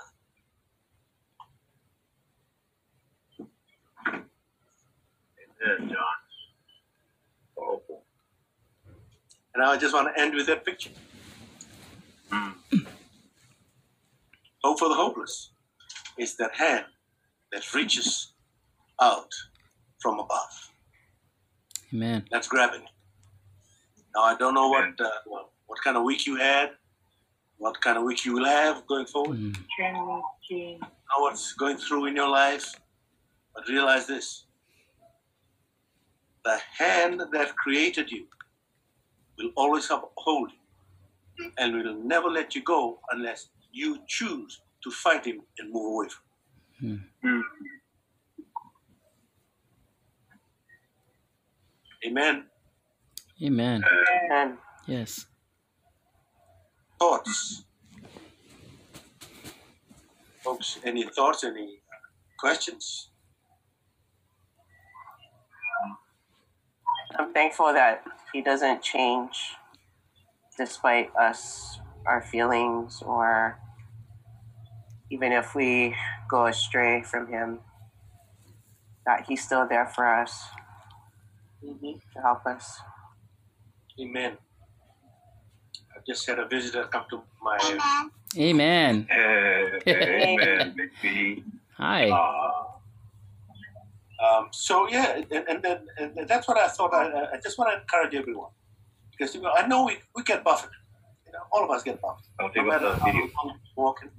Amen, 5.67 5.89
Jon. 5.89 5.97
Powerful. 7.57 8.03
And 9.55 9.63
I 9.63 9.77
just 9.77 9.93
want 9.93 10.13
to 10.15 10.21
end 10.21 10.35
with 10.35 10.47
that 10.47 10.65
picture. 10.65 10.91
Mm. 12.31 12.53
Hope 14.63 14.79
for 14.79 14.89
the 14.89 14.95
hopeless 14.95 15.51
is 16.17 16.35
that 16.37 16.55
hand 16.55 16.85
that 17.51 17.73
reaches 17.73 18.33
out 19.01 19.31
from 19.99 20.19
above. 20.19 20.71
Amen. 21.93 22.25
That's 22.31 22.47
grabbing 22.47 22.81
it. 22.81 22.89
Now 24.15 24.23
I 24.23 24.35
don't 24.37 24.53
know 24.53 24.69
what 24.69 24.99
uh, 24.99 25.09
what, 25.25 25.49
what 25.67 25.79
kind 25.83 25.97
of 25.97 26.03
week 26.03 26.25
you 26.25 26.35
had, 26.35 26.71
what 27.57 27.79
kind 27.81 27.97
of 27.97 28.03
week 28.03 28.25
you 28.25 28.33
will 28.33 28.45
have 28.45 28.85
going 28.87 29.05
forward. 29.05 29.37
Mm. 29.37 29.55
know 30.79 31.23
what's 31.23 31.53
going 31.53 31.77
through 31.77 32.07
in 32.07 32.15
your 32.15 32.29
life, 32.29 32.73
but 33.53 33.67
realize 33.67 34.07
this 34.07 34.45
the 36.43 36.57
hand 36.77 37.21
that 37.33 37.55
created 37.57 38.09
you 38.09 38.25
will 39.37 39.51
always 39.55 39.89
uphold 39.89 40.49
you 41.37 41.51
and 41.57 41.75
will 41.75 41.95
never 42.03 42.29
let 42.29 42.55
you 42.55 42.63
go 42.63 42.99
unless 43.11 43.49
you 43.71 43.99
choose 44.07 44.61
to 44.83 44.89
fight 44.89 45.25
him 45.25 45.41
and 45.59 45.71
move 45.71 45.85
away 45.93 46.07
from 46.07 46.23
him. 46.89 47.05
Mm. 47.25 47.41
Amen. 52.07 52.45
Amen. 53.43 53.83
And 54.31 54.57
Yes. 54.85 55.25
Thoughts? 56.97 57.65
Folks, 60.41 60.79
any 60.85 61.03
thoughts, 61.03 61.43
any 61.43 61.81
questions? 62.39 63.09
I'm 67.19 67.33
thankful 67.33 67.73
that 67.73 68.05
he 68.31 68.41
doesn't 68.41 68.81
change 68.81 69.55
despite 70.57 71.13
us, 71.17 71.79
our 72.05 72.21
feelings, 72.21 73.03
or 73.05 73.59
even 75.11 75.33
if 75.33 75.53
we 75.53 75.93
go 76.29 76.45
astray 76.45 77.03
from 77.03 77.27
him, 77.27 77.59
that 79.05 79.25
he's 79.27 79.43
still 79.43 79.67
there 79.67 79.87
for 79.87 80.07
us 80.07 80.45
Mm-hmm. 81.67 81.99
to 82.13 82.21
help 82.21 82.45
us. 82.45 82.79
Amen. 83.99 84.37
I 85.95 85.99
just 86.07 86.25
had 86.25 86.39
a 86.39 86.47
visitor 86.47 86.83
come 86.85 87.05
to 87.09 87.21
my 87.41 87.57
Amen. 88.37 89.07
Eh, 89.09 89.79
Amen. 89.87 90.75
Big 91.01 91.43
Hi. 91.77 92.09
Uh, 92.09 92.63
Um, 94.17 94.47
so 94.51 94.87
yeah, 94.89 95.21
and, 95.29 95.45
and 95.47 95.59
then 95.61 95.79
and 95.99 96.27
that's 96.27 96.47
what 96.47 96.57
I 96.57 96.67
thought. 96.69 96.91
I, 96.91 97.03
I 97.33 97.37
just 97.39 97.55
want 97.59 97.69
to 97.71 97.75
encourage 97.81 98.15
everyone 98.15 98.49
because 99.11 99.35
you 99.35 99.41
know 99.41 99.51
I 99.53 99.67
know 99.67 99.85
we, 99.85 99.93
we 100.15 100.23
get 100.23 100.43
buffeted. 100.43 100.73
You 101.27 101.33
know, 101.33 101.43
all 101.51 101.63
of 101.63 101.69
us 101.69 101.83
get 101.83 102.01
buffeted. 102.01 102.31
I'll 102.39 102.47
No 102.47 102.53
take 102.53 102.63
up 102.63 102.67
matter 102.81 102.89
the 102.89 102.99
how 102.99 103.05
video. 103.05 103.21
long 103.37 103.59
we're 103.77 103.83
walking 103.85 104.09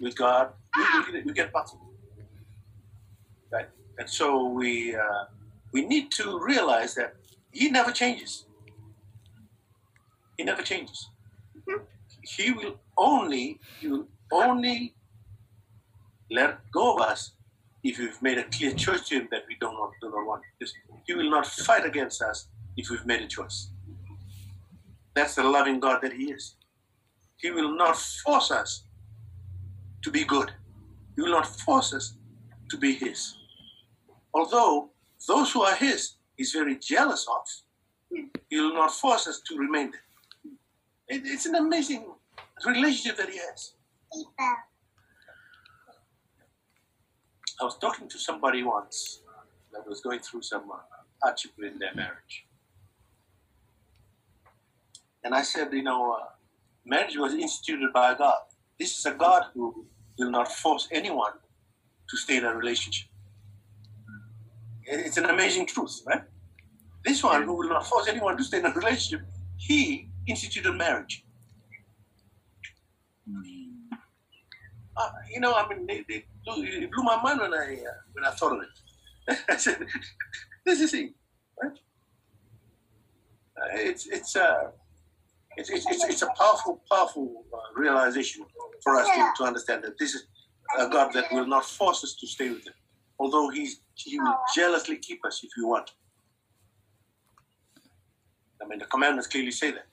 with 0.00 0.16
God, 0.16 0.54
we, 0.76 0.82
we, 1.12 1.22
we 1.28 1.32
get 1.34 1.52
buffeted. 1.52 1.80
Right, 3.52 3.68
and 3.98 4.08
so 4.08 4.48
we 4.48 4.96
uh, 4.96 5.24
we 5.76 5.86
need 5.86 6.10
to 6.18 6.26
realize 6.52 6.94
that 6.94 7.10
He 7.52 7.70
never 7.78 7.92
changes. 8.02 8.32
He 10.38 10.44
never 10.50 10.62
changes. 10.62 11.00
He 12.36 12.50
will 12.58 12.76
only 12.96 13.60
He 13.80 13.88
will 13.88 14.06
only 14.32 14.94
let 16.30 16.58
go 16.72 16.94
of 16.94 17.00
us 17.02 17.32
if 17.84 17.98
we've 17.98 18.20
made 18.22 18.38
a 18.38 18.44
clear 18.44 18.72
choice 18.72 19.02
to 19.08 19.14
him 19.16 19.28
that 19.30 19.42
we 19.48 19.54
do 19.60 19.66
not 19.66 19.78
want, 19.80 19.92
do 20.02 20.10
not 20.10 20.26
want. 20.26 20.42
Because 20.58 20.74
he 21.06 21.14
will 21.14 21.30
not 21.30 21.46
fight 21.46 21.84
against 21.84 22.20
us 22.22 22.48
if 22.76 22.90
we've 22.90 23.06
made 23.06 23.22
a 23.22 23.28
choice. 23.28 23.70
That's 25.14 25.34
the 25.36 25.44
loving 25.44 25.78
God 25.80 26.00
that 26.02 26.12
He 26.12 26.24
is. 26.32 26.56
He 27.38 27.50
will 27.50 27.76
not 27.76 27.96
force 27.96 28.50
us 28.50 28.84
to 30.04 30.10
be 30.10 30.24
good. 30.24 30.50
He 31.14 31.22
will 31.22 31.36
not 31.38 31.46
force 31.46 31.94
us 31.94 32.16
to 32.70 32.76
be 32.76 32.94
His. 32.94 33.36
Although 34.34 34.90
those 35.26 35.52
who 35.52 35.62
are 35.62 35.74
His, 35.76 36.14
He's 36.36 36.52
very 36.52 36.76
jealous 36.78 37.26
of. 37.28 37.46
He 38.48 38.60
will 38.60 38.74
not 38.74 38.92
force 38.92 39.26
us 39.26 39.40
to 39.48 39.56
remain 39.58 39.90
there. 39.90 40.04
It- 41.08 41.26
it's 41.26 41.46
an 41.46 41.54
amazing 41.54 42.12
relationship 42.64 43.16
that 43.18 43.28
He 43.30 43.38
has. 43.38 43.74
I 47.60 47.64
was 47.64 47.78
talking 47.78 48.08
to 48.08 48.18
somebody 48.18 48.62
once 48.62 49.20
that 49.72 49.86
was 49.88 50.00
going 50.00 50.20
through 50.20 50.42
some 50.42 50.70
uh, 50.70 50.76
hardship 51.22 51.52
in 51.62 51.78
their 51.78 51.94
marriage. 51.94 52.46
And 55.24 55.34
I 55.34 55.42
said, 55.42 55.72
you 55.72 55.82
know, 55.82 56.12
uh, 56.12 56.26
marriage 56.84 57.16
was 57.16 57.34
instituted 57.34 57.92
by 57.92 58.14
God. 58.14 58.38
This 58.78 58.98
is 58.98 59.06
a 59.06 59.12
God 59.14 59.44
who 59.54 59.86
will 60.18 60.30
not 60.30 60.52
force 60.52 60.86
anyone 60.92 61.32
to 62.10 62.16
stay 62.16 62.36
in 62.36 62.44
a 62.44 62.54
relationship. 62.54 63.08
It- 64.86 65.06
It's 65.06 65.16
an 65.16 65.26
amazing 65.26 65.66
truth, 65.66 66.02
right? 66.06 66.22
This 67.04 67.22
one 67.22 67.42
who 67.44 67.54
will 67.54 67.68
not 67.68 67.86
force 67.86 68.08
anyone 68.08 68.36
to 68.36 68.44
stay 68.44 68.58
in 68.58 68.66
a 68.66 68.72
relationship, 68.72 69.26
he 69.56 70.08
instituted 70.26 70.72
marriage. 70.72 71.24
Uh, 74.96 75.10
you 75.32 75.40
know, 75.40 75.54
I 75.54 75.68
mean, 75.68 75.86
they 75.86 76.02
blew, 76.44 76.64
it 76.64 76.90
blew 76.90 77.02
my 77.04 77.20
mind 77.22 77.40
when 77.40 77.52
I 77.52 77.74
uh, 77.74 77.92
when 78.12 78.24
I 78.24 78.30
thought 78.30 78.52
of 78.56 78.62
it. 78.62 79.38
I 79.48 79.56
said, 79.56 79.84
"This 80.64 80.80
is 80.80 80.94
it, 80.94 81.12
right?" 81.62 81.72
Uh, 83.58 83.68
it's 83.90 84.06
it's 84.06 84.34
uh, 84.36 84.70
it's, 85.56 85.68
it's 85.70 85.86
it's 85.86 86.04
it's 86.04 86.22
a 86.22 86.28
powerful 86.38 86.82
powerful 86.90 87.44
uh, 87.52 87.58
realization 87.80 88.46
for 88.82 88.96
us 88.96 89.06
to, 89.08 89.32
to 89.38 89.44
understand 89.44 89.84
that 89.84 89.98
this 89.98 90.14
is 90.14 90.26
a 90.78 90.88
God 90.88 91.12
that 91.12 91.30
will 91.32 91.46
not 91.46 91.64
force 91.64 92.02
us 92.04 92.14
to 92.14 92.26
stay 92.26 92.48
with 92.50 92.66
Him, 92.66 92.74
although 93.18 93.48
He's 93.50 93.80
He 93.94 94.18
will 94.20 94.38
jealously 94.54 94.96
keep 94.98 95.24
us 95.24 95.42
if 95.42 95.50
we 95.56 95.64
want. 95.64 95.90
I 98.62 98.66
mean, 98.66 98.78
the 98.78 98.86
commandments 98.86 99.28
clearly 99.28 99.50
say 99.50 99.70
that. 99.72 99.86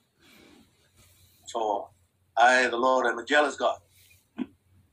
For 1.52 1.90
I, 2.38 2.68
the 2.68 2.78
Lord, 2.78 3.06
am 3.06 3.20
a 3.20 3.26
jealous 3.26 3.56
God 3.56 3.80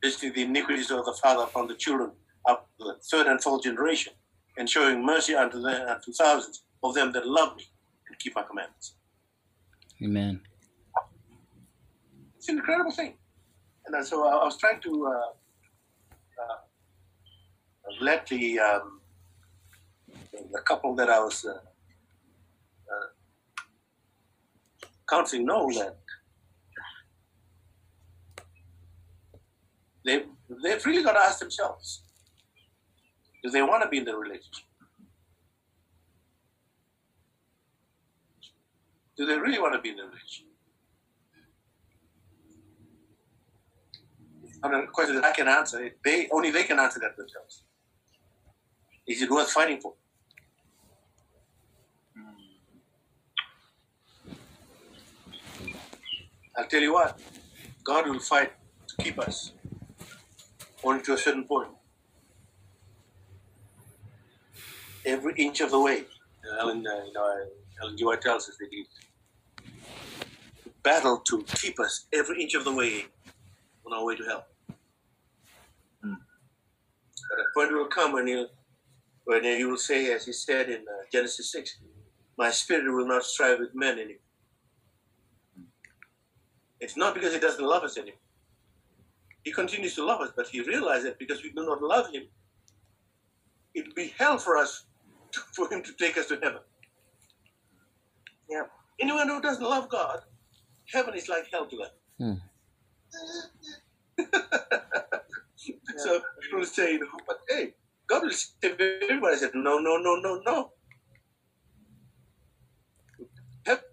visiting 0.03 0.33
the 0.33 0.43
iniquities 0.43 0.91
of 0.91 1.05
the 1.05 1.13
father 1.23 1.45
upon 1.45 1.67
the 1.69 1.75
children 1.75 2.13
up 2.49 2.69
to 2.79 2.85
the 2.85 2.97
third 3.11 3.27
and 3.27 3.41
fourth 3.43 3.63
generation, 3.63 4.13
and 4.57 4.69
showing 4.69 5.05
mercy 5.05 5.35
unto 5.35 5.61
them 5.61 5.89
unto 5.89 6.13
thousands 6.13 6.65
of 6.83 6.95
them 6.95 7.13
that 7.13 7.27
love 7.27 7.57
me 7.57 7.65
and 8.09 8.19
keep 8.19 8.35
my 8.35 8.43
commandments. 8.43 8.95
Amen. 10.03 10.41
It's 12.37 12.49
an 12.49 12.57
incredible 12.57 12.91
thing. 12.91 13.15
And 13.87 14.07
so 14.07 14.27
I, 14.27 14.33
I 14.37 14.45
was 14.45 14.57
trying 14.57 14.81
to 14.81 15.07
uh, 15.07 15.33
let 18.01 18.27
the 18.27 18.59
um, 18.59 19.01
the 20.53 20.61
couple 20.61 20.95
that 20.97 21.09
I 21.09 21.21
was 21.21 21.45
uh, 21.45 21.53
uh, 21.53 23.09
counseling 25.09 25.47
know 25.47 25.71
that 25.75 25.97
they 30.05 30.25
they've 30.63 30.85
really 30.87 31.03
got 31.03 31.13
to 31.13 31.21
ask 31.21 31.39
themselves 31.39 32.03
do 33.43 33.51
they 33.51 33.63
want 33.63 33.83
to 33.83 33.89
be 33.89 33.99
in 33.99 34.05
the 34.05 34.15
relationship? 34.15 34.67
Do 39.17 39.27
they 39.27 39.39
really 39.39 39.59
want 39.59 39.75
to 39.75 39.81
be 39.81 39.91
in 39.91 39.97
the 39.97 40.05
relationship? 40.05 40.47
And 44.63 44.75
a 44.75 44.87
question 44.89 45.15
that 45.17 45.25
I 45.25 45.33
can 45.33 45.49
answer, 45.49 45.91
they 46.05 46.29
only 46.31 46.51
they 46.51 46.65
can 46.65 46.79
answer 46.79 47.01
that 47.01 47.17
themselves. 47.17 47.65
Is 49.11 49.23
it 49.23 49.29
worth 49.29 49.51
fighting 49.51 49.81
for? 49.81 49.95
I'll 56.57 56.69
tell 56.69 56.81
you 56.81 56.93
what, 56.93 57.19
God 57.83 58.07
will 58.09 58.21
fight 58.21 58.53
to 58.87 59.03
keep 59.03 59.19
us 59.19 59.53
only 60.85 61.03
to 61.03 61.15
a 61.15 61.19
certain 61.19 61.43
point. 61.43 61.71
Every 65.05 65.35
inch 65.39 65.61
of 65.61 65.73
the 65.73 65.81
way. 65.81 66.05
Ellen, 66.61 66.87
uh, 66.87 67.05
you 67.05 67.13
know, 67.13 67.47
Ellen 67.83 67.97
G. 67.97 68.05
White 68.05 68.21
tells 68.21 68.49
us 68.49 68.57
that 68.61 68.69
he 68.71 68.87
battled 70.85 71.27
to 71.27 71.43
keep 71.57 71.81
us 71.81 72.07
every 72.13 72.41
inch 72.43 72.55
of 72.55 72.63
the 72.63 72.73
way 72.73 73.07
on 73.85 73.93
our 73.93 74.05
way 74.05 74.15
to 74.15 74.25
hell. 74.25 74.47
Hmm. 76.01 76.15
But 77.29 77.41
a 77.41 77.45
point 77.57 77.73
will 77.73 77.87
come 77.87 78.13
when 78.13 78.29
you 78.29 78.47
when 79.31 79.45
he 79.45 79.65
will 79.65 79.77
say, 79.77 80.13
as 80.13 80.27
he 80.27 80.33
said 80.33 80.69
in 80.69 80.81
uh, 80.81 81.05
Genesis 81.13 81.53
6, 81.53 81.79
my 82.37 82.51
spirit 82.51 82.93
will 82.93 83.07
not 83.07 83.23
strive 83.23 83.61
with 83.61 83.73
men 83.77 83.93
anymore. 83.93 84.17
It's 86.81 86.97
not 86.97 87.15
because 87.15 87.33
he 87.33 87.39
doesn't 87.39 87.65
love 87.65 87.85
us 87.85 87.97
anymore. 87.97 88.19
He 89.45 89.53
continues 89.53 89.95
to 89.95 90.05
love 90.05 90.21
us, 90.21 90.33
but 90.35 90.49
he 90.49 90.63
realized 90.63 91.07
that 91.07 91.17
because 91.21 91.45
we 91.45 91.53
do 91.53 91.65
not 91.65 91.81
love 91.81 92.11
him, 92.13 92.25
it 93.73 93.87
would 93.87 93.95
be 93.95 94.13
hell 94.19 94.37
for 94.37 94.57
us 94.57 94.87
to, 95.33 95.41
for 95.55 95.73
him 95.73 95.85
to 95.85 95.93
take 95.93 96.19
us 96.19 96.27
to 96.27 96.35
heaven. 96.43 96.63
Yeah. 98.51 98.65
Anyone 99.01 99.29
who 99.29 99.41
doesn't 99.41 99.63
love 99.63 99.89
God, 99.89 100.23
heaven 100.93 101.15
is 101.15 101.29
like 101.29 101.45
hell 101.53 101.69
to 101.69 101.77
them. 102.19 102.41
Hmm. 104.19 104.25
so 105.99 106.21
people 106.43 106.65
say, 106.65 106.95
you 106.95 106.99
know, 106.99 107.07
but 107.29 107.39
hey, 107.49 107.75
God 108.11 108.25
will 108.25 108.33
save 108.33 108.81
everybody. 108.81 109.37
I 109.37 109.39
said, 109.39 109.53
no, 109.55 109.79
no, 109.79 109.97
no, 109.97 110.17
no, 110.17 110.43
no. 110.45 110.73
Heaven 113.65 113.85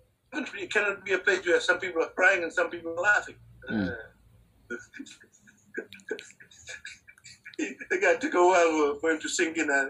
cannot 0.71 1.05
be 1.05 1.13
a 1.13 1.19
place 1.19 1.45
where 1.45 1.61
some 1.61 1.79
people 1.79 2.01
are 2.01 2.09
crying 2.09 2.41
and 2.41 2.51
some 2.51 2.71
people 2.71 2.97
are 2.97 3.01
laughing. 3.01 3.35
Hmm. 3.69 3.81
Uh, 3.81 3.89
it 7.59 8.01
got 8.01 8.19
took 8.19 8.33
a 8.33 8.45
while 8.45 8.97
for 8.99 9.11
him 9.11 9.19
to 9.19 9.29
sink 9.29 9.57
in. 9.57 9.69
and 9.69 9.71
I, 9.71 9.85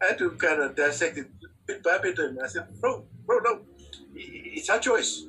I 0.00 0.08
had 0.10 0.18
to 0.18 0.30
kind 0.30 0.62
of 0.62 0.76
dissect 0.76 1.18
it 1.18 1.26
bit 1.66 1.82
by 1.82 1.98
bit. 1.98 2.18
And 2.20 2.38
I 2.40 2.46
said, 2.46 2.68
bro, 2.80 3.04
bro, 3.26 3.38
no, 3.40 3.60
it's 4.14 4.70
our 4.70 4.78
choice. 4.78 5.24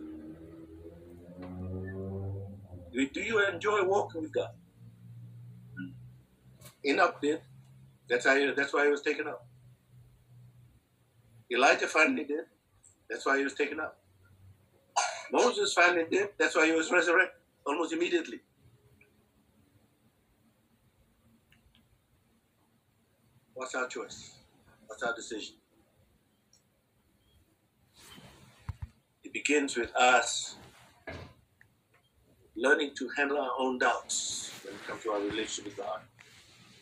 Do 2.94 3.22
you 3.22 3.44
enjoy 3.48 3.84
walking 3.84 4.22
with 4.22 4.32
God? 4.32 4.52
Enoch 6.86 7.20
did. 7.20 7.42
That's 8.10 8.26
how. 8.26 8.36
He, 8.36 8.52
that's 8.56 8.74
why 8.74 8.86
he 8.86 8.92
was 8.92 9.02
taken 9.02 9.28
up. 9.28 9.46
Elijah 11.52 11.88
finally 11.88 12.24
did. 12.24 12.46
That's 13.10 13.26
why 13.26 13.38
he 13.38 13.44
was 13.44 13.54
taken 13.54 13.80
up. 13.80 14.00
Moses 15.32 15.74
finally 15.74 16.06
did. 16.10 16.30
That's 16.38 16.56
why 16.56 16.66
he 16.66 16.72
was 16.74 16.92
resurrected 16.92 17.42
almost 17.66 17.94
immediately. 17.94 18.40
What's 23.54 23.76
our 23.76 23.88
choice? 23.88 24.36
What's 24.88 25.04
our 25.04 25.16
decision? 25.16 25.56
It 29.24 29.32
begins 29.32 29.78
with 29.78 29.96
us 29.96 30.58
learning 32.56 32.92
to 32.98 33.10
handle 33.18 33.40
our 33.40 33.52
own 33.58 33.80
doubts 33.80 34.52
when 34.64 34.76
it 34.76 34.88
comes 34.88 35.04
to 35.04 35.12
our 35.12 35.20
relationship 35.20 35.66
with 35.66 35.78
God 35.78 36.02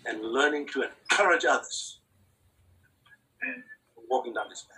and 0.05 0.21
learning 0.21 0.67
to 0.67 0.83
encourage 0.83 1.45
others 1.45 1.99
and 3.41 3.63
walking 4.09 4.33
down 4.33 4.45
this 4.49 4.63
path. 4.63 4.77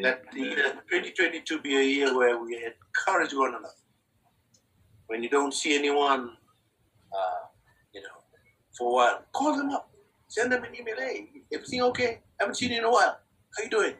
Let 0.00 0.30
the 0.32 0.40
year 0.40 0.72
2022 0.90 1.60
be 1.60 1.76
a 1.76 1.82
year 1.82 2.16
where 2.16 2.38
we 2.42 2.56
encourage 2.56 3.32
one 3.32 3.50
another. 3.50 3.68
When 5.06 5.22
you 5.22 5.28
don't 5.28 5.54
see 5.54 5.76
anyone, 5.76 6.30
uh, 7.12 7.46
you 7.94 8.00
know, 8.00 8.08
for 8.76 8.90
a 8.90 8.94
while, 8.94 9.24
call 9.32 9.56
them 9.56 9.70
up, 9.70 9.90
send 10.26 10.50
them 10.50 10.64
an 10.64 10.74
email. 10.74 10.96
Hey, 10.96 11.28
everything 11.52 11.82
okay? 11.82 12.20
I 12.40 12.42
haven't 12.42 12.56
seen 12.56 12.72
you 12.72 12.78
in 12.78 12.84
a 12.84 12.90
while. 12.90 13.18
How 13.56 13.62
you 13.62 13.70
doing? 13.70 13.94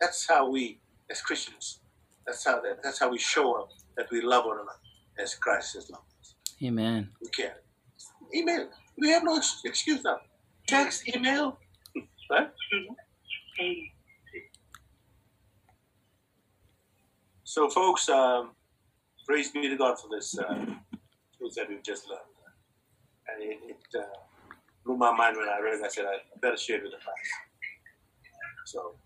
That's 0.00 0.28
how 0.28 0.48
we, 0.48 0.78
as 1.10 1.20
Christians, 1.20 1.80
that's 2.24 2.44
how 2.44 2.60
that, 2.60 2.82
that's 2.82 3.00
how 3.00 3.10
we 3.10 3.18
show 3.18 3.54
up 3.54 3.70
that 3.96 4.08
we 4.12 4.22
love 4.22 4.46
one 4.46 4.58
another 4.58 4.78
as 5.18 5.34
Christ 5.34 5.74
has 5.74 5.90
loved 5.90 6.04
us. 6.20 6.34
Amen. 6.62 7.10
We 7.20 7.28
care. 7.30 7.56
Email. 8.34 8.68
We 8.96 9.10
have 9.10 9.24
no 9.24 9.40
excuse 9.64 10.04
now. 10.04 10.18
Text, 10.66 11.08
email, 11.08 11.58
right? 12.30 12.50
So, 17.44 17.70
folks, 17.70 18.08
um, 18.08 18.50
praise 19.26 19.50
be 19.50 19.68
to 19.68 19.76
God 19.76 19.98
for 19.98 20.08
this 20.10 20.38
uh, 20.38 20.54
truth 21.38 21.54
that 21.56 21.68
we've 21.68 21.82
just 21.82 22.08
learned. 22.08 22.20
And 23.28 23.42
it, 23.42 23.58
it 23.66 23.98
uh, 23.98 24.04
blew 24.84 24.96
my 24.96 25.14
mind 25.16 25.36
when 25.36 25.48
I 25.48 25.58
read 25.60 25.80
it. 25.80 25.84
I 25.84 25.88
said, 25.88 26.04
I 26.04 26.18
better 26.42 26.56
share 26.56 26.76
it 26.76 26.82
with 26.82 26.92
the 26.92 26.98
class. 26.98 27.16
So, 28.66 28.96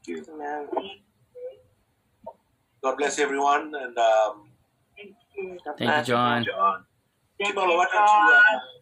God 2.83 2.97
bless 2.99 3.19
everyone. 3.21 3.73
And 3.81 3.97
um, 3.97 4.49
Thank 5.79 6.09
you. 6.09 6.15
Jon. 6.15 6.45
Jon. 6.45 6.85
Timolo, 7.41 7.77
why 7.77 7.87
don't 7.93 8.09
you 8.09 8.35
uh, 8.35 8.82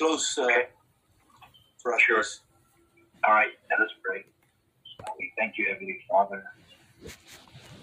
close 0.00 0.38
uh, 0.38 0.44
Okay. 0.44 2.02
Sure. 2.06 2.22
All 3.26 3.34
right, 3.34 3.52
let 3.70 3.80
us 3.80 3.92
pray. 4.04 4.24
We 5.18 5.32
thank 5.38 5.58
you, 5.58 5.66
Heavenly 5.70 5.98
Father, 6.10 6.42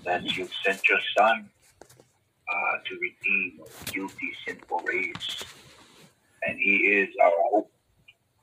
that 0.05 0.23
you've 0.23 0.51
sent 0.65 0.81
your 0.89 0.99
Son 1.17 1.49
uh, 2.49 2.77
to 2.85 2.97
redeem 3.01 3.61
guilty, 3.93 4.31
sinful 4.47 4.79
race. 4.79 5.43
And 6.47 6.59
He 6.59 6.75
is 6.99 7.09
our 7.23 7.31
hope, 7.51 7.71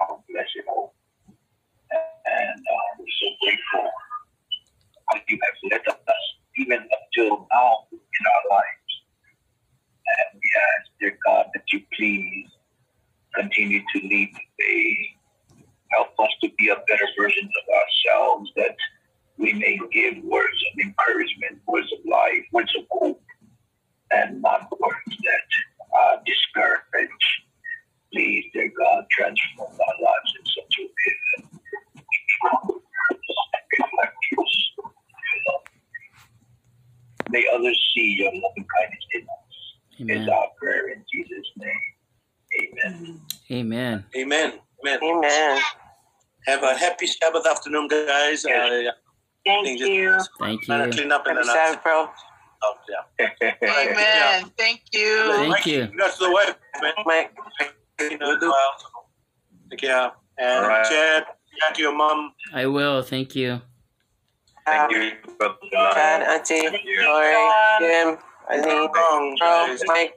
our 0.00 0.18
blessed 0.30 0.66
hope. 0.68 0.94
And 2.26 2.60
uh, 2.60 2.88
we're 2.98 3.06
so 3.20 3.28
grateful 3.42 3.90
how 5.10 5.20
you 5.28 5.38
have 5.42 5.70
led 5.72 5.88
us 5.88 6.24
even 6.58 6.78
until 6.78 7.46
now 7.52 7.86
in 7.92 8.24
our 8.26 8.58
lives. 8.58 8.92
And 10.06 10.40
we 10.40 10.48
ask, 10.78 10.90
dear 11.00 11.18
God, 11.26 11.46
that 11.54 11.64
you 11.72 11.80
please 11.96 12.48
continue 13.34 13.80
to 13.94 14.00
lead 14.06 14.30
the 14.34 14.64
way 14.64 15.14
help 15.96 16.08
us 16.18 16.30
to 16.42 16.50
be 16.58 16.68
a 16.68 16.76
better 16.88 17.08
version 17.18 17.44
of 17.44 17.74
ourselves 17.74 18.50
that 18.56 18.76
we 19.36 19.52
may 19.52 19.78
give 19.92 20.22
words 20.24 20.56
of 20.72 20.80
encouragement, 20.80 21.60
words 21.66 21.92
of 21.92 21.98
life, 22.10 22.44
words 22.52 22.72
of 22.78 22.84
hope, 22.90 23.20
and 24.12 24.40
not 24.42 24.70
words 24.80 25.16
that 25.24 25.48
uh, 26.00 26.16
discourage. 26.24 27.10
Please, 28.12 28.44
dear 28.52 28.70
God, 28.78 29.04
transform 29.10 29.72
our 29.72 29.96
lives 30.00 30.34
in 30.38 30.44
such 30.46 30.74
a 30.78 30.82
way 30.84 31.10
that 31.32 31.44
we 32.68 32.78
reflect 33.78 34.16
yours. 34.32 34.70
May 37.30 37.44
others 37.52 37.92
see 37.94 38.14
your 38.18 38.32
loving 38.32 38.66
kindness 38.78 39.06
in 39.14 39.22
us. 39.22 39.28
Is 39.98 40.10
Amen. 40.10 40.28
our 40.28 40.48
prayer 40.60 40.88
in 40.88 41.04
Jesus' 41.12 41.50
name. 41.56 43.20
Amen. 43.50 44.04
Amen. 44.16 44.52
Amen. 44.84 44.98
Amen. 44.98 44.98
Amen. 45.02 45.62
Have 46.46 46.62
a 46.62 46.74
happy 46.74 47.06
Sabbath 47.06 47.46
afternoon, 47.46 47.88
guys. 47.88 48.44
Yes. 48.46 48.88
Uh, 48.88 48.92
Thank 49.44 49.80
you. 49.80 50.18
Thank 50.40 50.62
trying 50.62 50.86
you. 50.86 50.92
clean 50.92 51.12
up 51.12 51.26
and 51.26 51.36
Happy 51.36 51.46
then 51.48 51.56
Sabbath, 51.56 51.82
bro. 51.82 52.08
Oh, 52.62 52.74
yeah. 53.18 53.28
Amen. 53.62 54.50
Thank 54.56 54.82
you. 54.92 55.32
Thank 55.34 55.66
you. 55.66 55.86
Congrats 55.86 56.18
to 56.18 56.24
the 56.24 56.32
wife, 56.32 56.54
man. 56.80 56.92
Mike. 57.04 57.32
You 58.00 58.18
know. 58.18 58.38
Take 59.70 59.80
care. 59.80 60.12
And 60.38 60.64
All 60.64 60.68
right. 60.68 60.84
Chad, 60.84 61.24
Chad, 61.60 61.74
to 61.76 61.82
your 61.82 61.94
mom. 61.96 62.32
I 62.52 62.66
will. 62.66 63.02
Thank 63.02 63.34
you. 63.36 63.60
Thank 64.66 64.92
you, 64.92 65.12
Brother 65.38 65.54
Jon. 65.72 65.94
Chad, 65.94 66.22
Auntie. 66.22 66.62
Lori, 66.62 67.34
Jim, 67.80 68.18
Eileen, 68.50 68.88
Wrong. 68.94 69.78
Mike. 69.86 70.14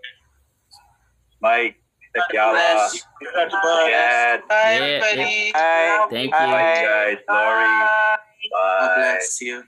Mike, 1.41 1.75
Tekiala, 2.15 2.47
uh, 2.49 2.51
Bless. 2.53 3.03
Congrats, 3.21 3.53
bud. 3.63 3.89
Chad, 3.89 4.41
Bye, 4.47 4.55
Yeah, 4.55 4.79
everybody. 4.79 5.51
Bye. 5.53 6.07
Thank 6.11 6.31
Bye. 6.31 6.45
you. 6.45 6.51
bye 6.51 6.85
guys, 6.85 7.17
Lori, 7.29 7.63
Bye. 7.65 8.17
God 8.51 8.95
bless 8.95 9.41
you. 9.41 9.63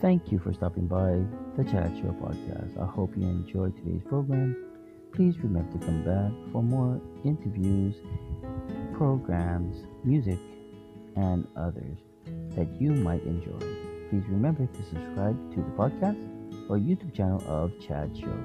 Thank 0.00 0.32
you 0.32 0.38
for 0.38 0.52
stopping 0.54 0.86
by 0.86 1.20
the 1.56 1.64
Chad 1.70 1.94
Show 1.98 2.12
podcast. 2.22 2.80
I 2.80 2.86
hope 2.86 3.12
you 3.16 3.24
enjoyed 3.24 3.76
today's 3.76 4.02
program. 4.08 4.56
Please 5.12 5.38
remember 5.42 5.72
to 5.78 5.84
come 5.84 6.02
back 6.04 6.52
for 6.52 6.62
more 6.62 7.00
interviews, 7.24 7.94
programs, 8.94 9.84
music, 10.04 10.38
and 11.16 11.46
others 11.56 11.98
that 12.56 12.68
you 12.80 12.92
might 12.92 13.22
enjoy. 13.24 13.58
Please 14.08 14.24
remember 14.28 14.66
to 14.66 14.82
subscribe 14.84 15.36
to 15.54 15.60
the 15.60 15.70
podcast 15.76 16.18
or 16.68 16.76
YouTube 16.78 17.14
channel 17.14 17.42
of 17.46 17.72
Chad 17.80 18.16
Show. 18.16 18.38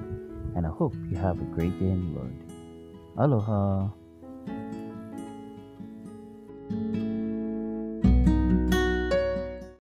And 0.56 0.66
I 0.66 0.70
hope 0.70 0.96
you 1.10 1.18
have 1.18 1.40
a 1.40 1.46
great 1.46 1.80
day 1.80 1.88
in 1.88 2.14
the 2.14 2.20
Lord. 2.20 2.36
Aloha. 3.18 4.05